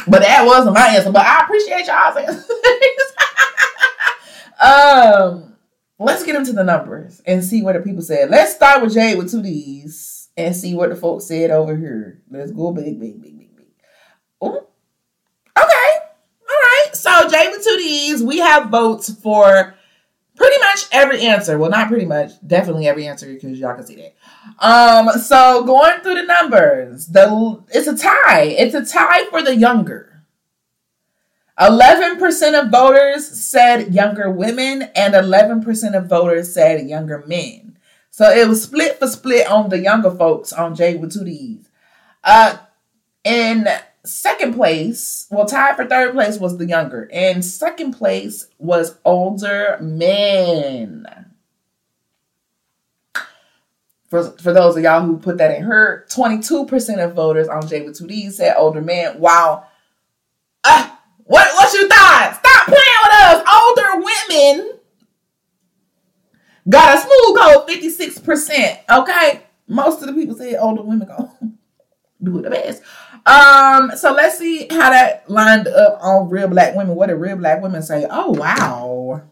But 0.08 0.22
that 0.22 0.46
wasn't 0.46 0.76
my 0.76 0.96
answer. 0.96 1.12
But 1.12 1.26
I 1.26 1.44
appreciate 1.44 1.86
y'all's 1.86 2.16
answers. 2.16 2.50
um, 4.62 5.58
let's 6.00 6.24
get 6.24 6.38
into 6.38 6.54
the 6.54 6.64
numbers 6.64 7.22
and 7.26 7.44
see 7.44 7.62
what 7.62 7.74
the 7.74 7.82
people 7.82 8.02
said. 8.02 8.30
Let's 8.30 8.56
start 8.56 8.82
with 8.82 8.94
Jade 8.94 9.18
with 9.18 9.30
two 9.30 9.42
D's 9.42 10.30
and 10.38 10.56
see 10.56 10.74
what 10.74 10.90
the 10.90 10.96
folks 10.96 11.26
said 11.26 11.52
over 11.52 11.76
here. 11.76 12.22
Let's 12.30 12.52
go 12.52 12.72
big, 12.72 12.98
big, 12.98 13.22
big, 13.22 13.35
big, 14.42 14.52
big. 14.52 14.62
Oh, 15.58 16.90
so 16.94 17.30
J 17.30 17.50
with 17.50 17.64
two 17.64 17.78
D's, 17.78 18.24
we 18.24 18.40
have 18.40 18.70
votes 18.70 19.10
for 19.10 19.76
pretty 20.36 20.60
much 20.60 20.86
every 20.92 21.22
answer. 21.22 21.58
Well, 21.58 21.70
not 21.70 21.88
pretty 21.88 22.06
much, 22.06 22.32
definitely 22.46 22.88
every 22.88 23.08
answer 23.08 23.32
because 23.32 23.60
y'all 23.60 23.76
can 23.76 23.86
see 23.86 23.96
that. 23.96 24.16
Um, 24.60 25.10
so 25.20 25.64
going 25.64 26.02
through 26.02 26.16
the 26.16 26.24
numbers, 26.24 27.08
the 27.08 27.64
it's 27.70 27.88
a 27.88 27.98
tie. 27.98 28.44
It's 28.44 28.76
a 28.76 28.86
tie 28.86 29.26
for 29.30 29.42
the 29.42 29.56
younger. 29.56 30.12
11% 31.60 32.62
of 32.62 32.70
voters 32.70 33.26
said 33.28 33.94
younger 33.94 34.30
women 34.30 34.90
and 34.94 35.14
11% 35.14 35.98
of 35.98 36.08
voters 36.08 36.54
said 36.54 36.86
younger 36.86 37.24
men. 37.28 37.78
So 38.12 38.30
it 38.30 38.48
was 38.50 38.64
split 38.64 39.00
for 39.00 39.08
split 39.08 39.48
on 39.50 39.70
the 39.70 39.80
younger 39.80 40.12
folks 40.12 40.52
on 40.52 40.76
J 40.76 40.96
with 40.96 41.14
two 41.14 41.24
D's. 41.24 41.70
Uh, 42.24 42.58
in 43.24 43.68
second 44.06 44.54
place, 44.54 45.28
well, 45.30 45.46
tied 45.46 45.76
for 45.76 45.86
third 45.86 46.14
place 46.14 46.38
was 46.38 46.58
the 46.58 46.66
younger, 46.66 47.10
and 47.12 47.44
second 47.44 47.94
place 47.94 48.48
was 48.58 48.98
older 49.06 49.78
men. 49.82 51.06
For, 54.10 54.32
for 54.32 54.54
those 54.54 54.78
of 54.78 54.84
y'all 54.84 55.02
who 55.02 55.18
put 55.18 55.38
that 55.40 55.56
in 55.56 55.64
her, 55.64 56.06
22% 56.10 57.04
of 57.04 57.16
voters 57.16 57.48
on 57.48 57.68
J 57.68 57.82
with 57.82 58.00
2D 58.00 58.32
said 58.32 58.56
older 58.58 58.82
men. 58.82 59.20
Wow. 59.20 59.66
Uh, 60.64 60.90
what, 61.24 61.48
what's 61.56 61.74
your 61.74 61.90
thoughts? 61.90 62.38
Stop 62.38 62.66
playing 62.66 63.02
with 63.04 63.14
us. 63.14 63.48
Older 63.52 64.06
women 64.30 64.80
got 66.70 66.98
a 66.98 67.02
smooth 67.02 67.38
code 67.38 67.68
56%. 67.68 68.80
Okay. 68.90 69.42
Most 69.68 70.02
of 70.02 70.08
the 70.08 70.14
people 70.14 70.36
said 70.36 70.56
older 70.60 70.84
women 70.84 71.08
go 71.08 71.32
do 72.24 72.40
it 72.40 72.44
the 72.44 72.50
best. 72.52 72.84
Um, 73.26 73.92
so 73.96 74.14
let's 74.14 74.38
see 74.38 74.68
how 74.70 74.92
that 74.92 75.28
lined 75.30 75.68
up 75.68 75.98
on 76.02 76.30
real 76.30 76.48
black 76.48 76.76
women. 76.76 76.96
What 76.96 77.08
did 77.08 77.16
real 77.16 77.38
black 77.38 77.62
women 77.62 77.82
say? 77.82 78.06
Oh 78.10 78.32
wow. 78.32 79.24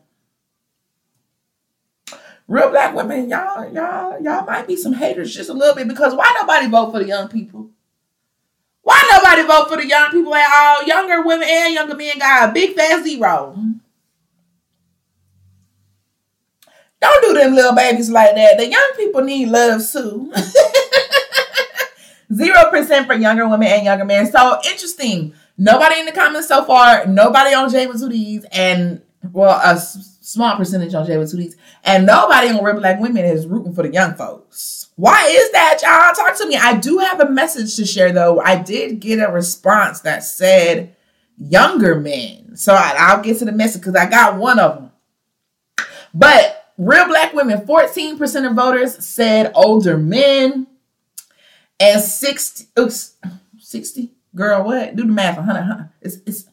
Real 2.48 2.70
black 2.72 2.94
women, 2.96 3.30
y'all, 3.30 3.72
y'all, 3.72 4.22
y'all 4.22 4.46
might 4.46 4.68
be 4.68 4.76
some 4.76 4.94
haters 4.94 5.34
just 5.34 5.50
a 5.50 5.54
little 5.54 5.76
bit 5.76 5.88
because 5.88 6.14
why 6.14 6.36
nobody 6.39 6.68
vote 6.68 6.91
for 6.91 7.00
the 7.00 7.08
young 7.08 7.30
people? 7.30 7.70
Why 8.82 9.02
nobody 9.14 9.48
vote 9.48 9.70
for 9.70 9.78
the 9.78 9.88
young 9.88 10.12
people 10.12 10.36
at 10.36 10.52
all? 10.52 10.86
Younger 10.86 11.22
women 11.22 11.48
and 11.50 11.74
younger 11.74 11.96
men 11.96 12.20
got 12.20 12.50
a 12.50 12.52
big 12.52 12.76
fat 12.76 13.04
zero. 13.04 13.58
Don't 17.00 17.24
do 17.24 17.34
them 17.34 17.54
little 17.54 17.76
babies 17.76 18.10
like 18.10 18.36
that. 18.36 18.58
The 18.58 18.70
young 18.70 18.91
people 18.98 19.22
need 19.22 19.50
love 19.50 19.86
too. 19.89 20.34
Zero 22.34 22.69
percent 22.69 23.07
for 23.07 23.13
younger 23.13 23.47
women 23.47 23.67
and 23.67 23.86
younger 23.86 24.05
men. 24.05 24.31
So 24.31 24.59
interesting. 24.65 25.34
Nobody 25.57 25.99
in 25.99 26.05
the 26.05 26.11
comments 26.11 26.47
so 26.47 26.63
far. 26.65 27.05
Nobody 27.05 27.53
on 27.53 27.69
J 27.69 27.88
with 27.88 27.99
two 27.99 28.43
and 28.51 29.01
well, 29.31 29.59
a 29.59 29.73
s- 29.73 30.17
small 30.21 30.57
percentage 30.57 30.93
on 30.93 31.05
J 31.05 31.17
with 31.17 31.31
two 31.31 31.51
and 31.84 32.05
nobody 32.05 32.49
on 32.49 32.63
Real 32.63 32.77
Black 32.77 32.99
Women 32.99 33.25
is 33.25 33.45
rooting 33.45 33.73
for 33.73 33.84
the 33.84 33.91
young 33.91 34.15
folks. 34.15 34.89
Why 34.95 35.25
is 35.27 35.51
that, 35.51 35.79
y'all? 35.81 36.13
Talk 36.13 36.38
to 36.38 36.47
me. 36.47 36.55
I 36.55 36.77
do 36.77 36.99
have 36.99 37.19
a 37.19 37.29
message 37.29 37.75
to 37.77 37.86
share, 37.86 38.11
though. 38.11 38.39
I 38.39 38.61
did 38.61 38.99
get 38.99 39.19
a 39.19 39.31
response 39.31 40.01
that 40.01 40.23
said 40.23 40.95
younger 41.38 41.99
men. 41.99 42.55
So 42.55 42.73
I, 42.73 43.15
will 43.15 43.23
get 43.23 43.39
to 43.39 43.45
the 43.45 43.51
message 43.51 43.81
because 43.81 43.95
I 43.95 44.07
got 44.07 44.38
one 44.38 44.59
of 44.59 44.75
them. 44.75 44.91
But 46.13 46.71
real 46.77 47.07
black 47.07 47.34
women, 47.34 47.65
14% 47.65 48.49
of 48.49 48.55
voters 48.55 49.03
said 49.03 49.51
older 49.55 49.97
men 49.97 50.67
and 51.80 52.01
60, 52.01 52.65
oops, 52.80 53.15
60, 53.57 54.11
girl, 54.36 54.63
what? 54.63 54.95
Do 54.95 55.03
the 55.03 55.11
math, 55.11 55.38
100, 55.38 55.89
It's, 56.01 56.17
it's 56.26 56.45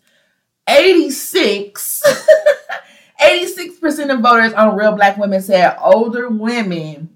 86, 0.69 2.03
86% 3.21 4.15
of 4.15 4.21
voters 4.21 4.53
on 4.53 4.77
Real 4.77 4.93
Black 4.93 5.17
Women 5.17 5.43
said 5.43 5.77
older 5.81 6.29
women 6.29 7.11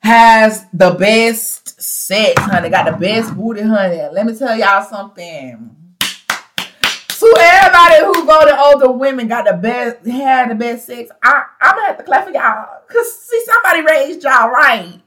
has 0.00 0.66
the 0.72 0.90
best 0.92 1.80
sex, 1.80 2.40
honey. 2.42 2.68
Got 2.70 2.86
the 2.90 2.96
best 2.98 3.36
booty, 3.36 3.62
honey. 3.62 4.02
Let 4.12 4.26
me 4.26 4.36
tell 4.36 4.56
y'all 4.56 4.84
something. 4.84 5.76
To 5.98 7.36
everybody 7.38 8.04
who 8.04 8.24
voted 8.24 8.54
older 8.54 8.90
women 8.92 9.28
got 9.28 9.44
the 9.44 9.52
best, 9.52 10.06
had 10.06 10.50
the 10.50 10.54
best 10.54 10.86
sex, 10.86 11.10
I, 11.22 11.44
I'm 11.60 11.76
gonna 11.76 11.86
have 11.88 11.98
to 11.98 12.02
clap 12.02 12.24
for 12.24 12.30
y'all. 12.30 12.66
Cause 12.88 13.20
see, 13.20 13.44
somebody 13.44 13.82
raised 13.82 14.22
y'all 14.22 14.48
right. 14.48 15.00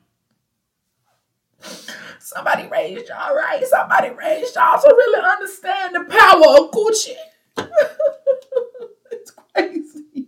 Somebody 2.19 2.67
raised 2.67 3.09
y'all 3.09 3.35
right. 3.35 3.63
Somebody 3.65 4.09
raised 4.09 4.55
y'all 4.55 4.81
to 4.81 4.87
really 4.87 5.21
understand 5.21 5.95
the 5.95 6.05
power 6.05 6.63
of 6.63 6.71
coochie. 6.71 7.15
it's 9.11 9.31
crazy. 9.53 10.27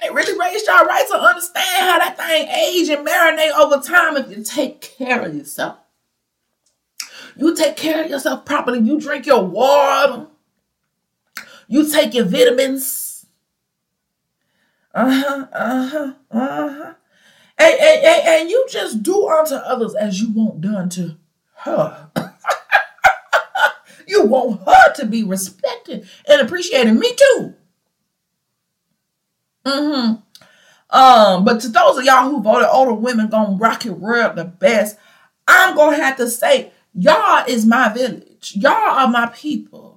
They 0.00 0.08
really 0.10 0.38
raised 0.38 0.66
y'all 0.66 0.86
right 0.86 1.06
to 1.08 1.18
understand 1.18 1.80
how 1.80 1.98
that 1.98 2.16
thing 2.16 2.48
age 2.48 2.88
and 2.88 3.06
marinate 3.06 3.52
over 3.58 3.82
time 3.82 4.16
if 4.16 4.30
you 4.30 4.42
take 4.42 4.80
care 4.80 5.22
of 5.22 5.34
yourself. 5.34 5.76
You 7.36 7.54
take 7.54 7.76
care 7.76 8.04
of 8.04 8.10
yourself 8.10 8.44
properly. 8.44 8.80
You 8.80 8.98
drink 9.00 9.26
your 9.26 9.44
water. 9.44 10.26
You 11.68 11.90
take 11.90 12.14
your 12.14 12.24
vitamins. 12.24 13.26
Uh-huh, 14.94 15.46
uh-huh, 15.52 16.12
uh-huh. 16.30 16.94
And, 17.60 17.78
and, 17.78 18.04
and, 18.04 18.28
and 18.28 18.50
you 18.50 18.66
just 18.70 19.02
do 19.02 19.28
unto 19.28 19.54
others 19.54 19.94
as 19.94 20.20
you 20.20 20.32
want 20.32 20.62
done 20.62 20.88
to 20.90 21.16
her. 21.56 22.10
you 24.06 24.24
want 24.24 24.62
her 24.66 24.94
to 24.94 25.04
be 25.04 25.22
respected 25.22 26.08
and 26.26 26.40
appreciated. 26.40 26.94
Me 26.94 27.14
too. 27.14 27.54
Mm-hmm. 29.66 30.14
Um, 30.88 31.44
but 31.44 31.60
to 31.60 31.68
those 31.68 31.98
of 31.98 32.04
y'all 32.04 32.30
who 32.30 32.42
voted 32.42 32.68
older 32.72 32.94
women 32.94 33.28
gonna 33.28 33.56
rock 33.56 33.84
your 33.84 33.94
world 33.94 34.36
the 34.36 34.44
best, 34.44 34.96
I'm 35.46 35.76
gonna 35.76 35.96
have 35.96 36.16
to 36.16 36.30
say, 36.30 36.72
y'all 36.94 37.44
is 37.46 37.66
my 37.66 37.92
village. 37.92 38.54
Y'all 38.56 38.72
are 38.72 39.08
my 39.08 39.26
people. 39.26 39.89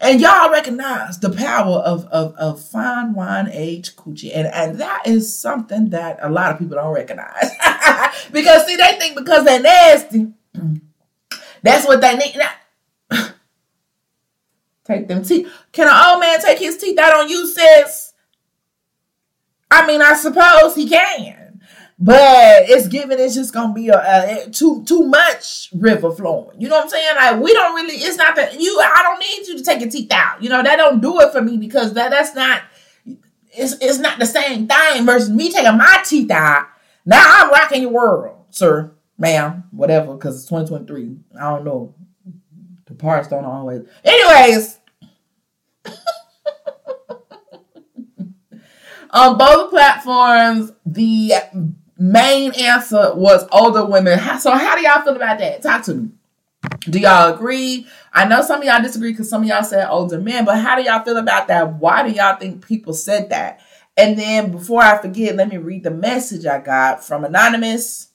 And 0.00 0.20
y'all 0.20 0.50
recognize 0.50 1.18
the 1.18 1.30
power 1.30 1.78
of, 1.78 2.06
of, 2.06 2.34
of 2.36 2.64
fine 2.64 3.14
wine 3.14 3.48
aged 3.52 3.96
coochie. 3.96 4.30
And, 4.34 4.46
and 4.48 4.78
that 4.78 5.06
is 5.06 5.36
something 5.36 5.90
that 5.90 6.18
a 6.22 6.30
lot 6.30 6.52
of 6.52 6.58
people 6.58 6.76
don't 6.76 6.94
recognize. 6.94 7.50
because 8.32 8.66
see, 8.66 8.76
they 8.76 8.96
think 8.98 9.16
because 9.16 9.44
they're 9.44 9.60
nasty, 9.60 10.32
that's 11.62 11.86
what 11.86 12.00
they 12.00 12.16
need. 12.16 12.36
Now, 12.36 13.28
take 14.84 15.08
them 15.08 15.22
teeth. 15.22 15.50
Can 15.72 15.88
an 15.88 16.10
old 16.10 16.20
man 16.20 16.40
take 16.40 16.58
his 16.58 16.78
teeth 16.78 16.98
out 16.98 17.20
on 17.20 17.28
you, 17.28 17.46
sis? 17.46 18.12
I 19.70 19.86
mean, 19.86 20.02
I 20.02 20.14
suppose 20.14 20.74
he 20.74 20.88
can, 20.88 21.41
but 21.98 22.68
it's 22.68 22.88
given 22.88 23.18
it's 23.20 23.34
just 23.34 23.52
gonna 23.52 23.72
be 23.72 23.88
a, 23.88 23.96
a, 24.46 24.50
too 24.50 24.84
too 24.84 25.02
much 25.02 25.68
river 25.74 26.10
flowing. 26.10 26.60
You 26.60 26.68
know 26.68 26.76
what 26.76 26.84
I'm 26.84 26.90
saying? 26.90 27.16
Like 27.16 27.40
we 27.40 27.52
don't 27.52 27.74
really. 27.74 27.94
It's 27.94 28.16
not 28.16 28.34
that 28.36 28.60
you. 28.60 28.80
I 28.80 29.02
don't 29.02 29.20
need 29.20 29.46
you 29.48 29.58
to 29.58 29.64
take 29.64 29.80
your 29.80 29.90
teeth 29.90 30.10
out. 30.12 30.42
You 30.42 30.48
know 30.48 30.62
that 30.62 30.76
don't 30.76 31.00
do 31.00 31.20
it 31.20 31.32
for 31.32 31.42
me 31.42 31.56
because 31.56 31.94
that 31.94 32.10
that's 32.10 32.34
not. 32.34 32.62
It's 33.54 33.74
it's 33.80 33.98
not 33.98 34.18
the 34.18 34.26
same 34.26 34.66
thing 34.66 35.06
versus 35.06 35.30
me 35.30 35.52
taking 35.52 35.76
my 35.76 36.02
teeth 36.04 36.30
out. 36.30 36.66
Now 37.04 37.22
I'm 37.24 37.50
rocking 37.50 37.82
your 37.82 37.92
world, 37.92 38.46
sir, 38.50 38.92
ma'am, 39.18 39.64
whatever. 39.70 40.14
Because 40.14 40.36
it's 40.36 40.46
2023. 40.46 41.16
I 41.40 41.50
don't 41.50 41.64
know. 41.64 41.94
The 42.86 42.94
parts 42.94 43.28
don't 43.28 43.44
always. 43.44 43.82
Anyways. 44.04 44.78
On 49.14 49.36
both 49.36 49.70
platforms, 49.70 50.72
the 50.86 51.34
main 52.02 52.52
answer 52.54 53.14
was 53.14 53.46
older 53.52 53.84
women. 53.84 54.18
So, 54.40 54.52
how 54.52 54.76
do 54.76 54.82
y'all 54.82 55.02
feel 55.02 55.16
about 55.16 55.38
that? 55.38 55.62
Talk 55.62 55.84
to 55.84 55.94
me. 55.94 56.08
Do 56.80 56.98
y'all 56.98 57.34
agree? 57.34 57.86
I 58.12 58.24
know 58.24 58.42
some 58.42 58.60
of 58.60 58.66
y'all 58.66 58.82
disagree 58.82 59.12
because 59.12 59.28
some 59.28 59.42
of 59.42 59.48
y'all 59.48 59.62
said 59.62 59.88
older 59.88 60.20
men, 60.20 60.44
but 60.44 60.58
how 60.58 60.76
do 60.76 60.82
y'all 60.82 61.04
feel 61.04 61.16
about 61.16 61.48
that? 61.48 61.74
Why 61.74 62.08
do 62.08 62.14
y'all 62.14 62.36
think 62.36 62.66
people 62.66 62.94
said 62.94 63.30
that? 63.30 63.60
And 63.96 64.18
then 64.18 64.50
before 64.50 64.82
I 64.82 65.00
forget, 65.00 65.36
let 65.36 65.48
me 65.48 65.58
read 65.58 65.84
the 65.84 65.90
message 65.90 66.46
I 66.46 66.58
got 66.58 67.04
from 67.04 67.24
Anonymous. 67.24 68.08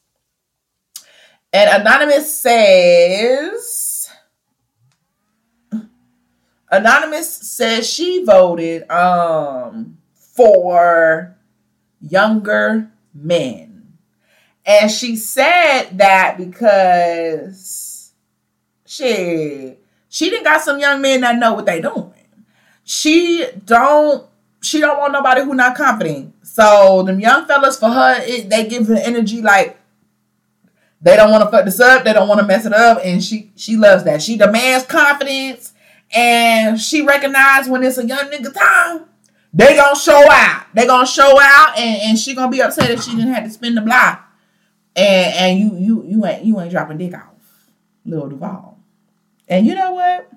And 1.54 1.82
Anonymous 1.82 2.42
says, 2.42 4.10
Anonymous 6.70 7.30
says 7.30 7.90
she 7.90 8.24
voted 8.24 8.90
um 8.90 9.98
for 10.14 11.38
younger 12.02 12.92
men. 13.14 13.66
And 14.68 14.91
she 14.91 15.15
said 15.15 15.91
that 15.97 16.36
because 16.38 18.11
she 18.86 19.76
she 20.09 20.30
didn't 20.30 20.43
got 20.43 20.61
some 20.61 20.78
young 20.78 21.01
men 21.01 21.22
that 21.22 21.38
know 21.38 21.53
what 21.53 21.65
they 21.65 21.80
doing. 21.80 22.11
She 22.84 23.45
don't 23.65 24.28
she 24.61 24.82
don't 24.82 24.99
want 24.99 25.13
nobody 25.13 25.43
who 25.43 25.53
not 25.53 25.78
confident. 25.78 26.36
So 26.45 27.01
them 27.03 27.18
young 27.20 27.45
fellas 27.45 27.80
for 27.80 27.89
her, 27.89 28.22
it, 28.24 28.49
they 28.49 28.68
give 28.68 28.88
her 28.88 28.97
energy 28.97 29.41
like 29.41 29.80
they 31.01 31.15
don't 31.15 31.32
want 31.32 31.45
to 31.45 31.49
fuck 31.49 31.63
this 31.63 31.80
up, 31.80 32.03
they 32.03 32.11
don't 32.11 32.28
want 32.28 32.41
to 32.41 32.45
mess 32.45 32.65
it 32.65 32.74
up, 32.74 32.99
and 33.05 33.24
she 33.24 33.51
she 33.55 33.78
loves 33.78 34.03
that. 34.03 34.22
She 34.22 34.36
demands 34.36 34.86
confidence, 34.86 35.72
and 36.13 36.78
she 36.78 37.03
recognizes 37.03 37.70
when 37.70 37.84
it's 37.84 37.97
a 37.97 38.05
young 38.05 38.26
nigga 38.32 38.53
time 38.53 39.05
they 39.53 39.78
gonna 39.78 39.95
show 39.95 40.30
out. 40.30 40.65
They 40.74 40.86
gonna 40.86 41.07
show 41.07 41.39
out, 41.39 41.78
and, 41.78 42.01
and 42.01 42.20
she 42.20 42.36
gonna 42.36 42.51
be 42.51 42.61
upset 42.61 42.91
if 42.91 43.03
she 43.03 43.15
didn't 43.15 43.34
have 43.34 43.45
to 43.45 43.49
spend 43.49 43.78
the 43.78 43.82
block. 43.82 44.27
And 44.98 45.34
and 45.36 45.60
you 45.60 45.78
you 45.78 46.04
you 46.08 46.26
ain't 46.26 46.43
you 46.43 46.60
ain't 46.60 46.72
dropping 46.72 46.98
dick 46.98 47.14
off, 47.14 47.70
Lil 48.04 48.30
Duval. 48.30 48.80
And 49.48 49.66
you 49.66 49.76
know 49.76 49.93
what? 49.93 50.30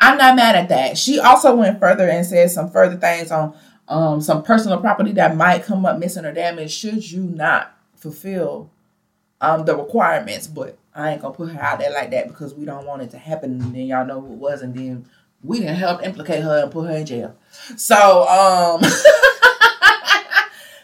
I'm 0.00 0.18
not 0.18 0.34
mad 0.34 0.56
at 0.56 0.68
that. 0.70 0.98
She 0.98 1.20
also 1.20 1.54
went 1.54 1.78
further 1.78 2.08
and 2.08 2.26
said 2.26 2.50
some 2.50 2.70
further 2.70 2.96
things 2.96 3.30
on 3.30 3.54
um, 3.88 4.20
some 4.20 4.42
personal 4.42 4.78
property 4.78 5.12
that 5.12 5.36
might 5.36 5.62
come 5.62 5.86
up 5.86 5.98
missing 5.98 6.24
or 6.24 6.32
damaged 6.32 6.72
should 6.72 7.10
you 7.10 7.22
not 7.22 7.76
fulfill 7.96 8.70
um, 9.40 9.64
the 9.64 9.76
requirements. 9.76 10.46
But 10.46 10.78
I 10.94 11.12
ain't 11.12 11.22
gonna 11.22 11.34
put 11.34 11.50
her 11.50 11.60
out 11.60 11.78
there 11.78 11.92
like 11.92 12.10
that 12.10 12.28
because 12.28 12.54
we 12.54 12.64
don't 12.64 12.86
want 12.86 13.02
it 13.02 13.10
to 13.10 13.18
happen. 13.18 13.60
And 13.60 13.74
then 13.74 13.86
y'all 13.86 14.06
know 14.06 14.20
who 14.20 14.32
it 14.32 14.38
was, 14.38 14.62
and 14.62 14.74
then 14.74 15.06
we 15.42 15.60
didn't 15.60 15.76
help 15.76 16.02
implicate 16.02 16.42
her 16.42 16.62
and 16.62 16.72
put 16.72 16.88
her 16.88 16.96
in 16.96 17.06
jail. 17.06 17.36
So, 17.76 18.26
um, 18.28 18.80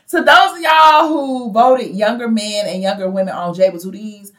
to 0.08 0.22
those 0.22 0.52
of 0.52 0.60
y'all 0.60 1.08
who 1.08 1.50
voted 1.52 1.94
younger 1.94 2.28
men 2.28 2.66
and 2.66 2.82
younger 2.82 3.10
women 3.10 3.34
on 3.34 3.54
Jables 3.54 3.84
who 3.84 3.90
these, 3.90 4.32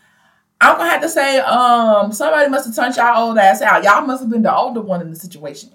I'm 0.59 0.77
gonna 0.77 0.89
have 0.89 1.01
to 1.01 1.09
say, 1.09 1.39
um, 1.39 2.11
somebody 2.11 2.49
must 2.49 2.65
have 2.67 2.75
turned 2.75 2.95
y'all 2.95 3.29
old 3.29 3.37
ass 3.37 3.61
out. 3.61 3.83
Y'all 3.83 4.05
must 4.05 4.23
have 4.23 4.29
been 4.29 4.43
the 4.43 4.55
older 4.55 4.81
one 4.81 5.01
in 5.01 5.09
the 5.09 5.15
situation. 5.15 5.69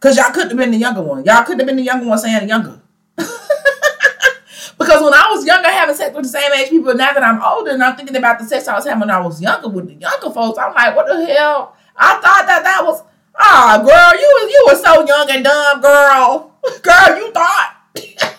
Cause 0.00 0.16
y'all 0.16 0.30
couldn't 0.32 0.50
have 0.50 0.58
been 0.58 0.70
the 0.70 0.78
younger 0.78 1.02
one. 1.02 1.24
Y'all 1.24 1.42
couldn't 1.42 1.60
have 1.60 1.66
been 1.66 1.76
the 1.76 1.82
younger 1.82 2.06
one 2.06 2.18
saying 2.18 2.48
younger. 2.48 2.80
because 3.16 5.02
when 5.02 5.12
I 5.12 5.28
was 5.30 5.44
younger, 5.44 5.68
having 5.68 5.96
sex 5.96 6.14
with 6.14 6.22
the 6.24 6.28
same 6.28 6.52
age 6.52 6.70
people, 6.70 6.94
now 6.94 7.12
that 7.12 7.22
I'm 7.22 7.42
older 7.42 7.72
and 7.72 7.82
I'm 7.82 7.96
thinking 7.96 8.16
about 8.16 8.38
the 8.38 8.44
sex 8.44 8.68
I 8.68 8.74
was 8.74 8.86
having 8.86 9.00
when 9.00 9.10
I 9.10 9.20
was 9.20 9.42
younger 9.42 9.68
with 9.68 9.88
the 9.88 9.94
younger 9.94 10.30
folks, 10.30 10.58
I'm 10.58 10.72
like, 10.72 10.94
what 10.94 11.06
the 11.06 11.26
hell? 11.26 11.76
I 11.96 12.14
thought 12.14 12.46
that 12.46 12.62
that 12.62 12.82
was 12.84 13.02
Ah, 13.38 13.78
girl, 13.78 14.20
you 14.20 14.48
you 14.50 14.66
were 14.68 14.76
so 14.76 15.06
young 15.06 15.30
and 15.30 15.44
dumb, 15.44 15.80
girl. 15.80 16.54
Girl, 16.82 17.16
you 17.16 17.30
thought. 17.32 17.76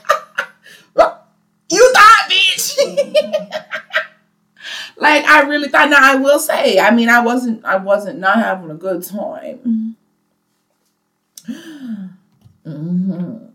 you 1.69 1.93
thought, 1.93 2.29
bitch. 2.29 2.77
like 4.97 5.23
I 5.25 5.43
really 5.43 5.69
thought. 5.69 5.89
Now 5.89 5.99
I 6.01 6.15
will 6.15 6.39
say, 6.39 6.79
I 6.79 6.91
mean, 6.91 7.09
I 7.09 7.21
wasn't, 7.21 7.63
I 7.65 7.77
wasn't 7.77 8.19
not 8.19 8.37
having 8.37 8.71
a 8.71 8.75
good 8.75 9.03
time. 9.03 9.95
Mm-hmm. 12.65 13.45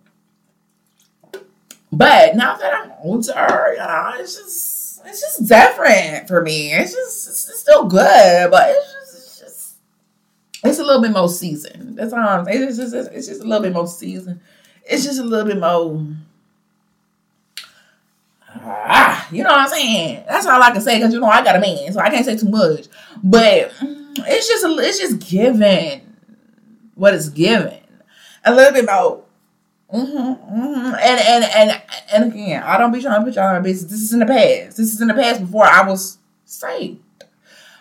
But 1.92 2.34
now 2.34 2.56
that 2.56 2.74
I'm 2.74 2.92
older, 3.02 3.72
you 3.72 3.78
know, 3.78 4.12
it's 4.16 4.36
just, 4.36 5.02
it's 5.04 5.20
just 5.20 5.46
different 5.46 6.26
for 6.26 6.42
me. 6.42 6.72
It's 6.72 6.92
just, 6.92 7.28
it's 7.28 7.60
still 7.60 7.86
good, 7.86 8.50
but 8.50 8.70
it's 8.70 8.92
just 8.92 9.04
it's 10.64 10.78
a 10.78 10.84
little 10.84 11.02
bit 11.02 11.12
more 11.12 11.28
seasoned. 11.28 11.98
That's 11.98 12.12
all 12.12 12.20
I'm 12.20 12.44
saying. 12.46 12.62
It's 12.62 12.78
just 12.78 12.94
it's 12.94 13.28
just 13.28 13.42
a 13.42 13.44
little 13.44 13.62
bit 13.62 13.72
more 13.72 13.86
seasoned. 13.86 14.40
It's 14.84 15.04
just 15.04 15.20
a 15.20 15.24
little 15.24 15.46
bit 15.46 15.60
more. 15.60 16.06
Ah, 18.56 19.28
you 19.30 19.42
know 19.42 19.50
what 19.50 19.60
I'm 19.60 19.68
saying? 19.68 20.24
That's 20.28 20.46
all 20.46 20.62
I 20.62 20.70
can 20.70 20.80
say 20.80 20.98
because 20.98 21.12
you 21.12 21.20
know 21.20 21.26
I 21.26 21.42
got 21.42 21.56
a 21.56 21.60
man, 21.60 21.92
so 21.92 22.00
I 22.00 22.10
can't 22.10 22.24
say 22.24 22.36
too 22.36 22.48
much. 22.48 22.86
But 23.22 23.72
it's 23.80 24.48
just 24.48 24.64
it's 24.64 24.98
just 24.98 25.30
given 25.30 26.02
what 26.94 27.14
it's 27.14 27.28
given 27.28 27.80
a 28.44 28.54
little 28.54 28.72
bit 28.72 28.86
more. 28.86 29.24
Mm-hmm, 29.92 30.16
mm-hmm. 30.16 30.94
And 30.94 31.20
and 31.20 31.44
and 31.44 31.82
and 32.12 32.32
again, 32.32 32.62
I 32.62 32.78
don't 32.78 32.92
be 32.92 33.00
trying 33.00 33.20
to 33.20 33.24
put 33.24 33.34
y'all 33.34 33.56
in 33.56 33.62
business. 33.62 33.90
This 33.90 34.02
is 34.02 34.12
in 34.12 34.20
the 34.20 34.26
past. 34.26 34.76
This 34.76 34.92
is 34.92 35.00
in 35.00 35.08
the 35.08 35.14
past 35.14 35.40
before 35.40 35.66
I 35.66 35.86
was 35.88 36.18
saved. 36.44 37.00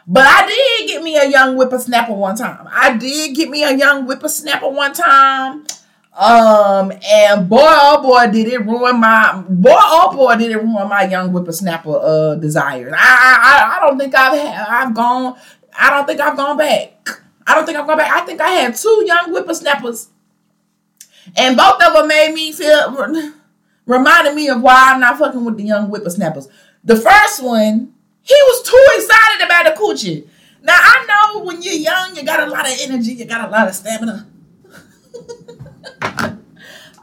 But 0.06 0.26
I 0.26 0.48
did 0.48 0.88
get 0.88 1.04
me 1.04 1.18
a 1.18 1.30
young 1.30 1.56
whippersnapper 1.56 2.14
one 2.14 2.36
time. 2.36 2.68
I 2.70 2.98
did 2.98 3.36
get 3.36 3.50
me 3.50 3.64
a 3.64 3.76
young 3.76 4.06
whippersnapper 4.06 4.70
one 4.70 4.94
time. 4.94 5.66
Um, 6.16 6.92
and 7.12 7.50
boy, 7.50 7.58
oh 7.60 8.04
boy, 8.04 8.32
did 8.32 8.48
it 8.48 8.60
ruin 8.60 9.00
my 9.00 9.44
boy, 9.50 9.74
oh 9.74 10.16
boy, 10.16 10.36
did 10.36 10.52
it 10.52 10.58
ruin 10.58 10.88
my 10.88 11.06
young 11.06 11.30
whippersnapper 11.32 11.90
uh 11.90 12.36
desires. 12.36 12.94
I, 12.96 12.98
I, 13.00 13.78
I 13.78 13.88
don't 13.88 13.98
think 13.98 14.14
I've 14.14 14.38
had, 14.38 14.68
I've 14.68 14.94
gone, 14.94 15.36
I 15.78 15.90
don't 15.90 16.06
think 16.06 16.20
I've 16.20 16.38
gone 16.38 16.56
back. 16.56 17.22
I 17.48 17.56
don't 17.56 17.66
think 17.66 17.80
I've 17.80 17.88
gone 17.88 17.98
back. 17.98 18.12
I 18.12 18.24
think 18.26 18.40
I 18.42 18.50
had 18.50 18.76
two 18.76 19.04
young 19.08 19.32
whippersnappers, 19.32 20.10
and 21.36 21.58
both 21.58 21.82
of 21.82 21.94
them 21.94 22.08
made 22.08 22.32
me 22.32 22.52
feel, 22.52 22.96
reminded 23.88 24.36
me 24.36 24.50
of 24.50 24.62
why 24.62 24.94
I'm 24.94 25.00
not 25.00 25.18
fucking 25.18 25.44
with 25.44 25.58
the 25.58 25.64
young 25.64 25.88
whippersnappers. 25.88 26.48
The 26.84 26.96
first 26.96 27.44
one, 27.44 27.92
he 28.22 28.36
was 28.36 28.62
too 28.62 28.86
excited 28.98 29.46
about 29.46 29.66
the 29.66 29.82
coochie. 29.82 30.28
Now 30.62 30.78
I 30.78 31.06
know 31.08 31.44
when 31.44 31.64
you're 31.64 31.74
young, 31.74 32.16
you 32.16 32.24
got 32.24 32.48
a 32.48 32.52
lot 32.52 32.68
of 32.68 32.78
energy, 32.82 33.14
you 33.14 33.26
got 33.26 33.48
a 33.48 33.52
lot 33.52 33.68
of 33.68 33.74
stamina. 33.74 34.28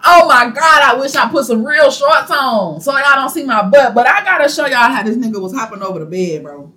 Oh 0.05 0.26
my 0.28 0.51
god, 0.55 0.83
I 0.83 0.97
wish 0.99 1.14
I 1.14 1.28
put 1.31 1.47
some 1.47 1.64
real 1.64 1.91
shorts 1.91 2.31
on 2.31 2.81
so 2.81 2.97
y'all 2.97 3.14
don't 3.16 3.31
see 3.31 3.45
my 3.45 3.62
butt. 3.62 3.95
But 3.95 4.07
I 4.07 4.24
gotta 4.24 4.49
show 4.49 4.66
y'all 4.66 4.91
how 4.91 5.03
this 5.03 5.16
nigga 5.16 5.41
was 5.41 5.55
hopping 5.55 5.83
over 5.83 5.99
the 5.99 6.07
bed, 6.07 6.43
bro. 6.43 6.72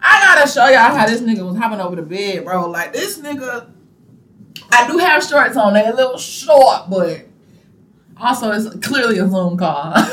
I 0.00 0.20
gotta 0.20 0.50
show 0.50 0.66
y'all 0.68 0.96
how 0.96 1.06
this 1.06 1.20
nigga 1.20 1.44
was 1.44 1.56
hopping 1.56 1.80
over 1.80 1.96
the 1.96 2.02
bed, 2.02 2.44
bro. 2.44 2.68
Like 2.68 2.92
this 2.92 3.18
nigga, 3.18 3.70
I 4.70 4.86
do 4.86 4.98
have 4.98 5.24
shorts 5.24 5.56
on. 5.56 5.74
They're 5.74 5.92
a 5.92 5.96
little 5.96 6.18
short, 6.18 6.88
but 6.88 7.26
also 8.16 8.50
it's 8.52 8.68
clearly 8.86 9.18
a 9.18 9.28
Zoom 9.28 9.56
call. 9.56 9.94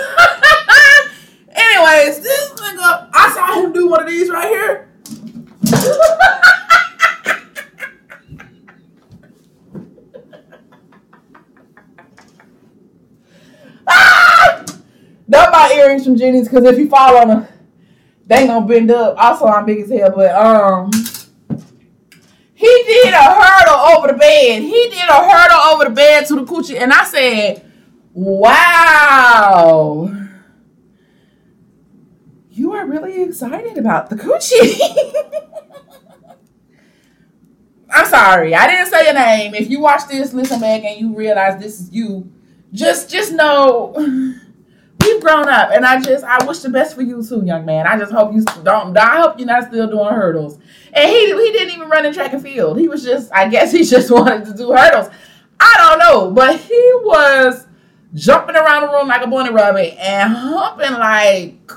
Anyways, 1.55 2.19
this 2.21 2.51
nigga, 2.51 3.09
I 3.13 3.32
saw 3.34 3.61
him 3.61 3.73
do 3.73 3.88
one 3.89 4.01
of 4.03 4.07
these 4.09 4.30
right 4.30 4.47
here. 4.47 4.89
ah! 13.88 14.65
Not 15.28 15.51
my 15.51 15.69
earrings 15.86 16.05
from 16.05 16.17
Jenny's 16.17 16.47
because 16.49 16.65
if 16.65 16.77
you 16.77 16.89
fall 16.89 17.17
on 17.17 17.27
them, 17.27 17.47
they 18.25 18.47
gonna 18.47 18.65
bend 18.65 18.91
up. 18.91 19.17
Also, 19.17 19.45
I'm 19.45 19.65
big 19.65 19.81
as 19.81 19.89
hell, 19.89 20.11
but 20.15 20.33
um, 20.36 20.91
he 22.53 22.83
did 22.88 23.13
a 23.13 23.23
hurdle 23.23 23.97
over 23.97 24.07
the 24.07 24.13
bed. 24.17 24.61
He 24.61 24.89
did 24.89 25.09
a 25.09 25.29
hurdle 25.29 25.59
over 25.73 25.86
the 25.86 25.91
bed 25.91 26.25
to 26.27 26.36
the 26.36 26.43
coochie, 26.43 26.79
and 26.79 26.91
I 26.91 27.03
said, 27.05 27.71
"Wow." 28.13 30.11
You 32.49 32.71
are 32.71 32.88
really 32.88 33.21
excited 33.21 33.77
about 33.77 34.09
the 34.09 34.15
coochie. 34.15 34.79
I'm 37.89 38.07
sorry, 38.07 38.55
I 38.55 38.67
didn't 38.67 38.88
say 38.88 39.05
your 39.05 39.13
name. 39.13 39.53
If 39.53 39.69
you 39.69 39.81
watch 39.81 40.07
this, 40.07 40.33
listen 40.33 40.61
back, 40.61 40.83
and 40.83 40.99
you 40.99 41.15
realize 41.15 41.61
this 41.61 41.79
is 41.79 41.91
you, 41.91 42.31
just 42.71 43.09
just 43.09 43.33
know 43.33 43.93
we've 45.16 45.24
grown 45.24 45.47
up, 45.47 45.72
and 45.72 45.86
I 45.86 46.01
just 46.01 46.24
I 46.24 46.43
wish 46.45 46.59
the 46.59 46.70
best 46.70 46.95
for 46.95 47.01
you 47.01 47.24
too, 47.26 47.43
young 47.45 47.66
man. 47.66 47.88
I 47.88 47.97
just 47.97 48.11
hope 48.11 48.34
you 48.34 48.43
don't. 48.63 48.97
I 48.97 49.22
hope 49.22 49.38
you're 49.38 49.47
not 49.47 49.68
still 49.68 49.88
doing 49.88 50.13
hurdles. 50.13 50.59
And 50.93 51.09
he 51.09 51.26
he 51.26 51.51
didn't 51.51 51.76
even 51.76 51.89
run 51.89 52.05
in 52.05 52.13
track 52.13 52.34
and 52.34 52.41
field. 52.41 52.80
He 52.80 52.88
was 52.88 53.03
just 53.03 53.32
I 53.34 53.47
guess 53.49 53.72
he 53.72 53.84
just 53.89 54.11
wanted 54.11 54.45
to 54.45 54.53
do 54.53 54.72
hurdles. 54.72 55.09
I 55.59 55.74
don't 55.78 55.99
know, 55.99 56.32
but 56.32 56.59
he 56.59 56.91
was 57.03 57.66
jumping 58.13 58.55
around 58.55 58.82
the 58.84 58.89
room 58.89 59.07
like 59.07 59.24
a 59.24 59.28
bunny 59.28 59.51
rabbit 59.51 59.97
and 59.99 60.34
humping 60.34 60.93
like. 60.93 61.72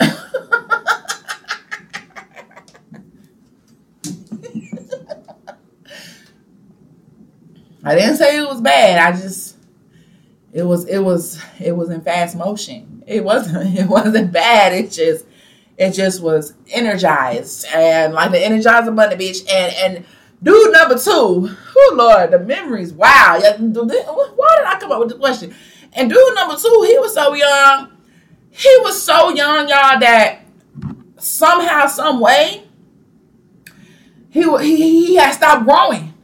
I 7.84 7.94
didn't 7.94 8.16
say 8.16 8.38
it 8.38 8.48
was 8.48 8.60
bad. 8.60 8.98
I 8.98 9.16
just 9.16 9.55
it 10.56 10.64
was 10.64 10.86
it 10.86 11.00
was 11.00 11.38
it 11.60 11.72
was 11.72 11.90
in 11.90 12.00
fast 12.00 12.34
motion. 12.34 13.04
It 13.06 13.22
wasn't 13.22 13.78
it 13.78 13.86
wasn't 13.86 14.32
bad. 14.32 14.72
It 14.72 14.90
just 14.90 15.26
it 15.76 15.92
just 15.92 16.22
was 16.22 16.54
energized 16.70 17.66
and 17.74 18.14
like 18.14 18.32
the 18.32 18.38
energizer 18.38 18.96
bunny 18.96 19.16
bitch 19.16 19.40
and 19.52 19.74
and 19.76 20.06
dude 20.42 20.72
number 20.72 20.96
two. 20.98 21.50
Oh 21.76 21.94
Lord, 21.94 22.30
the 22.30 22.38
memories. 22.38 22.94
Wow. 22.94 23.38
Why 23.38 23.56
did 23.58 24.66
I 24.66 24.78
come 24.80 24.92
up 24.92 25.00
with 25.00 25.10
the 25.10 25.18
question? 25.18 25.54
And 25.92 26.08
dude 26.08 26.34
number 26.34 26.56
two, 26.56 26.84
he 26.86 26.98
was 27.00 27.12
so 27.12 27.34
young. 27.34 27.90
He 28.50 28.74
was 28.80 29.02
so 29.02 29.28
young, 29.28 29.68
y'all, 29.68 30.00
that 30.00 30.40
somehow, 31.18 31.86
some 31.86 32.18
way, 32.18 32.64
he 34.30 34.42
he 34.60 35.06
he 35.06 35.14
had 35.16 35.32
stopped 35.32 35.66
growing 35.66 36.14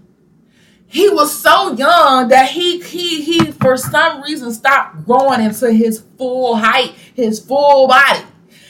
he 0.93 1.09
was 1.09 1.34
so 1.40 1.72
young 1.72 2.28
that 2.28 2.51
he 2.51 2.78
he 2.82 3.22
he 3.22 3.51
for 3.53 3.78
some 3.78 4.20
reason 4.20 4.53
stopped 4.53 5.07
growing 5.07 5.40
into 5.40 5.72
his 5.72 6.05
full 6.18 6.55
height, 6.55 6.90
his 7.14 7.40
full 7.40 7.88
body. 7.88 8.20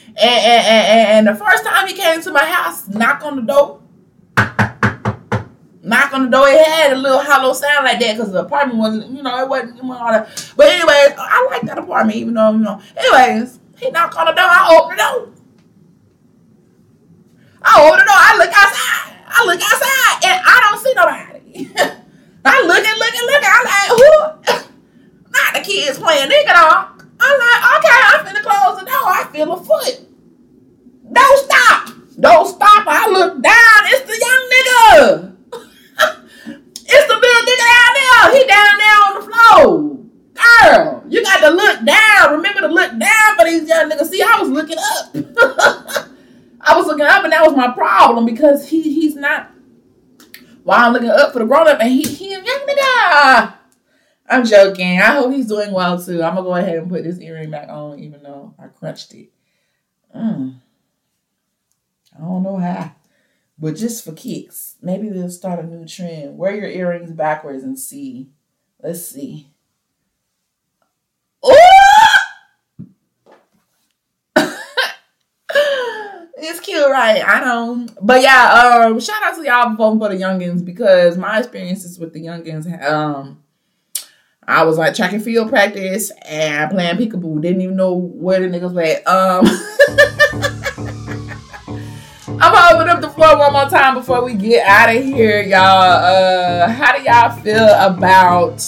And, 0.07 0.21
and, 0.21 0.67
and, 0.67 1.09
and 1.09 1.27
the 1.27 1.35
first 1.35 1.65
time 1.65 1.89
he 1.89 1.95
came 1.95 2.23
to 2.23 2.31
my 2.31 2.45
house, 2.45 2.87
knock 2.89 3.25
on 3.25 3.37
the 3.37 3.43
door. 3.43 3.81
Knock 5.83 6.15
on 6.15 6.27
the 6.27 6.31
door. 6.31 6.47
It 6.47 6.65
had 6.65 6.93
a 6.93 6.97
little 6.97 7.19
hollow 7.19 7.55
sound 7.55 7.87
like 7.87 7.99
that 7.99 8.17
because 8.17 8.31
the 8.31 8.45
apartment 8.45 8.79
wasn't, 8.79 9.17
you 9.17 9.23
know, 9.23 9.43
it 9.43 9.49
wasn't, 9.49 9.79
it 9.79 9.85
wasn't 9.85 10.01
all 10.01 10.13
that. 10.13 10.53
But 10.57 10.67
anyways, 10.69 11.15
I 11.19 11.49
like 11.51 11.63
that 11.63 11.79
apartment, 11.79 12.17
even 12.19 12.35
though, 12.35 12.53
you 12.53 12.59
know. 12.59 12.81
Anyways, 12.97 13.59
he 13.79 13.91
knocked 13.91 14.15
on 14.15 14.27
the 14.27 14.33
door. 14.33 14.47
I 14.47 14.79
opened 14.79 15.01
the 15.01 15.03
door. 15.03 15.33
I 17.63 17.85
open 17.85 17.99
the 17.99 18.05
door. 18.05 18.15
I 18.15 18.37
look 18.39 18.53
outside. 18.55 19.17
I 19.27 19.45
look 19.45 19.61
outside, 19.61 20.31
and 20.31 20.41
I 20.47 20.61
don't 20.71 20.85
see 20.85 20.93
nobody. 20.95 21.32
I 22.45 22.63
look 22.67 22.85
and 22.85 22.99
look 22.99 23.15
and 23.15 23.27
look. 23.27 23.45
I'm 23.47 23.65
like, 23.65 23.91
who? 23.91 24.73
Not 25.33 25.55
the 25.55 25.61
kids 25.61 25.99
playing 25.99 26.29
nigga 26.29 26.53
dog. 26.53 27.07
I'm 27.21 27.39
like, 27.39 27.63
okay, 27.79 27.99
I'm 28.03 28.27
finna 28.27 28.43
close 28.43 28.81
the 28.81 28.87
door. 28.87 29.07
I 29.07 29.29
feel 29.33 29.53
a 29.53 29.63
foot. 29.63 30.09
Don't 31.13 31.39
stop. 31.45 31.95
Don't 32.19 32.49
stop. 32.49 32.85
I 32.87 33.09
look 33.11 33.41
down. 33.41 33.81
It's 33.87 34.07
the 34.07 34.19
young 34.19 34.43
nigga. 34.53 35.37
it's 36.85 37.07
the 37.09 37.15
little 37.15 37.43
nigga 37.47 37.67
down 37.73 37.91
there. 37.95 38.25
He 38.35 38.47
down 38.47 38.79
there 38.79 38.99
on 39.07 39.15
the 39.15 39.23
floor. 39.31 39.93
Girl, 40.35 41.05
you 41.09 41.23
got 41.23 41.41
to 41.41 41.51
look 41.51 41.85
down. 41.85 42.33
Remember 42.33 42.61
to 42.61 42.69
look 42.69 42.99
down 42.99 43.37
for 43.39 43.45
these 43.45 43.69
young 43.69 43.91
niggas. 43.91 44.11
See, 44.11 44.23
I 44.23 44.41
was 44.41 44.49
looking 44.49 44.79
up. 44.79 45.15
I 46.61 46.77
was 46.77 46.87
looking 46.87 47.07
up, 47.07 47.25
and 47.25 47.33
that 47.33 47.45
was 47.45 47.57
my 47.57 47.73
problem 47.73 48.25
because 48.25 48.69
he 48.69 48.83
he's 48.83 49.17
not 49.17 49.52
while 50.65 50.87
I'm 50.87 50.93
looking 50.93 51.09
up 51.09 51.33
for 51.33 51.39
the 51.41 51.45
grown 51.45 51.69
up 51.69 51.81
and 51.81 51.91
he 51.91 52.03
he 52.03 52.37
nigga. 52.37 53.55
I'm 54.29 54.45
joking. 54.45 54.99
I 54.99 55.15
hope 55.15 55.33
he's 55.33 55.49
doing 55.49 55.73
well 55.73 56.03
too. 56.03 56.23
I'm 56.23 56.35
gonna 56.35 56.43
go 56.43 56.55
ahead 56.55 56.79
and 56.79 56.89
put 56.89 57.05
this 57.05 57.21
earring 57.21 57.51
back 57.51 57.69
on, 57.69 57.99
even 57.99 58.23
though 58.23 58.55
I 58.59 58.69
crunched 58.69 59.13
it. 59.15 59.31
Mm. 60.17 60.57
I 62.17 62.21
don't 62.21 62.43
know 62.43 62.57
how, 62.59 62.93
but 63.59 63.77
just 63.77 64.05
for 64.05 64.13
kicks, 64.13 64.77
maybe 64.83 65.09
they'll 65.09 65.31
start 65.31 65.61
a 65.61 65.67
new 65.67 65.87
trend. 65.87 66.37
Wear 66.37 66.55
your 66.55 66.69
earrings 66.69 67.13
backwards 67.13 67.65
and 67.65 67.79
see. 67.79 68.31
Let's 68.83 69.07
see. 69.07 69.49
Ooh! 71.47 71.72
It's 76.43 76.61
cute, 76.61 76.91
right? 76.91 77.23
I 77.27 77.41
know. 77.41 77.87
But 78.01 78.23
yeah, 78.23 78.85
um, 78.87 79.01
shout 79.01 79.23
out 79.23 79.37
to 79.37 79.45
y'all 79.45 79.75
voting 79.75 80.01
for 80.01 80.09
the 80.09 80.17
youngins 80.17 80.65
because 80.65 81.17
my 81.17 81.39
experiences 81.39 81.99
with 81.99 82.13
the 82.13 82.25
youngins, 82.25 82.83
um, 82.83 83.43
I 84.47 84.65
was 84.65 84.77
like 84.77 84.95
track 84.95 85.13
and 85.13 85.23
field 85.23 85.49
practice 85.49 86.11
and 86.27 86.71
playing 86.71 86.97
peekaboo. 86.97 87.41
Didn't 87.41 87.61
even 87.61 87.77
know 87.77 87.95
where 87.95 88.41
the 88.41 88.49
niggas 88.49 88.75
were 88.75 88.83
at. 88.83 89.07
Um, 89.07 89.47
I'm 92.41 92.53
gonna 92.53 92.75
open 92.75 92.89
up 92.89 93.01
the 93.01 93.11
floor 93.11 93.39
one 93.39 93.53
more 93.53 93.69
time 93.69 93.95
before 93.95 94.25
we 94.25 94.35
get 94.35 94.67
out 94.67 94.95
of 94.95 95.03
here, 95.03 95.43
y'all. 95.43 95.61
Uh, 95.61 96.69
how 96.69 96.97
do 96.97 97.03
y'all 97.05 97.41
feel 97.41 97.69
about 97.79 98.61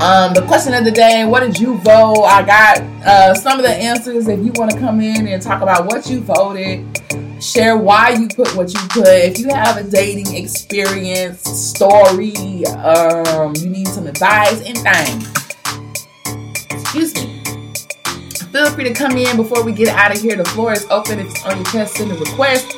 um, 0.00 0.32
the 0.32 0.42
question 0.46 0.72
of 0.72 0.84
the 0.84 0.90
day, 0.90 1.26
what 1.26 1.40
did 1.40 1.58
you 1.58 1.76
vote? 1.78 2.24
I 2.24 2.42
got 2.42 2.80
uh, 3.06 3.34
some 3.34 3.58
of 3.58 3.64
the 3.66 3.72
answers. 3.72 4.28
If 4.28 4.44
you 4.44 4.50
want 4.54 4.70
to 4.70 4.78
come 4.78 5.00
in 5.00 5.28
and 5.28 5.42
talk 5.42 5.60
about 5.60 5.86
what 5.86 6.08
you 6.08 6.20
voted, 6.20 6.86
share 7.42 7.76
why 7.76 8.10
you 8.10 8.26
put 8.28 8.56
what 8.56 8.72
you 8.72 8.80
put. 8.88 9.06
If 9.06 9.38
you 9.38 9.48
have 9.48 9.76
a 9.76 9.84
dating 9.84 10.34
experience, 10.34 11.42
story, 11.42 12.64
um, 12.66 13.54
you 13.56 13.68
need 13.68 13.88
some 13.88 14.06
advice, 14.06 14.62
anything. 14.62 15.22
Excuse 16.70 17.14
me. 17.14 17.42
Feel 18.52 18.70
free 18.70 18.84
to 18.84 18.94
come 18.94 19.16
in 19.18 19.36
before 19.36 19.62
we 19.62 19.72
get 19.72 19.88
out 19.88 20.16
of 20.16 20.22
here. 20.22 20.34
The 20.34 20.44
floor 20.46 20.72
is 20.72 20.84
open. 20.90 21.18
It's 21.18 21.44
on 21.44 21.56
your 21.56 21.66
chest, 21.66 21.96
send 21.96 22.10
a 22.10 22.14
request. 22.14 22.74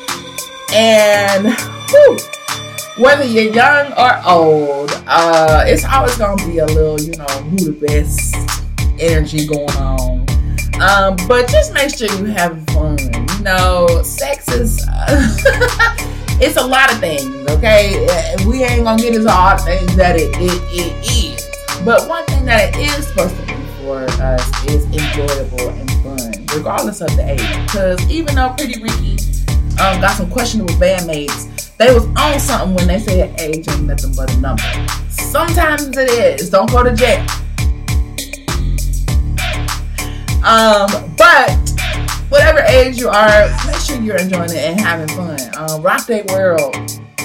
And 0.73 1.47
whew, 1.89 2.17
whether 2.97 3.23
you're 3.25 3.51
young 3.53 3.91
or 3.93 4.21
old, 4.25 4.91
uh, 5.07 5.63
it's 5.65 5.83
always 5.83 6.15
gonna 6.17 6.45
be 6.45 6.59
a 6.59 6.65
little, 6.65 6.99
you 6.99 7.15
know, 7.17 7.25
who 7.25 7.57
the 7.57 7.85
best 7.87 8.35
energy 8.99 9.47
going 9.47 9.69
on. 9.77 10.25
Um, 10.81 11.15
but 11.27 11.47
just 11.49 11.73
make 11.73 11.95
sure 11.95 12.07
you 12.19 12.25
have 12.25 12.63
fun. 12.69 12.97
You 13.37 13.43
know, 13.43 14.01
sex 14.03 14.47
is 14.49 14.85
uh, 14.87 15.35
it's 16.39 16.57
a 16.57 16.65
lot 16.65 16.91
of 16.91 16.99
things. 16.99 17.23
Okay, 17.51 18.05
we 18.45 18.63
ain't 18.63 18.83
gonna 18.83 19.01
get 19.01 19.15
into 19.15 19.31
all 19.31 19.57
things 19.57 19.95
that 19.95 20.15
it, 20.15 20.29
it, 20.35 20.61
it 20.71 21.39
is. 21.39 21.49
But 21.83 22.07
one 22.07 22.25
thing 22.25 22.45
that 22.45 22.75
it 22.75 22.99
is 22.99 23.07
supposed 23.07 23.35
to 23.35 23.45
be 23.47 23.53
for 23.81 24.03
us 24.21 24.65
is 24.65 24.85
enjoyable 24.85 25.69
and 25.69 25.91
fun, 26.03 26.45
regardless 26.55 27.01
of 27.01 27.15
the 27.15 27.31
age. 27.31 27.65
Because 27.65 27.99
even 28.09 28.35
though 28.35 28.53
Pretty 28.57 28.81
Ricky 28.81 29.17
um, 29.81 29.99
got 29.99 30.15
some 30.15 30.29
questionable 30.29 30.75
bandmates, 30.75 31.62
they 31.77 31.93
was 31.93 32.05
on 32.17 32.39
something 32.39 32.75
when 32.75 32.87
they 32.87 32.99
said 32.99 33.39
age 33.39 33.67
ain't 33.67 33.83
nothing 33.83 34.13
but 34.15 34.31
a 34.31 34.37
number. 34.39 34.63
Sometimes 35.09 35.95
it 35.97 36.09
is. 36.09 36.49
Don't 36.49 36.69
go 36.69 36.83
to 36.83 36.93
jail. 36.93 37.25
Um, 40.43 40.89
but 41.17 41.57
whatever 42.29 42.59
age 42.67 42.97
you 42.99 43.09
are, 43.09 43.47
make 43.65 43.77
sure 43.77 43.99
you're 44.01 44.17
enjoying 44.17 44.51
it 44.51 44.57
and 44.57 44.79
having 44.79 45.07
fun. 45.15 45.39
Um, 45.55 45.81
rock 45.81 46.05
their 46.05 46.25
world, 46.25 46.75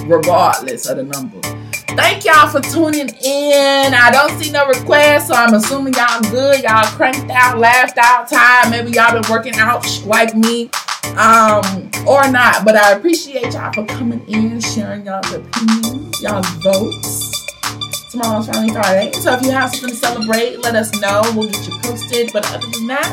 regardless 0.04 0.88
of 0.88 0.98
the 0.98 1.04
number. 1.04 1.57
Thank 1.98 2.24
y'all 2.24 2.48
for 2.48 2.60
tuning 2.60 3.08
in. 3.24 3.92
I 3.92 4.10
don't 4.12 4.30
see 4.40 4.52
no 4.52 4.68
requests, 4.68 5.26
so 5.26 5.34
I'm 5.34 5.52
assuming 5.52 5.94
y'all 5.94 6.20
good. 6.30 6.62
Y'all 6.62 6.86
cranked 6.94 7.28
out, 7.28 7.58
laughed 7.58 7.98
out, 7.98 8.28
tired. 8.28 8.70
Maybe 8.70 8.92
y'all 8.92 9.20
been 9.20 9.28
working 9.28 9.56
out 9.56 9.84
like 10.06 10.32
me, 10.36 10.70
um, 11.16 11.90
or 12.06 12.30
not. 12.30 12.64
But 12.64 12.76
I 12.76 12.92
appreciate 12.92 13.52
y'all 13.52 13.72
for 13.72 13.84
coming 13.84 14.24
in, 14.28 14.60
sharing 14.60 15.06
y'all's 15.06 15.32
opinions, 15.32 16.22
y'all's 16.22 16.48
votes. 16.62 17.46
Tomorrow's 18.12 18.46
Family 18.46 18.72
Friday. 18.72 19.10
So 19.14 19.34
if 19.34 19.42
you 19.42 19.50
have 19.50 19.74
something 19.74 19.90
to 19.90 19.96
celebrate, 19.96 20.58
let 20.60 20.76
us 20.76 20.92
know. 21.00 21.22
We'll 21.34 21.50
get 21.50 21.66
you 21.66 21.76
posted. 21.82 22.30
But 22.32 22.46
other 22.54 22.68
than 22.74 22.86
that, 22.86 23.10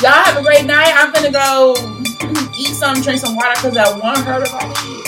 y'all 0.00 0.12
have 0.12 0.36
a 0.36 0.42
great 0.42 0.66
night. 0.66 0.92
I'm 0.94 1.12
gonna 1.12 1.32
go 1.32 1.74
eat 2.60 2.74
some, 2.74 3.02
drink 3.02 3.18
some 3.18 3.34
water 3.34 3.54
because 3.56 3.74
that 3.74 4.00
one 4.00 4.22
hurdle 4.22 4.54
I 4.54 4.72
did. 4.84 4.99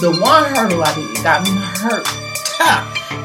The 0.00 0.10
one 0.12 0.44
hurdle 0.54 0.82
I 0.82 0.94
did 0.94 1.22
got 1.22 1.42
me 1.44 1.50
hurt. 1.50 2.06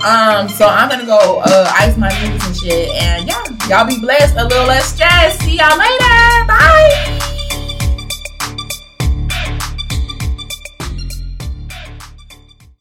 um, 0.04 0.50
so 0.50 0.68
I'm 0.68 0.90
gonna 0.90 1.06
go 1.06 1.40
uh, 1.40 1.72
ice 1.74 1.96
my 1.96 2.10
knees 2.10 2.46
and 2.46 2.58
shit. 2.58 2.90
And 3.02 3.26
yeah, 3.26 3.44
y'all 3.70 3.88
be 3.88 3.98
blessed. 3.98 4.36
A 4.36 4.44
little 4.44 4.68
less 4.68 4.94
stress. 4.94 5.40
See 5.40 5.58
y'all 5.58 5.78
later. 5.78 6.46
Bye. 6.46 7.32